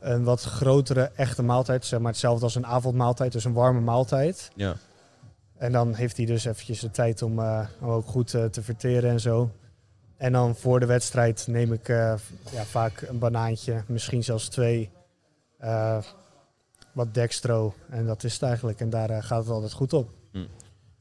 een 0.00 0.24
wat 0.24 0.42
grotere 0.42 1.10
echte 1.14 1.42
maaltijd. 1.42 1.84
Zeg 1.84 2.00
maar 2.00 2.10
hetzelfde 2.10 2.44
als 2.44 2.54
een 2.54 2.66
avondmaaltijd, 2.66 3.32
dus 3.32 3.44
een 3.44 3.52
warme 3.52 3.80
maaltijd. 3.80 4.50
Ja. 4.54 4.74
En 5.56 5.72
dan 5.72 5.94
heeft 5.94 6.16
hij 6.16 6.26
dus 6.26 6.44
eventjes 6.44 6.80
de 6.80 6.90
tijd 6.90 7.22
om, 7.22 7.38
eh, 7.38 7.66
om 7.80 7.88
ook 7.88 8.06
goed 8.06 8.28
te 8.28 8.62
verteren 8.62 9.10
en 9.10 9.20
zo. 9.20 9.50
En 10.18 10.32
dan 10.32 10.54
voor 10.56 10.80
de 10.80 10.86
wedstrijd 10.86 11.46
neem 11.46 11.72
ik 11.72 11.88
eh, 11.88 12.14
ja, 12.52 12.64
vaak 12.64 13.00
een 13.08 13.18
banaantje, 13.18 13.82
misschien 13.86 14.24
zelfs 14.24 14.48
twee. 14.48 14.90
eh, 15.58 15.98
wat 16.92 17.14
dextro. 17.14 17.74
En 17.90 18.06
dat 18.06 18.24
is 18.24 18.32
het 18.32 18.42
eigenlijk. 18.42 18.80
En 18.80 18.90
daar 18.90 19.10
eh, 19.10 19.22
gaat 19.22 19.42
het 19.42 19.52
altijd 19.52 19.72
goed 19.72 19.92
op. 19.92 20.10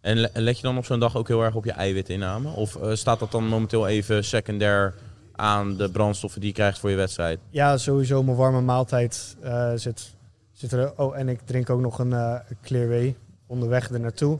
En 0.01 0.17
le- 0.17 0.29
let 0.33 0.55
je 0.57 0.61
dan 0.63 0.77
op 0.77 0.85
zo'n 0.85 0.99
dag 0.99 1.15
ook 1.15 1.27
heel 1.27 1.41
erg 1.43 1.55
op 1.55 1.65
je 1.65 1.71
eiwitinname? 1.71 2.49
Of 2.51 2.77
staat 2.93 3.19
dat 3.19 3.31
dan 3.31 3.47
momenteel 3.47 3.87
even 3.87 4.23
secundair 4.23 4.93
aan 5.35 5.77
de 5.77 5.91
brandstoffen 5.91 6.39
die 6.39 6.49
je 6.49 6.55
krijgt 6.55 6.79
voor 6.79 6.89
je 6.89 6.95
wedstrijd? 6.95 7.39
Ja, 7.49 7.77
sowieso 7.77 8.23
mijn 8.23 8.37
warme 8.37 8.61
maaltijd 8.61 9.35
zit, 9.75 10.13
zit 10.51 10.71
er. 10.71 10.93
Oh, 10.99 11.17
en 11.17 11.29
ik 11.29 11.39
drink 11.45 11.69
ook 11.69 11.79
nog 11.81 11.99
een 11.99 12.41
Clearway 12.61 13.15
onderweg 13.47 13.89
er 13.89 13.99
naartoe. 13.99 14.39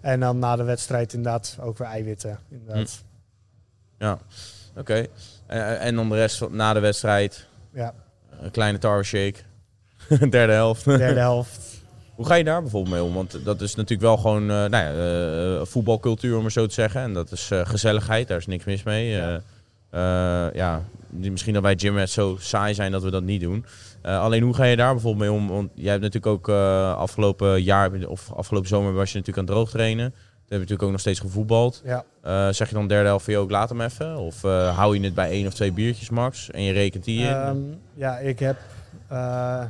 En 0.00 0.20
dan 0.20 0.38
na 0.38 0.56
de 0.56 0.62
wedstrijd 0.62 1.12
inderdaad 1.12 1.58
ook 1.60 1.78
weer 1.78 1.88
eiwitten. 1.88 2.38
Inderdaad. 2.50 3.04
Ja, 3.98 4.18
oké. 4.76 5.06
Eh, 5.46 5.84
en 5.84 5.94
dan 5.94 6.08
de 6.08 6.14
rest 6.14 6.36
van, 6.36 6.56
na 6.56 6.72
de 6.72 6.80
wedstrijd, 6.80 7.46
Ja, 7.72 7.94
een 8.40 8.50
kleine 8.50 8.78
tarwe 8.78 9.02
shake. 9.02 9.38
Derde 10.30 10.52
helft. 10.52 10.84
derde 10.84 11.20
helft. 11.30 11.76
Hoe 12.14 12.26
ga 12.26 12.34
je 12.34 12.44
daar 12.44 12.62
bijvoorbeeld 12.62 12.94
mee 12.94 13.02
om? 13.04 13.14
Want 13.14 13.44
dat 13.44 13.60
is 13.60 13.74
natuurlijk 13.74 14.02
wel 14.02 14.16
gewoon 14.16 14.42
eh, 14.42 14.56
nou 14.56 14.70
ja, 14.70 14.92
eh, 15.60 15.66
voetbalcultuur, 15.66 16.36
om 16.36 16.42
maar 16.42 16.50
zo 16.52 16.66
te 16.66 16.74
zeggen. 16.74 17.00
En 17.00 17.12
dat 17.12 17.32
is 17.32 17.50
eh, 17.50 17.66
gezelligheid, 17.66 18.28
daar 18.28 18.38
is 18.38 18.46
niks 18.46 18.64
mis 18.64 18.82
mee. 18.82 19.08
Ja. 19.10 19.40
Ja. 20.54 20.82
misschien 21.10 21.54
dat 21.54 21.62
wij 21.62 21.74
gymrats 21.78 22.12
zo 22.12 22.36
saai 22.40 22.74
zijn 22.74 22.92
dat 22.92 23.02
we 23.02 23.10
dat 23.10 23.22
niet 23.22 23.40
doen. 23.40 23.64
Eh, 24.02 24.20
alleen 24.20 24.42
hoe 24.42 24.54
ga 24.54 24.64
je 24.64 24.76
daar 24.76 24.92
bijvoorbeeld 24.92 25.30
mee 25.30 25.40
om? 25.40 25.48
Want 25.48 25.70
jij 25.74 25.90
hebt 25.90 26.02
natuurlijk 26.02 26.32
ook 26.32 26.48
eh, 26.48 26.96
afgelopen 26.96 27.62
jaar 27.62 28.06
of 28.06 28.32
afgelopen 28.32 28.68
zomer 28.68 28.92
was 28.92 29.12
je 29.12 29.18
natuurlijk 29.18 29.48
aan 29.48 29.54
het 29.54 29.64
droog 29.64 29.70
trainen. 29.70 30.14
Toen 30.48 30.58
heb 30.58 30.68
je 30.68 30.74
natuurlijk 30.74 30.82
ook 30.82 30.90
nog 30.90 31.00
steeds 31.00 31.32
gevoetbald. 31.32 31.82
Ja, 31.84 32.04
Eh, 32.22 32.48
zeg 32.48 32.68
je 32.68 32.74
dan 32.74 32.86
derde 32.88 33.08
helft 33.08 33.24
van 33.24 33.32
je 33.32 33.38
ook 33.38 33.50
laat 33.50 33.68
hem 33.68 33.80
even? 33.80 34.16
Of 34.16 34.44
eh, 34.44 34.76
hou 34.76 34.98
je 34.98 35.04
het 35.04 35.14
bij 35.14 35.30
één 35.30 35.46
of 35.46 35.54
twee 35.54 35.72
biertjes 35.72 36.10
max 36.10 36.50
en 36.50 36.62
je 36.62 36.72
rekent 36.72 37.04
die 37.04 37.20
in? 37.20 37.26
Ehm, 37.26 37.58
ja, 37.94 38.18
ik 38.18 38.38
heb 38.38 38.56
eh, 39.08 39.64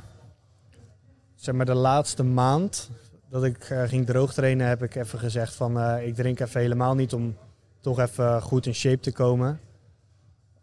zeg 1.35 1.55
maar 1.55 1.67
de 1.67 1.75
laatste 1.75 2.23
maand 2.23 2.91
dat 3.31 3.45
ik 3.45 3.65
ging 3.87 4.07
droogtrainen, 4.07 4.67
heb 4.67 4.83
ik 4.83 4.95
even 4.95 5.19
gezegd 5.19 5.55
van 5.55 5.81
ik 5.99 6.15
drink 6.15 6.41
even 6.41 6.61
helemaal 6.61 6.95
niet 6.95 7.13
om 7.13 7.37
toch 7.81 8.01
even 8.01 8.43
goed 8.43 8.67
in 8.67 8.75
shape 8.75 9.01
te 9.01 9.13
komen. 9.13 9.61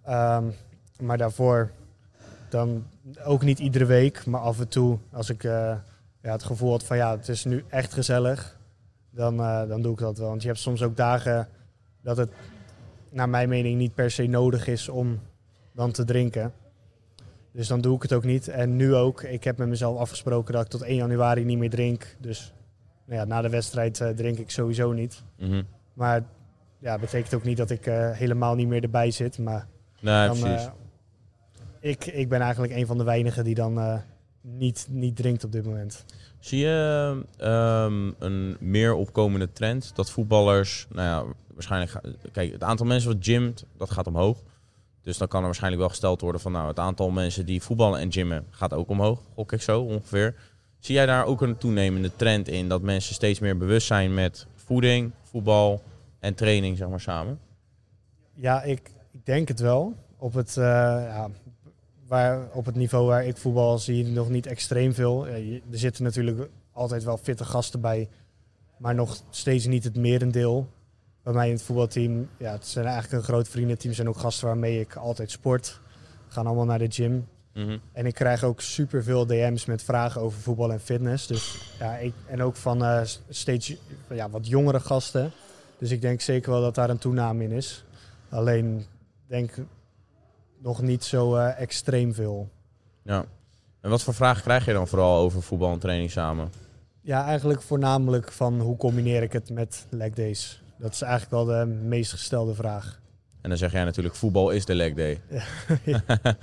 Ehm, 0.04 0.44
maar 1.00 1.18
daarvoor 1.18 1.72
dan 2.50 2.88
ook 3.24 3.44
niet 3.44 3.60
iedere 3.60 3.86
week, 3.86 4.26
maar 4.26 4.42
af 4.42 4.60
en 4.60 4.68
toe 4.68 4.98
als 5.12 5.30
ik 5.30 5.44
ja, 5.44 5.84
het 6.22 6.44
gevoel 6.44 6.72
had 6.72 6.84
van 6.84 6.98
ja, 6.98 7.12
het 7.18 7.30
is 7.30 7.46
nu 7.46 7.64
echt 7.70 7.94
gezellig, 7.94 8.55
dan, 9.16 9.40
eh, 9.40 9.68
dan 9.68 9.82
doe 9.82 9.92
ik 9.92 10.00
dat 10.00 10.18
wel. 10.18 10.28
Want 10.28 10.42
je 10.42 10.48
hebt 10.48 10.60
soms 10.60 10.84
ook 10.84 10.96
dagen 10.96 11.48
dat 12.02 12.18
het 12.18 12.30
naar 13.10 13.30
mijn 13.30 13.50
mening 13.50 13.78
niet 13.78 13.94
per 13.94 14.12
se 14.12 14.26
nodig 14.26 14.68
is 14.68 14.90
om 14.90 15.20
dan 15.74 15.92
te 15.92 16.04
drinken. 16.04 16.54
Dus 17.52 17.68
dan 17.68 17.82
doe 17.82 17.96
ik 17.96 18.02
het 18.02 18.14
ook 18.14 18.24
niet. 18.24 18.48
En 18.48 18.76
nu 18.76 18.96
ook. 18.96 19.24
Ik 19.24 19.44
heb 19.44 19.58
met 19.58 19.68
mezelf 19.68 19.98
afgesproken 19.98 20.54
dat 20.54 20.64
ik 20.64 20.70
tot 20.70 20.82
1 20.82 20.96
januari 20.96 21.44
niet 21.44 21.58
meer 21.58 21.70
drink. 21.70 22.16
Dus 22.20 22.54
nou 23.06 23.20
ja, 23.20 23.26
na 23.26 23.42
de 23.42 23.50
wedstrijd 23.50 24.02
eh, 24.02 24.10
drink 24.10 24.38
ik 24.38 24.50
sowieso 24.50 24.92
niet. 24.92 25.24
Mhm. 25.38 25.64
Maar 25.94 26.24
ja, 26.80 26.98
betekent 26.98 27.34
ook 27.34 27.44
niet 27.44 27.58
dat 27.58 27.70
ik 27.70 27.86
eh, 27.86 28.12
helemaal 28.12 28.56
niet 28.56 28.68
meer 28.68 28.84
erbij 28.84 29.12
zit. 29.12 29.38
Maar 29.38 29.68
Nee, 30.00 30.28
dan, 30.28 30.40
precies. 30.40 30.70
ik, 31.80 32.06
ik 32.06 32.30
ben 32.30 32.42
eigenlijk 32.42 32.74
een 32.74 32.86
van 32.86 32.98
de 32.98 33.04
weinigen 33.04 33.44
die 33.44 33.56
dan 33.56 34.02
niet, 34.42 34.88
niet 34.90 35.16
drinkt 35.16 35.44
op 35.44 35.52
dit 35.52 35.66
moment. 35.66 36.06
Zie 36.40 36.60
je 36.60 37.22
ehm, 37.38 38.12
een 38.20 38.58
meer 38.60 38.94
opkomende 38.94 39.52
trend 39.52 39.96
dat 39.96 40.12
voetballers, 40.12 40.88
nou 40.90 41.08
ja, 41.08 41.34
waarschijnlijk, 41.54 42.02
kijk, 42.32 42.52
het 42.52 42.64
aantal 42.64 42.86
mensen 42.86 43.12
wat 43.14 43.26
gymt, 43.26 43.66
dat 43.78 43.92
gaat 43.92 44.08
omhoog. 44.08 44.44
Dus 45.02 45.18
dan 45.18 45.28
kan 45.28 45.40
er 45.40 45.46
waarschijnlijk 45.46 45.82
wel 45.82 45.92
gesteld 45.92 46.22
worden 46.22 46.42
van, 46.42 46.52
nou, 46.52 46.68
het 46.68 46.80
aantal 46.80 47.10
mensen 47.10 47.46
die 47.46 47.62
voetballen 47.62 48.00
en 48.00 48.12
gymmen 48.12 48.46
gaat 48.50 48.74
ook 48.74 48.90
omhoog, 48.90 49.20
gok 49.34 49.52
ik 49.52 49.62
zo 49.62 49.82
ongeveer. 49.82 50.36
Zie 50.80 50.96
jij 50.96 51.06
daar 51.06 51.26
ook 51.26 51.42
een 51.42 51.58
toenemende 51.58 52.12
trend 52.16 52.48
in 52.48 52.70
dat 52.70 52.82
mensen 52.82 53.14
steeds 53.14 53.40
meer 53.40 53.58
bewust 53.58 53.88
zijn 53.88 54.14
met 54.14 54.48
voeding, 54.56 55.12
voetbal 55.24 55.82
en 56.20 56.36
training, 56.36 56.78
zeg 56.78 56.88
maar, 56.88 57.00
samen? 57.00 57.40
Ja, 58.34 58.64
ik, 58.64 58.92
ik 59.12 59.26
denk 59.26 59.48
het 59.48 59.60
wel. 59.60 59.94
Op 60.18 60.34
het, 60.34 60.58
eh, 60.58 60.64
ja, 60.64 61.30
waar, 62.08 62.48
op 62.52 62.66
het 62.66 62.76
niveau 62.76 63.08
waar 63.08 63.26
ik 63.26 63.38
voetbal 63.38 63.78
zie 63.78 63.98
je 63.98 64.12
nog 64.12 64.30
niet 64.30 64.46
extreem 64.46 64.94
veel. 64.94 65.28
Er 65.28 65.62
zitten 65.72 66.04
natuurlijk 66.04 66.50
altijd 66.72 67.04
wel 67.04 67.18
fitte 67.18 67.46
gasten 67.46 67.82
bij, 67.82 68.10
maar 68.78 68.96
nog 68.96 69.22
steeds 69.30 69.66
niet 69.66 69.84
het 69.84 69.98
merendeel. 69.98 70.70
Bij 71.24 71.34
mij 71.34 71.48
in 71.48 71.54
het 71.54 71.64
voetbalteam, 71.64 72.30
ja, 72.38 72.52
het 72.52 72.68
zijn 72.68 72.86
eigenlijk 72.86 73.16
een 73.16 73.30
groot 73.34 73.48
vriendenteam. 73.48 73.94
Zijn 73.94 74.10
ook 74.10 74.18
gasten 74.18 74.48
waarmee 74.48 74.80
ik 74.80 74.96
altijd 74.96 75.32
sport. 75.32 75.80
We 76.28 76.34
gaan 76.34 76.46
allemaal 76.46 76.66
naar 76.66 76.80
de 76.80 76.92
gym. 76.92 77.28
Mhm. 77.54 77.78
En 77.92 78.06
ik 78.06 78.14
krijg 78.14 78.44
ook 78.44 78.62
superveel 78.62 79.26
DM's 79.26 79.66
met 79.66 79.84
vragen 79.84 80.22
over 80.22 80.40
voetbal 80.40 80.72
en 80.72 80.80
fitness. 80.80 81.28
Dus, 81.28 81.74
ja, 81.80 81.98
ik, 81.98 82.14
en 82.28 82.42
ook 82.42 82.56
van 82.56 82.84
eh, 82.84 83.02
steeds 83.30 83.76
ja, 84.10 84.30
wat 84.30 84.48
jongere 84.48 84.80
gasten. 84.80 85.32
Dus 85.78 85.92
ik 85.92 86.02
denk 86.02 86.22
zeker 86.22 86.52
wel 86.52 86.62
dat 86.62 86.76
daar 86.76 86.90
een 86.90 86.98
toename 86.98 87.44
in 87.44 87.52
is. 87.52 87.84
Alleen 88.30 88.86
denk 89.28 89.52
nog 90.66 90.82
niet 90.82 91.04
zo 91.04 91.36
eh, 91.36 91.60
extreem 91.60 92.14
veel. 92.14 92.50
Ja. 93.04 93.26
En 93.82 93.90
wat 93.90 94.04
voor 94.04 94.14
vragen 94.14 94.44
krijg 94.44 94.66
je 94.66 94.74
dan 94.74 94.88
vooral 94.88 95.18
over 95.18 95.42
voetbal 95.42 95.72
en 95.72 95.80
training 95.80 96.12
samen? 96.12 96.52
Ja, 97.02 97.26
eigenlijk 97.26 97.62
voornamelijk 97.62 98.32
van 98.32 98.60
hoe 98.60 98.78
combineer 98.78 99.24
ik 99.24 99.34
het 99.34 99.50
met 99.50 99.86
leg 99.90 100.10
days. 100.14 100.62
Dat 100.78 100.94
is 100.94 101.02
eigenlijk 101.02 101.32
wel 101.32 101.46
de 101.46 101.66
meest 101.66 102.12
gestelde 102.12 102.54
vraag. 102.56 103.00
En 103.42 103.50
dan 103.50 103.58
zeg 103.58 103.72
jij 103.72 103.84
natuurlijk, 103.84 104.16
voetbal 104.16 104.50
is 104.50 104.66
de 104.66 104.76
leg 104.76 104.94
day. 104.94 105.22
Ja. 105.84 106.04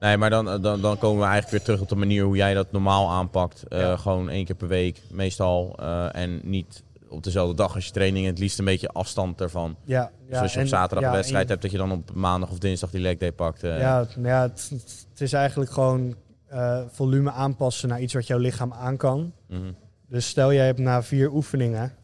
nee, 0.00 0.16
maar 0.16 0.30
dan, 0.30 0.44
dan, 0.62 0.80
dan 0.80 0.98
komen 0.98 1.18
we 1.18 1.24
eigenlijk 1.30 1.50
weer 1.50 1.62
terug 1.62 1.80
op 1.80 1.88
de 1.88 1.96
manier 1.96 2.24
hoe 2.24 2.36
jij 2.36 2.54
dat 2.54 2.72
normaal 2.72 3.10
aanpakt. 3.10 3.62
Eh, 3.68 3.80
Ja. 3.80 3.96
Gewoon 3.96 4.28
één 4.28 4.44
keer 4.44 4.54
per 4.56 4.68
week, 4.68 5.00
meestal. 5.10 5.76
eh, 5.78 6.14
en 6.14 6.40
niet 6.42 6.82
op 7.10 7.22
dezelfde 7.22 7.54
dag 7.54 7.74
als 7.74 7.86
je 7.86 7.92
training. 7.92 8.26
Het 8.26 8.38
liefst 8.38 8.58
een 8.58 8.64
beetje 8.64 8.88
afstand 8.88 9.40
ervan. 9.40 9.76
Ja, 9.84 10.10
Dus 10.28 10.38
als 10.38 10.54
je 10.54 10.60
op 10.60 10.66
zaterdag 10.66 11.08
een 11.08 11.16
wedstrijd 11.16 11.48
hebt, 11.48 11.62
dat 11.62 11.70
je 11.70 11.76
dan 11.76 11.92
op 11.92 12.12
maandag 12.14 12.50
of 12.50 12.58
dinsdag 12.58 12.90
die 12.90 13.00
leg 13.00 13.16
day 13.16 13.32
pakt. 13.32 13.62
eh. 13.62 13.78
Ja, 13.78 14.06
ja 14.22 14.42
het, 14.42 14.70
het 15.10 15.20
is 15.20 15.32
eigenlijk 15.32 15.70
gewoon 15.70 16.16
eh, 16.46 16.80
volume 16.90 17.30
aanpassen 17.30 17.88
naar 17.88 18.00
iets 18.00 18.14
wat 18.14 18.26
jouw 18.26 18.38
lichaam 18.38 18.72
aan 18.72 18.96
kan. 18.96 19.32
Mhm. 19.48 19.72
Dus 20.08 20.28
stel 20.28 20.52
jij 20.52 20.66
hebt 20.66 20.78
na 20.78 21.02
vier 21.02 21.32
oefeningen, 21.32 21.94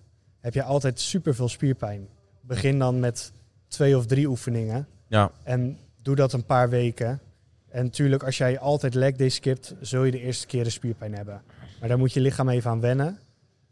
heb 0.41 0.55
je 0.55 0.63
altijd 0.63 1.01
superveel 1.01 1.49
spierpijn. 1.49 2.09
Begin 2.41 2.79
dan 2.79 3.01
met 3.01 3.33
twee 3.69 3.97
of 3.97 4.07
drie 4.07 4.29
oefeningen 4.29 4.87
ja. 5.09 5.31
en 5.43 5.79
doe 6.03 6.15
dat 6.15 6.33
een 6.33 6.45
paar 6.45 6.69
weken. 6.69 7.21
En 7.69 7.85
natuurlijk, 7.85 8.23
als 8.23 8.39
jij 8.39 8.59
altijd 8.59 8.95
leg 8.95 9.13
day 9.17 9.29
skipt, 9.29 9.75
zul 9.81 10.05
je 10.05 10.11
de 10.11 10.21
eerste 10.21 10.47
keren 10.47 10.73
spierpijn 10.73 11.15
hebben. 11.15 11.43
Maar 11.81 11.89
daar 11.89 11.99
moet 11.99 12.13
je 12.13 12.21
lichaam 12.21 12.49
even 12.49 12.71
aan 12.71 12.81
wennen. 12.81 13.19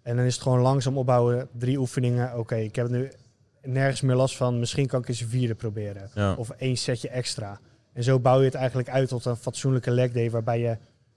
En 0.05 0.17
dan 0.17 0.25
is 0.25 0.35
het 0.35 0.43
gewoon 0.43 0.61
langzaam 0.61 0.99
opbouwen, 0.99 1.49
drie 1.53 1.79
oefeningen. 1.79 2.39
Oké, 2.39 2.55
ik 2.55 2.77
heb 2.77 2.89
nu 2.89 3.11
nergens 3.63 4.01
meer 4.01 4.17
last 4.17 4.37
van. 4.37 4.59
Misschien 4.59 4.87
kan 4.87 5.01
ik 5.01 5.09
eens 5.09 5.21
een 5.21 5.29
vierde 5.29 5.55
proberen. 5.55 6.11
Ja. 6.15 6.35
Of 6.35 6.51
één 6.51 6.77
setje 6.77 7.09
extra. 7.09 7.61
En 7.93 8.03
zo 8.05 8.21
bouw 8.21 8.39
je 8.39 8.45
het 8.45 8.55
eigenlijk 8.55 8.89
uit 8.89 9.09
tot 9.09 9.25
een 9.25 9.37
fatsoenlijke 9.37 9.91
leg 9.91 10.13
day 10.13 10.31
waarbij 10.31 10.61
je 10.61 10.77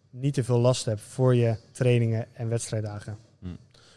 niet 0.10 0.34
te 0.34 0.44
veel 0.44 0.60
last 0.60 0.86
hebt 0.86 1.02
voor 1.02 1.36
je 1.36 1.56
trainingen 1.72 2.26
en 2.34 2.50
wedstrijddagen. 2.50 3.18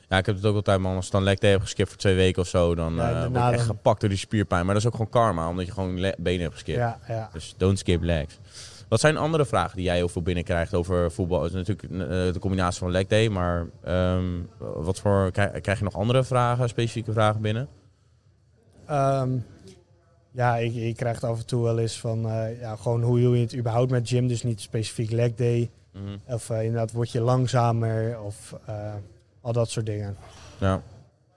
ja, 0.08 0.18
ik 0.18 0.26
heb 0.26 0.34
het 0.34 0.44
ook 0.44 0.54
altijd, 0.54 0.80
man. 0.80 0.96
Als 0.96 1.06
ik 1.06 1.12
dan 1.12 1.22
leg 1.22 1.38
day 1.38 1.50
heb 1.50 1.60
geskipt 1.60 1.88
voor 1.88 1.98
twee 1.98 2.14
weken 2.14 2.42
of 2.42 2.48
zo, 2.48 2.74
dan 2.74 2.94
Ja, 2.94 3.00
eh, 3.00 3.10
word 3.10 3.20
daarna 3.20 3.48
ik 3.48 3.54
echt 3.54 3.66
gepakt 3.66 4.00
door 4.00 4.08
die 4.08 4.18
spierpijn. 4.18 4.64
Maar 4.64 4.74
dat 4.74 4.82
is 4.82 4.88
ook 4.88 4.94
gewoon 4.96 5.10
karma, 5.10 5.48
omdat 5.48 5.66
je 5.66 5.72
gewoon 5.72 6.14
benen 6.18 6.40
hebt 6.40 6.54
geskipt. 6.54 6.78
Ja, 6.78 7.00
ja. 7.08 7.30
Dus 7.32 7.54
don't 7.56 7.78
skip 7.78 8.02
legs. 8.02 8.38
Wat 8.90 9.00
zijn 9.00 9.16
andere 9.16 9.46
vragen 9.46 9.76
die 9.76 9.84
jij 9.84 9.96
heel 9.96 10.08
veel 10.08 10.22
binnenkrijgt 10.22 10.74
over 10.74 11.10
voetbal? 11.10 11.42
Het 11.42 11.54
is 11.54 11.66
natuurlijk 11.66 11.92
eh, 11.92 12.32
de 12.32 12.38
combinatie 12.40 12.78
van 12.78 12.90
leg 12.90 13.06
day, 13.06 13.28
maar 13.28 13.66
ehm, 13.84 14.24
wat 14.58 15.00
voor, 15.00 15.30
krijg, 15.30 15.78
je 15.78 15.84
nog 15.84 15.96
andere 15.96 16.24
vragen, 16.24 16.68
specifieke 16.68 17.12
vragen 17.12 17.40
binnen? 17.40 17.68
Ehm, 18.86 19.30
ja, 20.30 20.56
ik, 20.56 20.74
ik 20.74 20.96
krijg 20.96 21.14
het 21.14 21.24
af 21.24 21.38
en 21.38 21.46
toe 21.46 21.62
wel 21.62 21.78
eens 21.78 22.00
van 22.00 22.28
eh, 22.28 22.60
ja, 22.60 22.76
gewoon 22.76 23.02
hoe 23.02 23.20
doe 23.20 23.36
je 23.36 23.42
het 23.42 23.56
überhaupt 23.56 23.90
met 23.90 24.08
gym. 24.08 24.28
Dus 24.28 24.42
niet 24.42 24.60
specifiek 24.60 25.10
leg 25.10 25.34
day. 25.34 25.70
Mhm. 25.92 26.34
Of 26.34 26.50
eh, 26.50 26.64
inderdaad 26.64 26.92
word 26.92 27.10
je 27.10 27.20
langzamer 27.20 28.20
of 28.20 28.54
al 29.40 29.52
dat 29.52 29.70
soort 29.70 29.86
dingen. 29.86 30.16
Ja. 30.58 30.82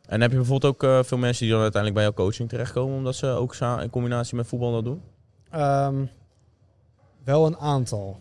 En 0.06 0.22
heb 0.22 0.32
je 0.32 0.38
bijvoorbeeld 0.38 0.84
ook 0.84 1.06
veel 1.06 1.18
mensen 1.18 1.44
die 1.44 1.54
dan 1.54 1.62
uiteindelijk 1.62 2.02
bij 2.02 2.04
jouw 2.04 2.26
coaching 2.26 2.50
terechtkomen, 2.50 2.98
omdat 2.98 3.16
ze 3.16 3.28
ook 3.28 3.56
in 3.56 3.90
combinatie 3.90 4.36
met 4.36 4.48
voetbal 4.48 4.72
dat 4.72 4.84
doen? 4.84 5.02
Ehm, 5.50 6.06
wel 7.24 7.46
een 7.46 7.58
aantal. 7.58 8.20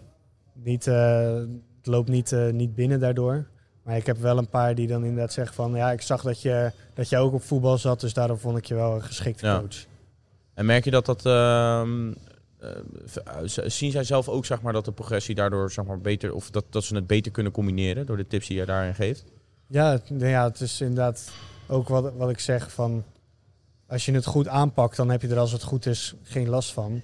Niet, 0.52 0.86
eh, 0.86 1.34
het 1.76 1.86
loopt 1.86 2.08
niet, 2.08 2.32
eh, 2.32 2.48
niet 2.50 2.74
binnen 2.74 3.00
daardoor. 3.00 3.46
Maar 3.82 3.96
ik 3.96 4.06
heb 4.06 4.16
wel 4.18 4.38
een 4.38 4.48
paar 4.48 4.74
die 4.74 4.86
dan 4.86 5.04
inderdaad 5.04 5.32
zeggen 5.32 5.54
van... 5.54 5.74
ja, 5.74 5.92
ik 5.92 6.00
zag 6.02 6.22
dat 6.22 6.42
je, 6.42 6.72
dat 6.94 7.08
je 7.08 7.16
ook 7.18 7.32
op 7.32 7.42
voetbal 7.42 7.78
zat, 7.78 8.00
dus 8.00 8.12
daarom 8.14 8.38
vond 8.38 8.56
ik 8.58 8.64
je 8.64 8.74
wel 8.74 8.94
een 8.94 9.02
geschikte 9.02 9.46
Ja. 9.46 9.58
coach. 9.60 9.84
En 10.54 10.66
merk 10.66 10.84
je 10.84 10.90
dat 10.90 11.06
dat. 11.06 11.26
ehm, 11.26 12.12
eh, 12.58 12.68
zien 13.66 13.90
zij 13.90 14.04
zelf 14.04 14.28
ook 14.28 14.46
zeg 14.46 14.62
maar, 14.62 14.72
dat 14.72 14.84
de 14.84 14.92
progressie 14.92 15.34
daardoor 15.34 15.70
zeg 15.70 15.84
maar, 15.84 16.00
beter. 16.00 16.32
of 16.34 16.50
dat, 16.50 16.64
dat 16.70 16.84
ze 16.84 16.94
het 16.94 17.06
beter 17.06 17.32
kunnen 17.32 17.52
combineren 17.52 18.06
door 18.06 18.16
de 18.16 18.26
tips 18.26 18.46
die 18.48 18.56
je 18.58 18.64
daarin 18.66 18.94
geeft? 18.94 19.24
Ja, 19.66 19.90
het, 19.90 20.10
nou 20.10 20.26
ja, 20.26 20.44
het 20.44 20.60
is 20.60 20.80
inderdaad 20.80 21.32
ook 21.68 21.88
wat, 21.88 22.12
wat 22.14 22.30
ik 22.30 22.38
zeg 22.38 22.72
van... 22.72 23.04
als 23.86 24.04
je 24.06 24.12
het 24.12 24.26
goed 24.26 24.48
aanpakt, 24.48 24.96
dan 24.96 25.10
heb 25.10 25.22
je 25.22 25.28
er 25.28 25.38
als 25.38 25.52
het 25.52 25.62
goed 25.62 25.86
is 25.86 26.14
geen 26.22 26.48
last 26.48 26.72
van. 26.72 27.00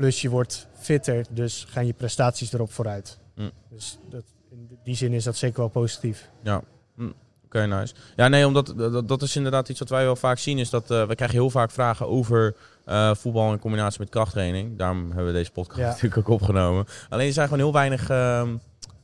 Plus 0.00 0.20
je 0.20 0.30
wordt 0.30 0.66
fitter, 0.78 1.26
dus 1.30 1.66
gaan 1.68 1.86
je 1.86 1.92
prestaties 1.92 2.52
erop 2.52 2.72
vooruit. 2.72 3.18
Hm. 3.34 3.50
Dus 3.70 3.98
dat, 4.10 4.24
in 4.50 4.78
die 4.84 4.94
zin 4.96 5.12
is 5.12 5.24
dat 5.24 5.36
zeker 5.36 5.58
wel 5.58 5.68
positief. 5.68 6.30
Ja. 6.42 6.62
Hm. 6.96 7.10
Oké, 7.44 7.66
nice. 7.66 7.94
Ja, 8.16 8.28
nee, 8.28 8.46
omdat 8.46 8.74
dat, 8.76 9.08
dat 9.08 9.22
is 9.22 9.36
inderdaad 9.36 9.68
iets 9.68 9.78
wat 9.78 9.88
wij 9.88 10.04
wel 10.04 10.16
vaak 10.16 10.38
zien. 10.38 10.58
Is 10.58 10.70
dat 10.70 10.90
eh, 10.90 11.06
we 11.06 11.14
krijgen 11.14 11.38
heel 11.38 11.50
vaak 11.50 11.70
vragen 11.70 12.08
over 12.08 12.56
eh, 12.84 13.14
voetbal 13.14 13.52
in 13.52 13.58
combinatie 13.58 14.00
met 14.00 14.08
krachttraining. 14.08 14.78
Daarom 14.78 15.06
hebben 15.06 15.26
we 15.26 15.32
deze 15.32 15.50
podcast 15.50 15.78
Ja. 15.78 15.86
natuurlijk 15.92 16.16
ook 16.28 16.40
opgenomen. 16.40 16.86
Alleen 17.08 17.26
er 17.26 17.32
zijn 17.32 17.48
gewoon 17.48 17.62
heel 17.62 17.72
weinig. 17.72 18.08
ehm, 18.08 18.56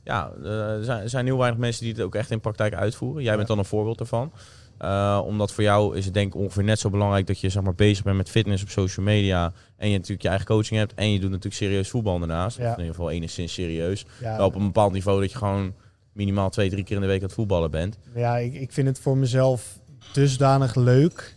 ja, 0.06 0.32
eh, 0.42 0.76
er 0.76 0.84
zijn, 0.84 1.08
zijn 1.10 1.26
heel 1.26 1.38
weinig 1.38 1.60
mensen 1.60 1.84
die 1.84 1.92
het 1.92 2.02
ook 2.02 2.14
echt 2.14 2.30
in 2.30 2.40
praktijk 2.40 2.74
uitvoeren. 2.74 3.22
Jij 3.22 3.36
bent 3.36 3.48
dan 3.48 3.58
een 3.58 3.64
voorbeeld 3.64 4.00
ervan. 4.00 4.32
Eh, 4.78 5.22
omdat 5.24 5.52
voor 5.52 5.64
jou 5.64 5.96
is 5.96 6.04
het 6.04 6.14
denk 6.14 6.34
ik 6.34 6.40
ongeveer 6.40 6.64
net 6.64 6.78
zo 6.78 6.90
belangrijk 6.90 7.26
dat 7.26 7.40
je 7.40 7.48
zeg 7.48 7.62
maar, 7.62 7.74
bezig 7.74 8.04
bent 8.04 8.16
met 8.16 8.30
fitness 8.30 8.62
op 8.62 8.68
social 8.68 9.06
media. 9.06 9.52
En 9.76 9.88
je 9.88 9.94
natuurlijk 9.94 10.22
je 10.22 10.28
eigen 10.28 10.46
coaching 10.46 10.78
hebt. 10.78 10.94
En 10.94 11.12
je 11.12 11.20
doet 11.20 11.30
natuurlijk 11.30 11.54
serieus 11.54 11.90
voetbal 11.90 12.18
daarnaast. 12.18 12.56
Ja. 12.56 12.64
Of 12.64 12.72
in 12.72 12.78
ieder 12.78 12.94
geval 12.94 13.10
enigszins 13.10 13.52
serieus. 13.52 14.06
Ja, 14.20 14.36
Wel 14.36 14.46
op 14.46 14.54
een 14.54 14.64
bepaald 14.64 14.92
niveau 14.92 15.20
dat 15.20 15.30
je 15.30 15.38
gewoon 15.38 15.74
minimaal 16.12 16.50
twee, 16.50 16.70
drie 16.70 16.84
keer 16.84 16.96
in 16.96 17.02
de 17.02 17.08
week 17.08 17.20
aan 17.20 17.26
het 17.26 17.34
voetballen 17.34 17.70
bent. 17.70 17.98
ja 18.14 18.36
ik, 18.38 18.54
ik 18.54 18.72
vind 18.72 18.86
het 18.86 18.98
voor 18.98 19.16
mezelf 19.16 19.78
dusdanig 20.12 20.74
leuk 20.74 21.34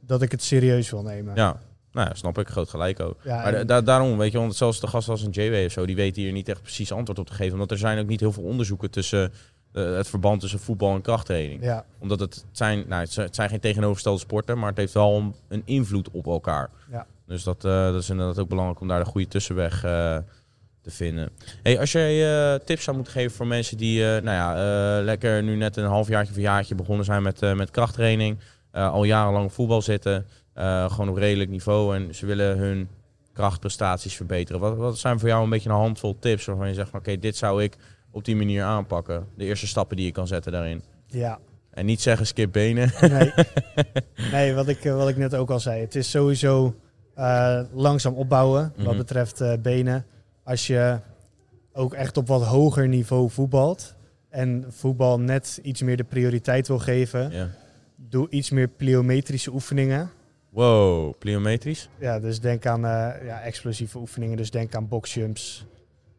dat 0.00 0.22
ik 0.22 0.30
het 0.30 0.42
serieus 0.42 0.90
wil 0.90 1.02
nemen. 1.02 1.34
Ja, 1.34 1.60
nou 1.92 2.08
ja, 2.08 2.14
snap 2.14 2.38
ik. 2.38 2.48
Groot 2.48 2.68
gelijk 2.68 3.00
ook. 3.00 3.16
Ja, 3.24 3.42
Maar 3.42 3.66
da- 3.66 3.80
daarom, 3.80 4.18
weet 4.18 4.32
je, 4.32 4.38
want 4.38 4.56
zelfs 4.56 4.80
de 4.80 4.86
gasten 4.86 5.12
als 5.12 5.22
een 5.22 5.30
JW 5.30 5.64
of 5.66 5.72
zo, 5.72 5.86
die 5.86 5.96
weten 5.96 6.22
hier 6.22 6.32
niet 6.32 6.48
echt 6.48 6.62
precies 6.62 6.92
antwoord 6.92 7.18
op 7.18 7.26
te 7.26 7.32
geven. 7.34 7.52
Omdat 7.52 7.70
er 7.70 7.78
zijn 7.78 7.98
ook 7.98 8.06
niet 8.06 8.20
heel 8.20 8.32
veel 8.32 8.42
onderzoeken 8.42 8.90
tussen 8.90 9.32
eh, 9.72 9.94
het 9.96 10.08
verband 10.08 10.40
tussen 10.40 10.58
voetbal 10.58 10.94
en 10.94 11.00
krachttraining. 11.00 11.62
ja, 11.62 11.84
Omdat 11.98 12.20
het 12.20 12.44
zijn, 12.52 12.84
nou, 12.88 13.06
het 13.14 13.34
zijn- 13.34 13.48
geen 13.48 13.60
tegenovergestelde 13.60 14.18
sporten, 14.20 14.58
maar 14.58 14.68
het 14.68 14.78
heeft 14.78 14.92
wel 14.94 15.16
een, 15.16 15.34
een 15.48 15.62
invloed 15.64 16.10
op 16.10 16.26
elkaar. 16.26 16.70
Ja. 16.90 17.06
Dus 17.26 17.42
dat, 17.42 17.64
eh, 17.64 17.84
dat 17.92 18.02
is 18.02 18.10
inderdaad 18.10 18.38
ook 18.38 18.48
belangrijk 18.48 18.80
om 18.80 18.88
daar 18.88 18.98
de 19.04 19.10
goede 19.10 19.28
tussenweg 19.28 19.84
eh, 19.84 20.16
te 20.82 20.90
vinden. 20.90 21.30
Hey, 21.62 21.78
als 21.80 21.92
jij 21.92 22.58
tips 22.64 22.84
zou 22.84 22.96
moeten 22.96 23.14
geven 23.14 23.36
voor 23.36 23.46
mensen 23.46 23.76
die 23.76 24.00
nou 24.02 24.22
ja, 24.30 24.54
lekker 25.02 25.42
nu 25.42 25.56
net 25.56 25.76
een 25.76 25.84
halfjaartje 25.84 26.30
of 26.30 26.36
een 26.36 26.42
jaartje 26.42 26.74
begonnen 26.74 27.04
zijn 27.04 27.22
met, 27.22 27.40
met 27.56 27.70
krachttraining, 27.70 28.38
al 28.72 29.04
jarenlang 29.04 29.52
voetbal 29.52 29.82
zitten, 29.82 30.26
eh, 30.60 30.90
gewoon 30.90 31.08
op 31.08 31.16
redelijk 31.16 31.50
niveau 31.50 31.96
en 31.96 32.14
ze 32.14 32.26
willen 32.26 32.58
hun 32.58 32.88
krachtprestaties 33.32 34.14
verbeteren. 34.16 34.60
Wat, 34.60 34.76
wat 34.76 34.98
zijn 34.98 35.18
voor 35.18 35.28
jou 35.28 35.42
een 35.44 35.50
beetje 35.50 35.68
een 35.68 35.74
handvol 35.74 36.16
tips 36.18 36.44
waarvan 36.44 36.68
je 36.68 36.74
zegt, 36.74 36.94
oké, 36.94 37.18
dit 37.18 37.36
zou 37.36 37.62
ik 37.62 37.76
op 38.10 38.24
die 38.24 38.36
manier 38.36 38.62
aanpakken. 38.62 39.26
De 39.36 39.44
eerste 39.44 39.66
stappen 39.66 39.96
die 39.96 40.06
je 40.06 40.12
kan 40.12 40.26
zetten 40.26 40.52
daarin. 40.52 40.82
ja. 41.06 41.38
En 41.70 41.86
niet 41.86 42.00
zeggen 42.00 42.26
skip 42.26 42.52
benen. 42.52 42.92
Nee, 43.00 43.32
nee 44.32 44.54
wat, 44.54 44.68
ik, 44.68 44.84
eh, 44.84 44.96
wat 44.96 45.08
ik 45.08 45.16
net 45.16 45.34
ook 45.34 45.50
al 45.50 45.60
zei. 45.60 45.80
Het 45.80 45.94
is 45.94 46.10
sowieso 46.10 46.74
eh, 47.14 47.60
langzaam 47.72 48.14
opbouwen 48.14 48.72
Mhm. 48.76 48.84
wat 48.86 48.96
betreft 48.96 49.40
eh, 49.40 49.52
benen. 49.62 50.04
Als 50.44 50.66
je 50.66 50.98
ook 51.72 51.94
echt 51.94 52.16
op 52.16 52.26
wat 52.26 52.44
hoger 52.44 52.88
niveau 52.88 53.30
voetbalt 53.30 53.94
en 54.28 54.64
voetbal 54.68 55.20
net 55.20 55.60
iets 55.62 55.82
meer 55.82 55.96
de 55.96 56.04
prioriteit 56.04 56.68
wil 56.68 56.78
geven, 56.78 57.30
ja. 57.30 57.48
doe 57.96 58.26
iets 58.30 58.50
meer 58.50 58.68
pliometrische 58.68 59.52
oefeningen. 59.52 60.10
Wow, 60.50 61.14
pliometrisch? 61.18 61.88
Ja, 61.98 62.18
dus 62.20 62.40
denk 62.40 62.66
aan 62.66 62.84
eh, 62.84 63.26
ja, 63.26 63.40
explosieve 63.40 63.98
oefeningen. 63.98 64.36
Dus 64.36 64.50
denk 64.50 64.74
aan 64.74 64.88
boxjumps, 64.88 65.66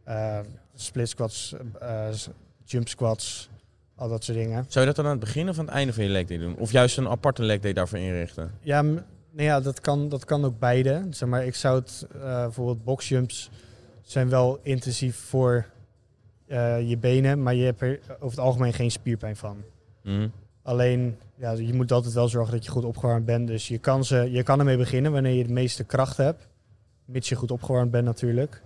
eh 0.03 0.39
split 0.75 1.09
squats, 1.09 1.55
eh, 1.79 2.07
jump 2.63 2.87
squats, 2.87 3.49
al 3.95 4.09
dat 4.09 4.23
soort 4.23 4.37
dingen. 4.37 4.65
Zou 4.67 4.79
je 4.79 4.85
dat 4.85 4.95
dan 4.95 5.05
aan 5.05 5.11
het 5.11 5.19
begin 5.19 5.49
of 5.49 5.59
aan 5.59 5.65
het 5.65 5.73
einde 5.73 5.93
van 5.93 6.03
je 6.03 6.09
leg 6.09 6.25
day 6.25 6.37
doen? 6.37 6.55
Of 6.57 6.71
juist 6.71 6.97
een 6.97 7.07
aparte 7.07 7.43
leg 7.43 7.59
day 7.59 7.73
daarvoor 7.73 7.97
inrichten? 7.97 8.51
Ja, 8.61 8.81
nou 8.81 9.01
ja 9.31 9.59
dat, 9.59 9.79
kan, 9.79 10.09
dat 10.09 10.25
kan 10.25 10.45
ook 10.45 10.59
beide. 10.59 11.07
Zeg 11.09 11.29
maar, 11.29 11.45
ik 11.45 11.55
zou 11.55 11.79
het, 11.79 12.07
bijvoorbeeld 12.21 12.83
boxjumps 12.83 13.49
zijn 14.01 14.29
wel 14.29 14.59
intensief 14.61 15.15
voor 15.15 15.65
je 16.85 16.97
benen, 16.99 17.43
maar 17.43 17.55
je 17.55 17.63
hebt 17.63 17.81
er 17.81 17.99
over 18.15 18.37
het 18.37 18.39
algemeen 18.39 18.73
geen 18.73 18.91
spierpijn 18.91 19.35
van. 19.35 19.63
Mhm. 20.03 20.27
Alleen, 20.63 21.17
ja, 21.35 21.51
je 21.51 21.73
moet 21.73 21.91
altijd 21.91 22.13
wel 22.13 22.27
zorgen 22.27 22.53
dat 22.53 22.65
je 22.65 22.71
goed 22.71 22.85
opgewarmd 22.85 23.25
bent. 23.25 23.47
Dus 23.47 23.67
je 23.67 23.77
kan, 23.77 24.05
ze, 24.05 24.31
je 24.31 24.43
kan 24.43 24.59
ermee 24.59 24.77
beginnen 24.77 25.11
wanneer 25.11 25.33
je 25.33 25.47
de 25.47 25.53
meeste 25.53 25.83
kracht 25.83 26.17
hebt. 26.17 26.47
Mits 27.05 27.29
je 27.29 27.35
goed 27.35 27.51
opgewarmd 27.51 27.91
bent 27.91 28.05
natuurlijk. 28.05 28.61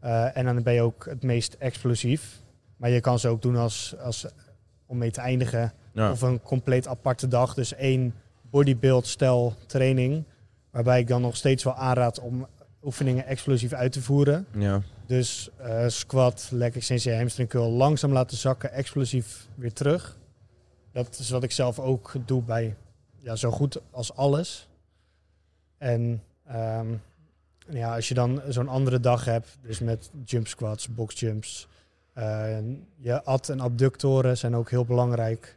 Eh, 0.00 0.36
en 0.36 0.44
dan 0.44 0.62
ben 0.62 0.74
je 0.74 0.82
ook 0.82 1.04
het 1.04 1.22
meest 1.22 1.56
explosief. 1.58 2.42
Maar 2.76 2.90
je 2.90 3.00
kan 3.00 3.18
ze 3.18 3.28
ook 3.28 3.42
doen 3.42 3.56
als, 3.56 3.94
als, 3.98 4.26
om 4.86 4.98
mee 4.98 5.10
te 5.10 5.20
eindigen. 5.20 5.72
Ja. 5.92 6.10
Of 6.10 6.22
een 6.22 6.42
compleet 6.42 6.88
aparte 6.88 7.28
dag. 7.28 7.54
Dus 7.54 7.74
één 7.74 8.14
bodybuild 8.50 9.06
stijl 9.06 9.54
training. 9.66 10.24
Waarbij 10.70 11.00
ik 11.00 11.08
dan 11.08 11.20
nog 11.20 11.36
steeds 11.36 11.64
wel 11.64 11.74
aanraad 11.74 12.20
om 12.20 12.46
oefeningen 12.82 13.26
explosief 13.26 13.72
uit 13.72 13.92
te 13.92 14.02
voeren. 14.02 14.46
ja. 14.58 14.82
Dus 15.06 15.50
eh, 15.56 15.84
squat, 15.88 16.48
leg 16.50 16.74
extensie, 16.74 17.14
hamstring 17.14 17.48
curl 17.48 17.70
langzaam 17.70 18.12
laten 18.12 18.36
zakken, 18.36 18.72
explosief 18.72 19.46
weer 19.54 19.72
terug. 19.72 20.16
Dat 20.94 21.18
is 21.18 21.30
wat 21.30 21.42
ik 21.42 21.52
zelf 21.52 21.78
ook 21.78 22.12
doe 22.26 22.42
bij 22.42 22.76
ja, 23.18 23.36
zo 23.36 23.50
goed 23.50 23.80
als 23.90 24.16
alles. 24.16 24.68
En 25.78 26.22
ehm, 26.46 26.86
ja, 27.68 27.94
als 27.94 28.08
je 28.08 28.14
dan 28.14 28.42
zo'n 28.48 28.68
andere 28.68 29.00
dag 29.00 29.24
hebt, 29.24 29.58
dus 29.62 29.78
met 29.78 30.10
jump 30.24 30.46
squats, 30.46 30.88
box 30.94 31.20
jumps, 31.20 31.68
eh, 32.12 32.58
je 32.96 33.22
ad- 33.24 33.48
en 33.48 33.60
abductoren 33.60 34.38
zijn 34.38 34.56
ook 34.56 34.70
heel 34.70 34.84
belangrijk. 34.84 35.56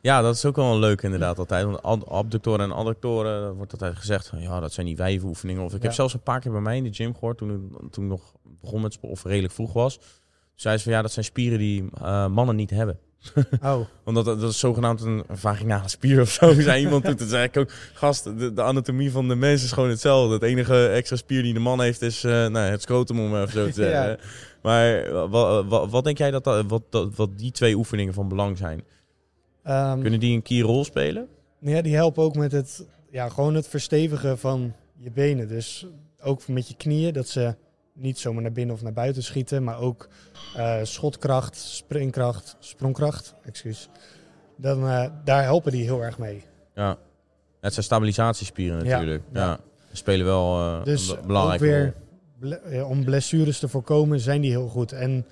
Ja, 0.00 0.20
dat 0.22 0.34
is 0.34 0.44
ook 0.44 0.56
wel 0.56 0.72
een 0.72 0.78
leuk 0.78 1.02
inderdaad 1.02 1.38
altijd. 1.38 1.64
Want 1.64 1.82
ad- 1.82 2.08
abductoren 2.08 2.60
en 2.64 2.72
adductoren, 2.76 3.42
dan 3.42 3.52
wordt 3.56 3.72
altijd 3.72 3.96
gezegd 3.96 4.26
van 4.28 4.40
ja, 4.40 4.60
dat 4.60 4.72
zijn 4.72 4.86
die 4.86 4.96
wijfoefeningen. 4.96 5.62
Of 5.64 5.74
ik 5.74 5.82
heb 5.82 5.92
zelfs 5.92 6.14
een 6.14 6.22
paar 6.22 6.40
keer 6.40 6.52
bij 6.52 6.60
mij 6.60 6.76
in 6.76 6.82
de 6.84 6.92
gym 6.92 7.14
gehoord 7.14 7.38
toen 7.38 7.50
ik, 7.50 7.92
toen 7.92 8.04
ik 8.04 8.10
nog 8.10 8.32
begon 8.60 8.80
met 8.80 8.92
sport, 8.92 9.12
of 9.12 9.24
redelijk 9.24 9.52
vroeg 9.54 9.72
was. 9.72 9.98
Zei 10.54 10.76
ze 10.76 10.82
van 10.82 10.92
ja, 10.92 11.02
dat 11.02 11.12
zijn 11.12 11.24
spieren 11.24 11.58
die 11.58 11.84
eh, 11.94 12.26
mannen 12.26 12.56
niet 12.56 12.70
hebben. 12.70 12.98
Oh, 13.62 13.80
Omdat 14.04 14.24
dat, 14.24 14.40
dat 14.40 14.50
is 14.50 14.58
zogenaamd 14.58 15.00
een 15.00 15.24
vaginale 15.30 15.88
spier 15.88 16.20
of 16.20 16.30
zo. 16.30 16.52
Zei 16.52 16.80
iemand. 16.82 17.04
Toen 17.18 17.28
zei 17.28 17.44
ik 17.44 17.56
ook, 17.56 17.70
gast, 17.94 18.24
de, 18.24 18.52
de 18.52 18.62
anatomie 18.62 19.10
van 19.10 19.28
de 19.28 19.34
mens 19.34 19.64
is 19.64 19.72
gewoon 19.72 19.88
hetzelfde. 19.90 20.34
Het 20.34 20.42
enige 20.42 20.86
extra 20.86 21.16
spier 21.16 21.42
die 21.42 21.54
de 21.54 21.60
man 21.60 21.80
heeft 21.80 22.02
is 22.02 22.24
eh, 22.24 22.30
nou, 22.30 22.58
het 22.70 22.82
scrotum, 22.82 23.20
om 23.20 23.36
even 23.36 23.52
zo 23.52 23.66
te 23.66 23.72
zeggen. 23.82 24.08
Ja. 24.08 24.16
Maar 24.62 25.12
wat, 25.28 25.64
wat, 25.66 25.90
wat 25.90 26.04
denk 26.04 26.18
jij 26.18 26.30
dat, 26.30 26.44
dat, 26.44 26.64
wat, 26.68 26.82
dat, 26.90 27.16
wat 27.16 27.38
die 27.38 27.50
twee 27.50 27.74
oefeningen 27.76 28.14
van 28.14 28.28
belang 28.28 28.58
zijn? 28.58 28.82
ehm, 29.62 30.00
Kunnen 30.00 30.20
die 30.20 30.34
een 30.34 30.42
key 30.42 30.60
rol 30.60 30.84
spelen? 30.84 31.28
Ja, 31.60 31.82
die 31.82 31.94
helpen 31.94 32.22
ook 32.22 32.36
met 32.36 32.52
het, 32.52 32.86
ja, 33.10 33.28
gewoon 33.28 33.54
het 33.54 33.68
verstevigen 33.68 34.38
van 34.38 34.72
je 34.96 35.10
benen. 35.10 35.48
Dus 35.48 35.86
ook 36.22 36.48
met 36.48 36.68
je 36.68 36.74
knieën, 36.76 37.12
dat 37.12 37.28
ze 37.28 37.54
niet 37.94 38.18
zomaar 38.18 38.42
naar 38.42 38.52
binnen 38.52 38.74
of 38.74 38.82
naar 38.82 38.92
buiten 38.92 39.22
schieten, 39.22 39.64
maar 39.64 39.78
ook 39.78 40.08
eh, 40.56 40.76
schotkracht, 40.82 41.56
springkracht, 41.56 42.56
sprongkracht, 42.58 43.34
excuus. 43.44 43.88
Dan, 44.56 44.88
eh, 44.88 45.06
daar 45.24 45.42
helpen 45.42 45.72
die 45.72 45.82
heel 45.84 46.02
erg 46.02 46.18
mee. 46.18 46.42
Ja. 46.74 46.96
Het 47.60 47.72
zijn 47.72 47.84
stabilisatiespieren 47.84 48.84
natuurlijk. 48.84 49.22
Ja. 49.32 49.58
spelen 49.92 50.26
wel 50.26 50.58
eh, 50.60 50.84
Dus 50.84 51.08
een 51.08 51.14
be- 51.14 51.20
ook 51.20 51.26
belangrijke 51.26 51.64
weer, 51.64 51.94
ble- 52.38 52.84
om 52.84 53.04
blessures 53.04 53.58
te 53.58 53.68
voorkomen, 53.68 54.20
zijn 54.20 54.40
die 54.40 54.50
heel 54.50 54.68
goed. 54.68 54.92
En 54.92 55.26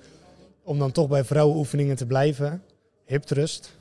om 0.63 0.79
dan 0.79 0.91
toch 0.91 1.07
bij 1.07 1.23
vrouwenoefeningen 1.23 1.95
te 1.95 2.05
blijven, 2.05 2.63
hiptrust, 3.05 3.77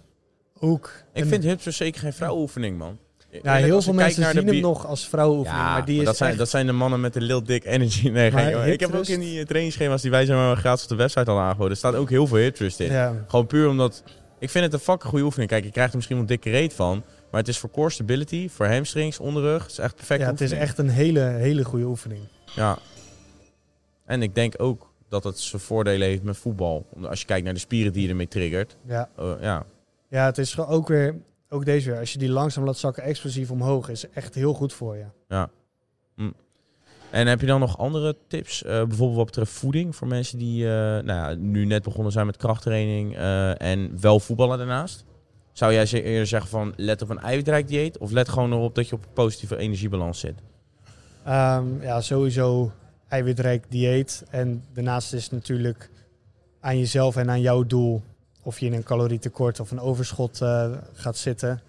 ook. 0.58 0.92
Ik 1.12 1.24
vind 1.24 1.44
hips 1.44 1.64
dus 1.64 1.76
zeker 1.76 2.00
geen 2.00 2.12
vrouwenoefening, 2.12 2.78
man. 2.78 2.98
Ja, 3.42 3.54
heel 3.54 3.82
veel 3.82 3.92
mensen 3.92 4.24
zien 4.32 4.46
hem 4.46 4.60
nog 4.60 4.86
als 4.86 5.08
vrouwenoefening, 5.08 5.62
Ja, 5.62 5.72
maar 5.72 5.84
die 5.84 5.92
maar 5.94 6.02
is 6.02 6.08
dat, 6.08 6.16
zijn, 6.16 6.30
echt- 6.30 6.38
dat 6.38 6.48
zijn 6.48 6.66
de 6.66 6.72
mannen 6.72 7.00
met 7.00 7.12
de 7.12 7.20
Lil 7.20 7.42
Dick 7.44 7.64
Energy. 7.64 8.08
Nee, 8.08 8.30
geen- 8.30 8.72
ik 8.72 8.80
heb 8.80 8.94
ook 8.94 9.06
in 9.06 9.20
die 9.20 9.44
trainingsschema's 9.44 10.02
die 10.02 10.10
wij 10.10 10.24
zijn 10.24 10.38
maar 10.38 10.56
gratis 10.56 10.82
op 10.82 10.88
de 10.88 10.94
website 10.94 11.30
al 11.30 11.38
aangeboden. 11.40 11.70
Er 11.70 11.76
staat 11.76 11.94
ook 11.94 12.10
heel 12.10 12.26
veel 12.26 12.38
hip 12.38 12.54
thrust 12.54 12.80
in. 12.80 12.92
ja, 12.92 13.14
Gewoon 13.26 13.46
puur 13.46 13.68
omdat... 13.68 14.02
Ik 14.38 14.50
vind 14.50 14.64
het 14.64 14.72
een 14.74 14.78
fucking 14.80 15.08
goede 15.10 15.24
oefening. 15.24 15.50
Kijk, 15.50 15.64
je 15.64 15.70
krijgt 15.70 15.90
er 15.90 15.96
misschien 15.96 16.16
wel 16.16 16.26
dikke 16.26 16.50
reet 16.50 16.74
van. 16.74 17.02
Maar 17.30 17.40
het 17.40 17.48
is 17.48 17.58
voor 17.58 17.70
core 17.70 17.90
stability, 17.90 18.48
voor 18.48 18.66
hamstrings, 18.66 19.18
onderrug. 19.18 19.62
Het 19.62 19.70
is 19.70 19.78
echt 19.78 19.94
perfect 19.96 20.20
ja, 20.20 20.30
het 20.30 20.40
is 20.40 20.50
echt 20.52 20.78
een 20.78 20.88
hele, 20.88 21.20
hele 21.20 21.64
goede 21.64 21.84
oefening. 21.84 22.20
Ja. 22.54 22.78
En 24.04 24.22
ik 24.22 24.34
denk 24.34 24.54
ook 24.56 24.92
dat 25.08 25.24
het 25.24 25.38
zijn 25.38 25.62
voordelen 25.62 26.08
heeft 26.08 26.22
met 26.22 26.36
voetbal. 26.36 26.86
Als 27.02 27.20
je 27.20 27.26
kijkt 27.26 27.44
naar 27.44 27.54
de 27.54 27.60
spieren 27.60 27.92
die 27.92 28.02
je 28.02 28.08
ermee 28.08 28.28
triggert. 28.28 28.76
Ja, 28.86 29.08
eh, 29.18 29.30
ja. 29.40 29.64
ja 30.08 30.26
het 30.26 30.38
is 30.38 30.58
ook 30.58 30.88
weer 30.88 31.14
ook 31.52 31.64
deze 31.64 31.90
weer. 31.90 31.98
Als 31.98 32.12
je 32.12 32.18
die 32.18 32.30
langzaam 32.30 32.64
laat 32.64 32.76
zakken, 32.78 33.02
explosief 33.02 33.50
omhoog, 33.50 33.88
is 33.88 34.08
echt 34.10 34.34
heel 34.34 34.54
goed 34.54 34.72
voor 34.72 34.96
je. 34.96 35.04
En 37.10 37.26
heb 37.26 37.40
je 37.40 37.46
dan 37.46 37.60
nog 37.60 37.78
andere 37.78 38.16
tips? 38.28 38.62
Eh, 38.62 38.70
bijvoorbeeld 38.70 39.16
wat 39.16 39.26
betreft 39.26 39.50
voeding 39.52 39.96
voor 39.96 40.06
mensen 40.08 40.38
die 40.38 40.64
eh, 40.64 40.70
nou 40.72 41.04
ja, 41.06 41.34
nu 41.34 41.64
net 41.64 41.82
begonnen 41.82 42.12
zijn 42.12 42.26
met 42.26 42.36
krachttraining 42.36 43.16
eh, 43.16 43.60
en 43.60 44.00
wel 44.00 44.20
voetballen 44.20 44.58
daarnaast? 44.58 45.04
Zou 45.52 45.72
jij 45.72 45.86
ze- 45.86 46.02
eerder 46.02 46.26
zeggen 46.26 46.50
van 46.50 46.72
let 46.76 47.02
op 47.02 47.08
een 47.08 47.18
eiwitrijk 47.18 47.68
dieet 47.68 47.98
of 47.98 48.10
let 48.10 48.28
gewoon 48.28 48.52
erop 48.52 48.74
dat 48.74 48.88
je 48.88 48.94
op 48.94 49.02
een 49.04 49.12
positieve 49.12 49.56
energiebalans 49.56 50.18
zit? 50.20 50.34
Ehm, 51.24 51.82
ja, 51.82 52.00
sowieso 52.00 52.72
eiwitrijk 53.08 53.64
dieet. 53.68 54.24
En 54.30 54.64
daarnaast 54.72 55.12
is 55.12 55.30
natuurlijk 55.30 55.90
aan 56.60 56.78
jezelf 56.78 57.16
en 57.16 57.30
aan 57.30 57.40
jouw 57.40 57.62
doel 57.66 58.02
of 58.42 58.58
je 58.58 58.66
in 58.66 58.72
een 58.72 58.82
calorietekort 58.82 59.60
of 59.60 59.70
een 59.70 59.80
overschot 59.80 60.40
eh, 60.40 60.70
gaat 60.92 61.16
zitten. 61.16 61.60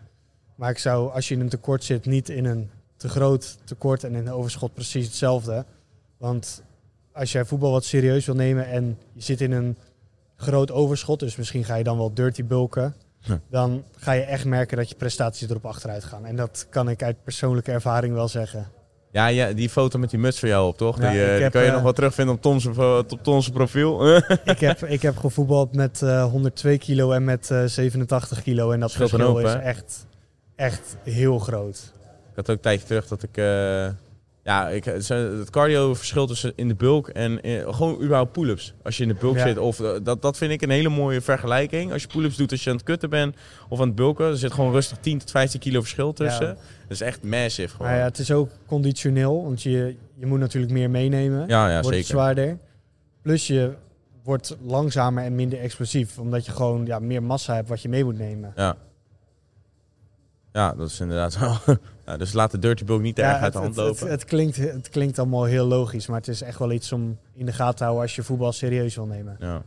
Maar 0.55 0.69
ik 0.69 0.77
zou, 0.77 1.11
als 1.11 1.27
je 1.27 1.35
in 1.35 1.41
een 1.41 1.49
tekort 1.49 1.83
zit, 1.83 2.05
niet 2.05 2.29
in 2.29 2.45
een 2.45 2.69
te 2.97 3.09
groot 3.09 3.57
tekort 3.63 4.03
en 4.03 4.15
in 4.15 4.27
een 4.27 4.33
overschot 4.33 4.73
precies 4.73 5.05
hetzelfde. 5.05 5.65
Want 6.17 6.63
als 7.11 7.31
jij 7.31 7.45
voetbal 7.45 7.71
wat 7.71 7.85
serieus 7.85 8.25
wil 8.25 8.35
nemen 8.35 8.67
en 8.67 8.97
je 9.13 9.21
zit 9.21 9.41
in 9.41 9.51
een 9.51 9.77
groot 10.35 10.71
overschot, 10.71 11.19
dus 11.19 11.35
misschien 11.35 11.63
ga 11.63 11.75
je 11.75 11.83
dan 11.83 11.97
wel 11.97 12.13
dirty 12.13 12.43
bulken, 12.43 12.95
dan 13.49 13.83
ga 13.95 14.11
je 14.11 14.21
echt 14.21 14.45
merken 14.45 14.77
dat 14.77 14.89
je 14.89 14.95
prestaties 14.95 15.49
erop 15.49 15.65
achteruit 15.65 16.03
gaan. 16.03 16.25
En 16.25 16.35
dat 16.35 16.67
kan 16.69 16.89
ik 16.89 17.03
uit 17.03 17.23
persoonlijke 17.23 17.71
ervaring 17.71 18.13
wel 18.13 18.27
zeggen. 18.27 18.67
Ja, 19.13 19.27
ja, 19.27 19.51
die 19.51 19.69
foto 19.69 19.99
met 19.99 20.09
die 20.09 20.19
muts 20.19 20.39
voor 20.39 20.49
jou 20.49 20.67
op, 20.67 20.77
toch? 20.77 21.01
Ja, 21.01 21.11
die 21.11 21.23
eh, 21.23 21.37
die 21.37 21.49
kan 21.49 21.61
je 21.61 21.67
eh, 21.67 21.73
nog 21.73 21.83
wel 21.83 21.93
terugvinden 21.93 22.35
op 22.35 22.41
Tom's, 22.41 22.65
eh, 22.65 22.97
op 23.09 23.23
Tom's 23.23 23.49
profiel. 23.49 24.15
ik, 24.53 24.59
heb, 24.59 24.83
ik 24.83 25.01
heb 25.01 25.17
gevoetbald 25.17 25.75
met 25.75 26.01
eh 26.01 26.23
102 26.25 26.77
kilo 26.77 27.11
en 27.11 27.23
met 27.23 27.51
eh 27.51 27.63
87 27.65 28.43
kilo. 28.43 28.71
En 28.71 28.79
dat 28.79 28.91
verschil 28.91 29.19
hoop, 29.19 29.39
is 29.39 29.53
hè? 29.53 29.57
echt, 29.57 30.05
echt 30.55 30.97
heel 31.03 31.39
groot. 31.39 31.91
Ik 32.29 32.35
had 32.35 32.49
ook 32.49 32.55
een 32.55 32.61
tijdje 32.61 32.87
terug 32.87 33.07
dat 33.07 33.23
ik... 33.23 33.35
ja, 34.43 34.69
ik, 34.69 34.83
het 34.85 35.49
cardio 35.49 35.93
verschil 35.93 36.27
tussen 36.27 36.53
in 36.55 36.67
de 36.67 36.75
bulk 36.75 37.07
en 37.07 37.41
eh, 37.41 37.73
gewoon 37.75 37.95
überhaupt 38.01 38.31
pull-ups. 38.31 38.73
Als 38.83 38.97
je 38.97 39.03
in 39.03 39.09
de 39.09 39.15
bulk 39.19 39.35
Ja. 39.35 39.47
zit. 39.47 39.57
Of, 39.57 39.79
eh, 39.79 39.91
dat, 40.03 40.21
dat 40.21 40.37
vind 40.37 40.51
ik 40.51 40.61
een 40.61 40.69
hele 40.69 40.89
mooie 40.89 41.21
vergelijking. 41.21 41.91
Als 41.91 42.01
je 42.01 42.07
pull-ups 42.07 42.35
doet 42.37 42.51
als 42.51 42.63
je 42.63 42.69
aan 42.69 42.75
het 42.75 42.85
kutten 42.85 43.09
bent 43.09 43.35
of 43.69 43.79
aan 43.81 43.87
het 43.87 43.95
bulken. 43.95 44.25
Er 44.25 44.37
zit 44.37 44.53
gewoon 44.53 44.71
rustig 44.71 44.97
10 44.97 45.17
tot 45.19 45.31
15 45.31 45.59
kilo 45.59 45.79
verschil 45.81 46.13
tussen. 46.13 46.45
Ja. 46.47 46.53
Dat 46.53 46.91
is 46.91 47.01
echt 47.01 47.23
massive 47.23 47.69
gewoon. 47.69 47.87
Maar 47.87 47.95
ja, 47.95 48.01
Ja, 48.03 48.07
het 48.09 48.19
is 48.19 48.31
ook 48.31 48.49
conditioneel, 48.65 49.43
want 49.43 49.61
je, 49.61 49.95
je 50.15 50.25
moet 50.25 50.39
natuurlijk 50.39 50.73
meer 50.73 50.89
meenemen. 50.89 51.47
ja, 51.47 51.63
wordt 51.67 51.75
het 51.85 51.85
zeker. 51.93 52.05
zwaarder. 52.05 52.57
Plus 53.21 53.47
je 53.47 53.73
wordt 54.23 54.57
langzamer 54.65 55.23
en 55.23 55.35
minder 55.35 55.59
explosief, 55.59 56.19
omdat 56.19 56.45
je 56.45 56.51
gewoon 56.51 56.85
ja, 56.85 56.99
meer 56.99 57.23
massa 57.23 57.55
hebt 57.55 57.69
wat 57.69 57.81
je 57.81 57.89
mee 57.89 58.03
moet 58.03 58.17
nemen. 58.17 58.53
Ja. 58.55 58.75
Ja, 60.51 60.73
dat 60.73 60.89
is 60.89 60.99
inderdaad 60.99 61.39
wel... 61.39 61.57
ja, 62.05 62.17
dus 62.17 62.33
laat 62.33 62.51
de 62.51 62.59
dirty 62.59 62.85
bulk 62.85 63.01
niet 63.01 63.15
te 63.15 63.21
erg 63.21 63.31
Ja, 63.31 63.39
uit 63.39 63.53
de 63.53 63.59
het, 63.59 63.67
hand 63.67 63.75
het, 63.75 63.85
lopen. 63.85 64.11
het, 64.11 64.21
het 64.21 64.25
klinkt, 64.29 64.57
het 64.57 64.89
klinkt 64.89 65.19
allemaal 65.19 65.43
heel 65.43 65.65
logisch, 65.65 66.07
maar 66.07 66.17
het 66.17 66.27
is 66.27 66.41
echt 66.41 66.59
wel 66.59 66.71
iets 66.71 66.91
om 66.91 67.17
in 67.33 67.45
de 67.45 67.53
gaten 67.53 67.75
te 67.75 67.83
houden 67.83 68.03
als 68.03 68.15
je 68.15 68.23
voetbal 68.23 68.51
serieus 68.51 68.95
wil 68.95 69.05
nemen. 69.05 69.35
Ja. 69.39 69.61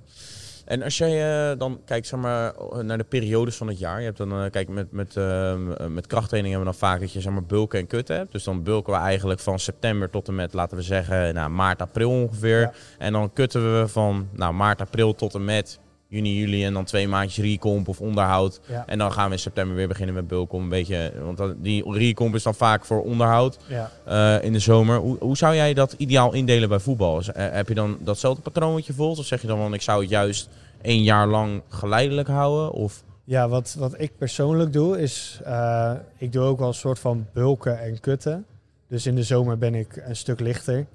En 0.66 0.82
als 0.82 0.99
jij 0.99 1.51
eh, 1.51 1.59
dan 1.59 1.80
kijkt 1.84 2.07
zeg 2.07 2.20
maar, 2.20 2.55
naar 2.82 2.99
de 2.99 3.05
periodes 3.05 3.57
van 3.57 3.68
het 3.68 3.78
jaar. 3.78 3.99
Je 3.99 4.05
hebt 4.05 4.16
dan, 4.16 4.32
eh, 4.32 4.51
kijk, 4.51 4.68
met, 4.68 4.93
met, 4.93 5.16
eh, 5.16 5.55
met 5.89 6.07
krachttraining 6.07 6.55
hebben 6.55 6.72
we 6.72 6.78
dan 6.78 6.89
vaak 6.89 7.01
dat 7.01 7.12
je 7.12 7.20
zeg 7.20 7.32
maar, 7.32 7.45
bulken 7.45 7.78
en 7.78 7.87
kutten 7.87 8.16
hebt. 8.16 8.32
Dus 8.32 8.45
dan 8.45 8.62
bulken 8.62 8.93
we 8.93 8.99
eigenlijk 8.99 9.41
van 9.41 9.59
september 9.59 10.11
tot 10.11 10.28
en 10.28 10.34
met, 10.34 10.53
laten 10.53 10.76
we 10.76 10.82
zeggen, 10.82 11.34
nou, 11.34 11.51
maart, 11.51 11.80
april 11.80 12.11
ongeveer. 12.11 12.61
Ja. 12.61 12.72
En 12.99 13.12
dan 13.12 13.32
kutten 13.32 13.80
we 13.80 13.89
van 13.89 14.28
nou, 14.32 14.55
maart, 14.55 14.80
april 14.80 15.14
tot 15.14 15.34
en 15.34 15.45
met 15.45 15.78
juni, 16.09 16.38
juli. 16.38 16.64
En 16.64 16.72
dan 16.72 16.84
twee 16.84 17.09
maandjes 17.09 17.44
recomp 17.44 17.88
of 17.88 18.00
onderhoud. 18.00 18.61
Ja, 18.68 18.84
En 18.86 18.98
dan 18.98 19.12
gaan 19.12 19.26
we 19.26 19.32
in 19.32 19.38
september 19.38 19.76
weer 19.76 19.88
beginnen 19.88 20.14
met 20.14 20.28
bulken. 20.28 20.57
om 20.59 20.62
Een 20.62 20.68
beetje, 20.68 21.12
want 21.22 21.36
dat- 21.36 21.54
die 21.64 21.92
recomp 21.92 22.34
is 22.34 22.42
dan 22.42 22.54
vaak 22.54 22.84
voor 22.84 23.02
onderhoud 23.02 23.59
ja. 23.68 23.90
eh, 24.04 24.44
in 24.44 24.52
de 24.52 24.59
zomer. 24.59 24.98
Hoe, 24.98 25.16
hoe 25.20 25.36
zou 25.36 25.54
jij 25.54 25.74
dat 25.74 25.92
ideaal 25.96 26.32
indelen 26.32 26.68
bij 26.68 26.78
voetbal? 26.78 27.20
Eh, 27.22 27.52
heb 27.52 27.68
je 27.68 27.74
dan 27.74 27.96
datzelfde 28.00 28.42
patroon 28.42 28.72
wat 28.72 28.86
je 28.86 28.92
volgt? 28.92 29.18
Of 29.18 29.26
zeg 29.26 29.40
je 29.40 29.46
dan 29.46 29.59
van 29.59 29.74
ik 29.74 29.82
zou 29.82 30.00
het 30.00 30.11
juist 30.11 30.48
één 30.82 31.02
jaar 31.02 31.26
lang 31.26 31.62
geleidelijk 31.68 32.28
houden? 32.28 32.72
Of 32.72 33.02
Ja, 33.24 33.48
wat, 33.48 33.76
wat 33.78 34.00
ik 34.00 34.12
persoonlijk 34.18 34.72
doe 34.72 35.00
is, 35.00 35.40
eh, 35.44 35.92
ik 36.18 36.32
doe 36.32 36.44
ook 36.44 36.59
wel 36.59 36.68
een 36.68 36.74
soort 36.74 36.98
van 36.98 37.26
bulken 37.32 37.80
en 37.80 38.00
kutten. 38.00 38.44
Dus 38.88 39.07
in 39.07 39.14
de 39.14 39.22
zomer 39.22 39.59
ben 39.59 39.74
ik 39.74 40.02
een 40.07 40.16
stuk 40.16 40.40
lichter. 40.40 40.86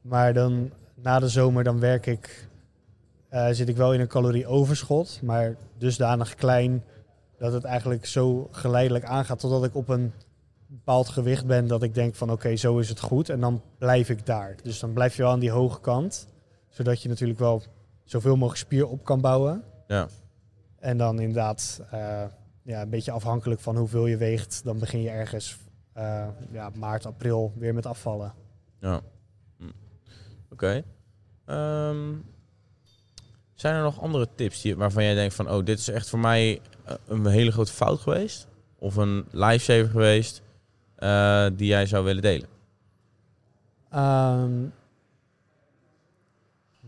Maar 0.00 0.32
dan 0.34 0.70
na 1.02 1.18
de 1.18 1.28
zomer 1.28 1.64
dan 1.64 1.80
werk 1.80 2.06
ik, 2.06 2.48
eh, 3.30 3.48
zit 3.50 3.68
ik 3.68 3.76
wel 3.76 3.94
in 3.94 4.00
een 4.00 4.08
calorieoverschot, 4.08 5.20
maar 5.22 5.56
dusdanig 5.78 6.34
klein 6.34 6.84
dat 7.38 7.52
het 7.52 7.64
eigenlijk 7.64 8.06
zo 8.06 8.48
geleidelijk 8.50 9.04
aangaat 9.04 9.38
totdat 9.38 9.64
ik 9.64 9.74
op 9.74 9.88
een 9.88 10.12
bepaald 10.66 11.08
gewicht 11.08 11.46
ben 11.46 11.66
dat 11.66 11.82
ik 11.82 11.94
denk 11.94 12.14
van 12.14 12.30
oké, 12.30 12.56
zo 12.56 12.78
is 12.78 12.88
het 12.88 13.00
goed. 13.00 13.28
En 13.28 13.40
dan 13.40 13.62
blijf 13.78 14.08
ik 14.08 14.26
daar. 14.26 14.56
Dus 14.62 14.78
dan 14.80 14.92
blijf 14.92 15.16
je 15.16 15.22
wel 15.22 15.30
aan 15.30 15.38
die 15.38 15.50
hoge 15.50 15.80
kant, 15.80 16.26
zodat 16.68 17.02
je 17.02 17.08
natuurlijk 17.08 17.38
wel 17.38 17.62
zoveel 18.04 18.36
mogelijk 18.36 18.58
spier 18.58 18.86
op 18.86 19.04
kan 19.04 19.20
bouwen. 19.20 19.64
ja, 19.86 20.08
En 20.78 20.98
dan 20.98 21.20
inderdaad, 21.20 21.82
eh, 21.90 22.24
ja, 22.62 22.82
een 22.82 22.90
beetje 22.90 23.10
afhankelijk 23.10 23.60
van 23.60 23.76
hoeveel 23.76 24.06
je 24.06 24.16
weegt, 24.16 24.64
dan 24.64 24.78
begin 24.78 25.02
je 25.02 25.10
ergens 25.10 25.58
eh, 25.92 26.26
ja, 26.50 26.70
maart, 26.74 27.06
april 27.06 27.52
weer 27.56 27.74
met 27.74 27.86
afvallen. 27.86 28.32
ja. 28.80 29.00
Hm. 29.56 29.70
Oké. 30.50 30.82
Ehm, 31.44 32.14
zijn 33.60 33.74
er 33.74 33.82
nog 33.82 34.00
andere 34.00 34.28
tips 34.34 34.60
die, 34.60 34.76
waarvan 34.76 35.04
jij 35.04 35.14
denkt 35.14 35.34
van 35.34 35.50
oh 35.50 35.64
dit 35.64 35.78
is 35.78 35.88
echt 35.88 36.08
voor 36.08 36.18
mij 36.18 36.60
eh, 36.84 36.94
een 37.06 37.26
hele 37.26 37.52
grote 37.52 37.72
fout 37.72 38.00
geweest? 38.00 38.46
Of 38.78 38.96
een 38.96 39.26
lifesaver 39.30 39.90
geweest 39.90 40.42
eh, 40.96 41.46
die 41.52 41.66
jij 41.66 41.86
zou 41.86 42.04
willen 42.04 42.22
delen? 42.22 42.48
Ehm, 43.90 44.66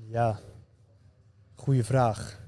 ja, 0.09 0.39
goede 1.55 1.85
vraag. 1.85 2.41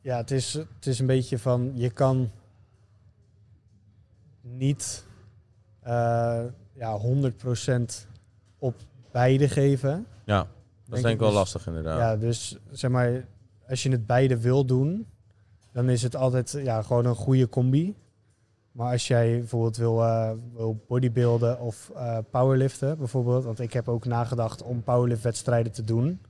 Ja, 0.00 0.16
het 0.16 0.30
is, 0.30 0.52
het 0.52 0.86
is 0.86 0.98
een 0.98 1.06
beetje 1.06 1.38
van, 1.38 1.72
je 1.74 1.90
kan 1.90 2.30
niet 4.40 5.06
eh 5.80 6.44
ja, 6.72 6.98
100% 6.98 8.06
op 8.58 8.74
beide 9.10 9.48
geven. 9.48 10.06
Ja, 10.24 10.46
dat 10.88 10.96
is 10.96 11.02
denk 11.02 11.14
ik 11.14 11.20
wel 11.20 11.28
dus- 11.28 11.38
lastig 11.38 11.66
inderdaad. 11.66 11.98
Ja, 11.98 12.16
dus 12.16 12.58
zeg 12.70 12.90
maar, 12.90 13.26
als 13.68 13.82
je 13.82 13.90
het 13.90 14.06
beide 14.06 14.38
wil 14.40 14.64
doen, 14.64 15.06
dan 15.72 15.88
is 15.88 16.02
het 16.02 16.16
altijd 16.16 16.50
ja, 16.62 16.82
gewoon 16.82 17.06
een 17.06 17.14
goede 17.14 17.48
combi. 17.48 17.94
Maar 18.72 18.92
als 18.92 19.06
jij 19.08 19.38
bijvoorbeeld 19.38 19.76
wil, 19.76 20.02
eh, 20.02 20.30
wil 20.54 20.84
bodybuilden 20.88 21.60
of 21.60 21.90
eh, 21.94 22.18
powerliften, 22.30 22.98
bijvoorbeeld, 22.98 23.44
want 23.44 23.60
ik 23.60 23.72
heb 23.72 23.88
ook 23.88 24.04
nagedacht 24.04 24.62
om 24.62 24.82
powerliftwedstrijden 24.82 25.72
te 25.72 25.84
doen. 25.84 26.20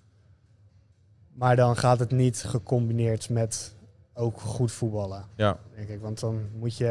Maar 1.33 1.57
dan 1.57 1.77
gaat 1.77 1.99
het 1.99 2.11
niet 2.11 2.43
gecombineerd 2.45 3.31
met 3.31 3.75
ook 4.15 4.41
goed 4.41 4.73
voetballen, 4.73 5.25
Ja, 5.35 5.59
denk 5.75 5.89
ik. 5.89 6.01
Want 6.01 6.21
dan 6.21 6.41
moet 6.59 6.77
je- 6.77 6.85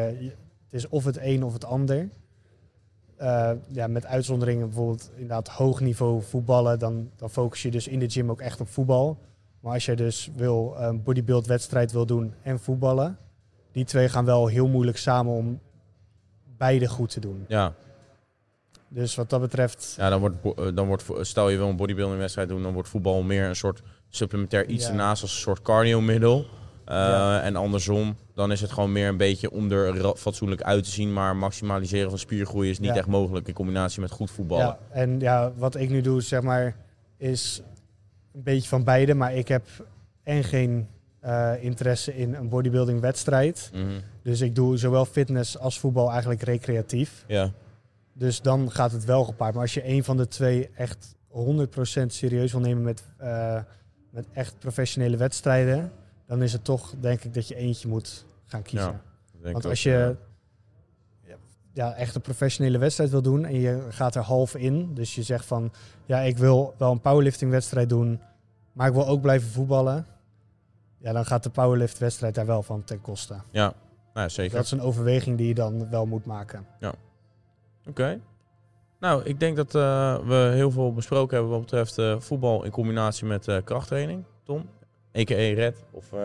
het 0.64 0.70
is 0.70 0.88
of 0.88 1.04
het 1.04 1.16
een 1.20 1.44
of 1.44 1.52
het 1.52 1.64
ander. 1.64 2.08
Eh, 3.18 3.50
ja, 3.68 3.86
met 3.86 4.06
uitzonderingen 4.06 4.66
bijvoorbeeld 4.66 5.10
inderdaad 5.14 5.48
hoog 5.48 5.80
niveau 5.80 6.22
voetballen, 6.22 6.78
dan, 6.78 7.10
dan 7.16 7.30
focus 7.30 7.62
je 7.62 7.70
dus 7.70 7.88
in 7.88 7.98
de 7.98 8.08
gym 8.10 8.30
ook 8.30 8.40
echt 8.40 8.60
op 8.60 8.68
voetbal. 8.68 9.18
Maar 9.60 9.72
als 9.72 9.84
jij 9.86 9.94
dus 9.96 10.30
wil 10.36 10.74
een 10.78 11.02
bodybuild 11.02 11.46
wedstrijd 11.46 11.92
wil 11.92 12.06
doen 12.06 12.34
en 12.42 12.58
voetballen, 12.60 13.18
die 13.72 13.84
twee 13.84 14.08
gaan 14.08 14.24
wel 14.24 14.46
heel 14.46 14.68
moeilijk 14.68 14.96
samen 14.98 15.32
om 15.32 15.60
beide 16.56 16.88
goed 16.88 17.10
te 17.10 17.20
doen. 17.20 17.44
ja. 17.48 17.74
Dus 18.90 19.14
wat 19.14 19.30
dat 19.30 19.40
betreft, 19.40 19.94
Ja, 19.96 20.08
dan 20.10 20.20
wordt, 20.20 20.36
eh, 20.56 20.66
dan 20.74 20.86
wordt, 20.86 21.04
stel 21.20 21.48
je 21.48 21.56
wil 21.56 21.68
een 21.68 21.76
bodybuilding 21.76 22.18
wedstrijd 22.20 22.48
doen, 22.48 22.62
dan 22.62 22.72
wordt 22.72 22.88
voetbal 22.88 23.22
meer 23.22 23.48
een 23.48 23.56
soort 23.56 23.82
supplementair 24.08 24.66
iets 24.66 24.84
Ja. 24.84 24.90
ernaast 24.90 25.22
als 25.22 25.30
een 25.32 25.38
soort 25.38 25.62
cardio-middel. 25.62 26.38
Eh, 26.38 26.46
Ja. 26.94 27.40
En 27.42 27.56
andersom, 27.56 28.16
dan 28.34 28.52
is 28.52 28.60
het 28.60 28.72
gewoon 28.72 28.92
meer 28.92 29.08
een 29.08 29.16
beetje 29.16 29.50
om 29.50 29.70
er 29.72 30.16
fatsoenlijk 30.16 30.62
uit 30.62 30.84
te 30.84 30.90
zien, 30.90 31.12
maar 31.12 31.36
maximaliseren 31.36 32.10
van 32.10 32.18
spiergroei 32.18 32.70
is 32.70 32.78
niet 32.78 32.90
Ja. 32.90 32.96
echt 32.96 33.06
mogelijk 33.06 33.48
in 33.48 33.54
combinatie 33.54 34.00
met 34.00 34.10
goed 34.10 34.30
voetballen. 34.30 34.64
ja, 34.66 34.78
en 34.90 35.20
ja, 35.20 35.52
wat 35.56 35.74
ik 35.76 35.88
nu 35.90 36.00
doe, 36.00 36.20
zeg 36.20 36.42
maar, 36.42 36.76
is 37.16 37.62
een 38.34 38.42
beetje 38.42 38.68
van 38.68 38.84
beide. 38.84 39.14
Maar 39.14 39.34
ik 39.34 39.48
heb 39.48 39.66
en 40.22 40.44
geen 40.44 40.88
eh, 41.20 41.52
interesse 41.60 42.16
in 42.16 42.34
een 42.34 42.48
bodybuilding 42.48 43.00
wedstrijd. 43.00 43.70
Mhm. 43.74 43.84
Dus 44.22 44.40
ik 44.40 44.54
doe 44.54 44.76
zowel 44.76 45.04
fitness 45.04 45.58
als 45.58 45.78
voetbal 45.78 46.10
eigenlijk 46.10 46.42
recreatief. 46.42 47.24
ja. 47.26 47.50
Dus 48.12 48.40
dan 48.42 48.70
gaat 48.70 48.92
het 48.92 49.04
wel 49.04 49.24
gepaard. 49.24 49.52
Maar 49.54 49.62
als 49.62 49.74
je 49.74 49.88
een 49.88 50.04
van 50.04 50.16
de 50.16 50.28
twee 50.28 50.68
echt 50.76 51.16
100% 51.28 52.12
serieus 52.12 52.52
wil 52.52 52.60
nemen 52.60 52.82
met, 52.82 53.02
eh, 53.16 53.58
met 54.10 54.26
echt 54.32 54.58
professionele 54.58 55.16
wedstrijden, 55.16 55.92
dan 56.28 56.42
is 56.42 56.52
het 56.52 56.64
toch 56.64 56.94
denk 57.00 57.24
ik 57.24 57.34
dat 57.34 57.48
je 57.48 57.54
eentje 57.54 57.88
moet 57.88 58.26
gaan 58.44 58.62
kiezen. 58.62 59.00
Ja, 59.42 59.52
Want 59.52 59.64
als 59.64 59.82
je 59.82 60.16
ja, 61.72 61.94
echt 61.94 62.14
een 62.14 62.20
professionele 62.20 62.78
wedstrijd 62.78 63.10
wil 63.10 63.22
doen 63.22 63.44
en 63.44 63.60
je 63.60 63.86
gaat 63.88 64.14
er 64.14 64.22
half 64.22 64.54
in, 64.54 64.94
dus 64.94 65.14
je 65.14 65.22
zegt 65.22 65.44
van 65.44 65.72
ja, 66.06 66.18
ik 66.18 66.38
wil 66.38 66.74
wel 66.78 66.92
een 66.92 67.00
powerlifting 67.00 67.50
wedstrijd 67.50 67.88
doen, 67.88 68.20
maar 68.72 68.88
ik 68.88 68.94
wil 68.94 69.06
ook 69.06 69.20
blijven 69.20 69.48
voetballen. 69.48 70.06
ja, 70.98 71.12
dan 71.12 71.24
gaat 71.24 71.42
de 71.42 71.50
powerlift 71.50 71.98
wedstrijd 71.98 72.34
daar 72.34 72.46
wel 72.46 72.62
van 72.62 72.84
ten 72.84 73.00
koste. 73.00 73.36
Ja, 73.50 73.72
nou, 74.14 74.30
zeker. 74.30 74.56
Dat 74.56 74.64
is 74.64 74.70
een 74.70 74.80
overweging 74.80 75.36
die 75.36 75.48
je 75.48 75.54
dan 75.54 75.90
wel 75.90 76.06
moet 76.06 76.24
maken. 76.24 76.66
Oké. 77.88 78.20
Nou, 79.00 79.22
ik 79.24 79.40
denk 79.40 79.56
dat 79.56 79.74
eh, 79.74 80.18
we 80.18 80.50
heel 80.54 80.70
veel 80.70 80.92
besproken 80.92 81.34
hebben 81.36 81.52
wat 81.52 81.60
betreft 81.60 81.98
eh, 81.98 82.20
voetbal 82.20 82.64
in 82.64 82.70
combinatie 82.70 83.26
met 83.26 83.48
eh, 83.48 83.56
krachttraining. 83.64 84.24
Tom, 84.44 84.68
a.k.a. 85.18 85.54
Red. 85.54 85.76
Of, 85.90 86.04
eh, 86.12 86.20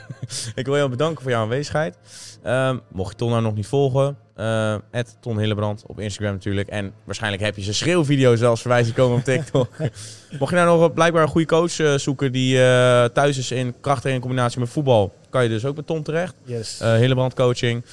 ik 0.60 0.66
wil 0.66 0.76
jou 0.76 0.90
bedanken 0.90 1.22
voor 1.22 1.30
jouw 1.30 1.42
aanwezigheid. 1.42 1.96
Ehm, 2.42 2.78
mocht 2.92 3.10
je 3.10 3.16
Ton 3.16 3.30
nou 3.30 3.42
nog 3.42 3.54
niet 3.54 3.66
volgen, 3.66 4.16
eh 4.34 4.74
Ton 5.20 5.38
Hillebrand 5.38 5.82
op 5.86 6.00
Instagram 6.00 6.32
natuurlijk. 6.32 6.68
En 6.68 6.92
waarschijnlijk 7.04 7.42
heb 7.42 7.56
je 7.56 7.62
zijn 7.62 7.74
schreeuwvideo 7.74 8.36
zelfs 8.36 8.62
voorbij 8.62 8.84
zien 8.84 8.94
komen 8.94 9.18
op 9.18 9.24
TikTok. 9.24 9.68
mocht 10.38 10.50
je 10.50 10.56
nou 10.56 10.80
nog 10.80 10.92
blijkbaar 10.92 11.22
een 11.22 11.28
goede 11.28 11.46
coach 11.46 11.78
eh, 11.78 11.94
zoeken 11.94 12.32
die 12.32 12.62
eh, 12.62 13.04
thuis 13.04 13.38
is 13.38 13.50
in 13.50 13.74
krachttraining 13.80 14.14
in 14.14 14.20
combinatie 14.20 14.60
met 14.60 14.68
voetbal, 14.68 15.14
kan 15.30 15.42
je 15.42 15.48
dus 15.48 15.64
ook 15.64 15.76
met 15.76 15.86
Tom 15.86 16.02
terecht. 16.02 16.34
Yes. 16.44 16.80
Eh 16.80 16.94
Hillebrand 16.94 17.34
coaching. 17.34 17.84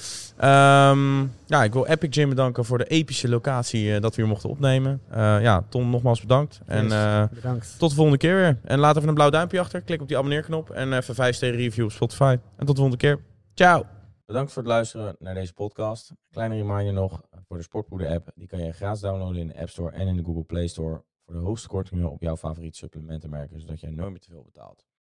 Ehm, 0.43 1.21
ja, 1.45 1.63
ik 1.63 1.73
wil 1.73 1.85
Epic 1.85 2.09
Gym 2.13 2.29
bedanken 2.29 2.65
voor 2.65 2.77
de 2.77 2.85
epische 2.85 3.29
locatie 3.29 3.95
eh, 3.95 4.01
dat 4.01 4.15
we 4.15 4.21
hier 4.21 4.31
mochten 4.31 4.49
opnemen. 4.49 5.01
Eh, 5.09 5.41
ja, 5.41 5.65
Tom, 5.69 5.89
nogmaals 5.89 6.21
bedankt. 6.21 6.61
En 6.65 6.91
eh, 6.91 7.23
Bedankt. 7.33 7.75
tot 7.79 7.89
de 7.89 7.95
volgende 7.95 8.19
keer 8.19 8.35
weer. 8.35 8.59
En 8.63 8.79
laat 8.79 8.95
even 8.95 9.07
een 9.07 9.13
blauw 9.13 9.29
duimpje 9.29 9.59
achter. 9.59 9.81
Klik 9.81 10.01
op 10.01 10.07
die 10.07 10.17
abonneerknop. 10.17 10.69
En 10.69 10.93
even 10.93 11.15
5 11.15 11.35
sterren 11.35 11.59
review 11.59 11.85
op 11.85 11.91
Spotify. 11.91 12.37
En 12.55 12.65
tot 12.65 12.75
de 12.75 12.81
volgende 12.81 12.97
keer. 12.97 13.19
Ciao. 13.53 13.85
Bedankt 14.25 14.51
voor 14.51 14.61
het 14.61 14.71
luisteren 14.71 15.15
naar 15.19 15.33
deze 15.33 15.53
podcast. 15.53 16.11
Kleine 16.31 16.55
reminder 16.55 16.93
nog 16.93 17.21
voor 17.47 17.57
de 17.57 17.63
Sportpoeder 17.63 18.07
app. 18.07 18.31
Die 18.35 18.47
kan 18.47 18.59
je 18.59 18.71
gratis 18.71 19.01
downloaden 19.01 19.41
in 19.41 19.47
de 19.47 19.59
App 19.59 19.69
Store 19.69 19.91
en 19.91 20.07
in 20.07 20.15
de 20.15 20.23
Google 20.23 20.43
Play 20.43 20.67
Store. 20.67 21.03
Voor 21.25 21.33
de 21.33 21.41
hoogste 21.41 21.67
kortingen 21.67 22.11
op 22.11 22.21
jouw 22.21 22.37
favoriete 22.37 22.77
supplementenmerken. 22.77 23.59
Zodat 23.59 23.79
jij 23.79 23.89
nooit 23.89 24.09
meer 24.09 24.19
te 24.19 24.29
veel 24.29 24.43
betaalt. 24.43 24.85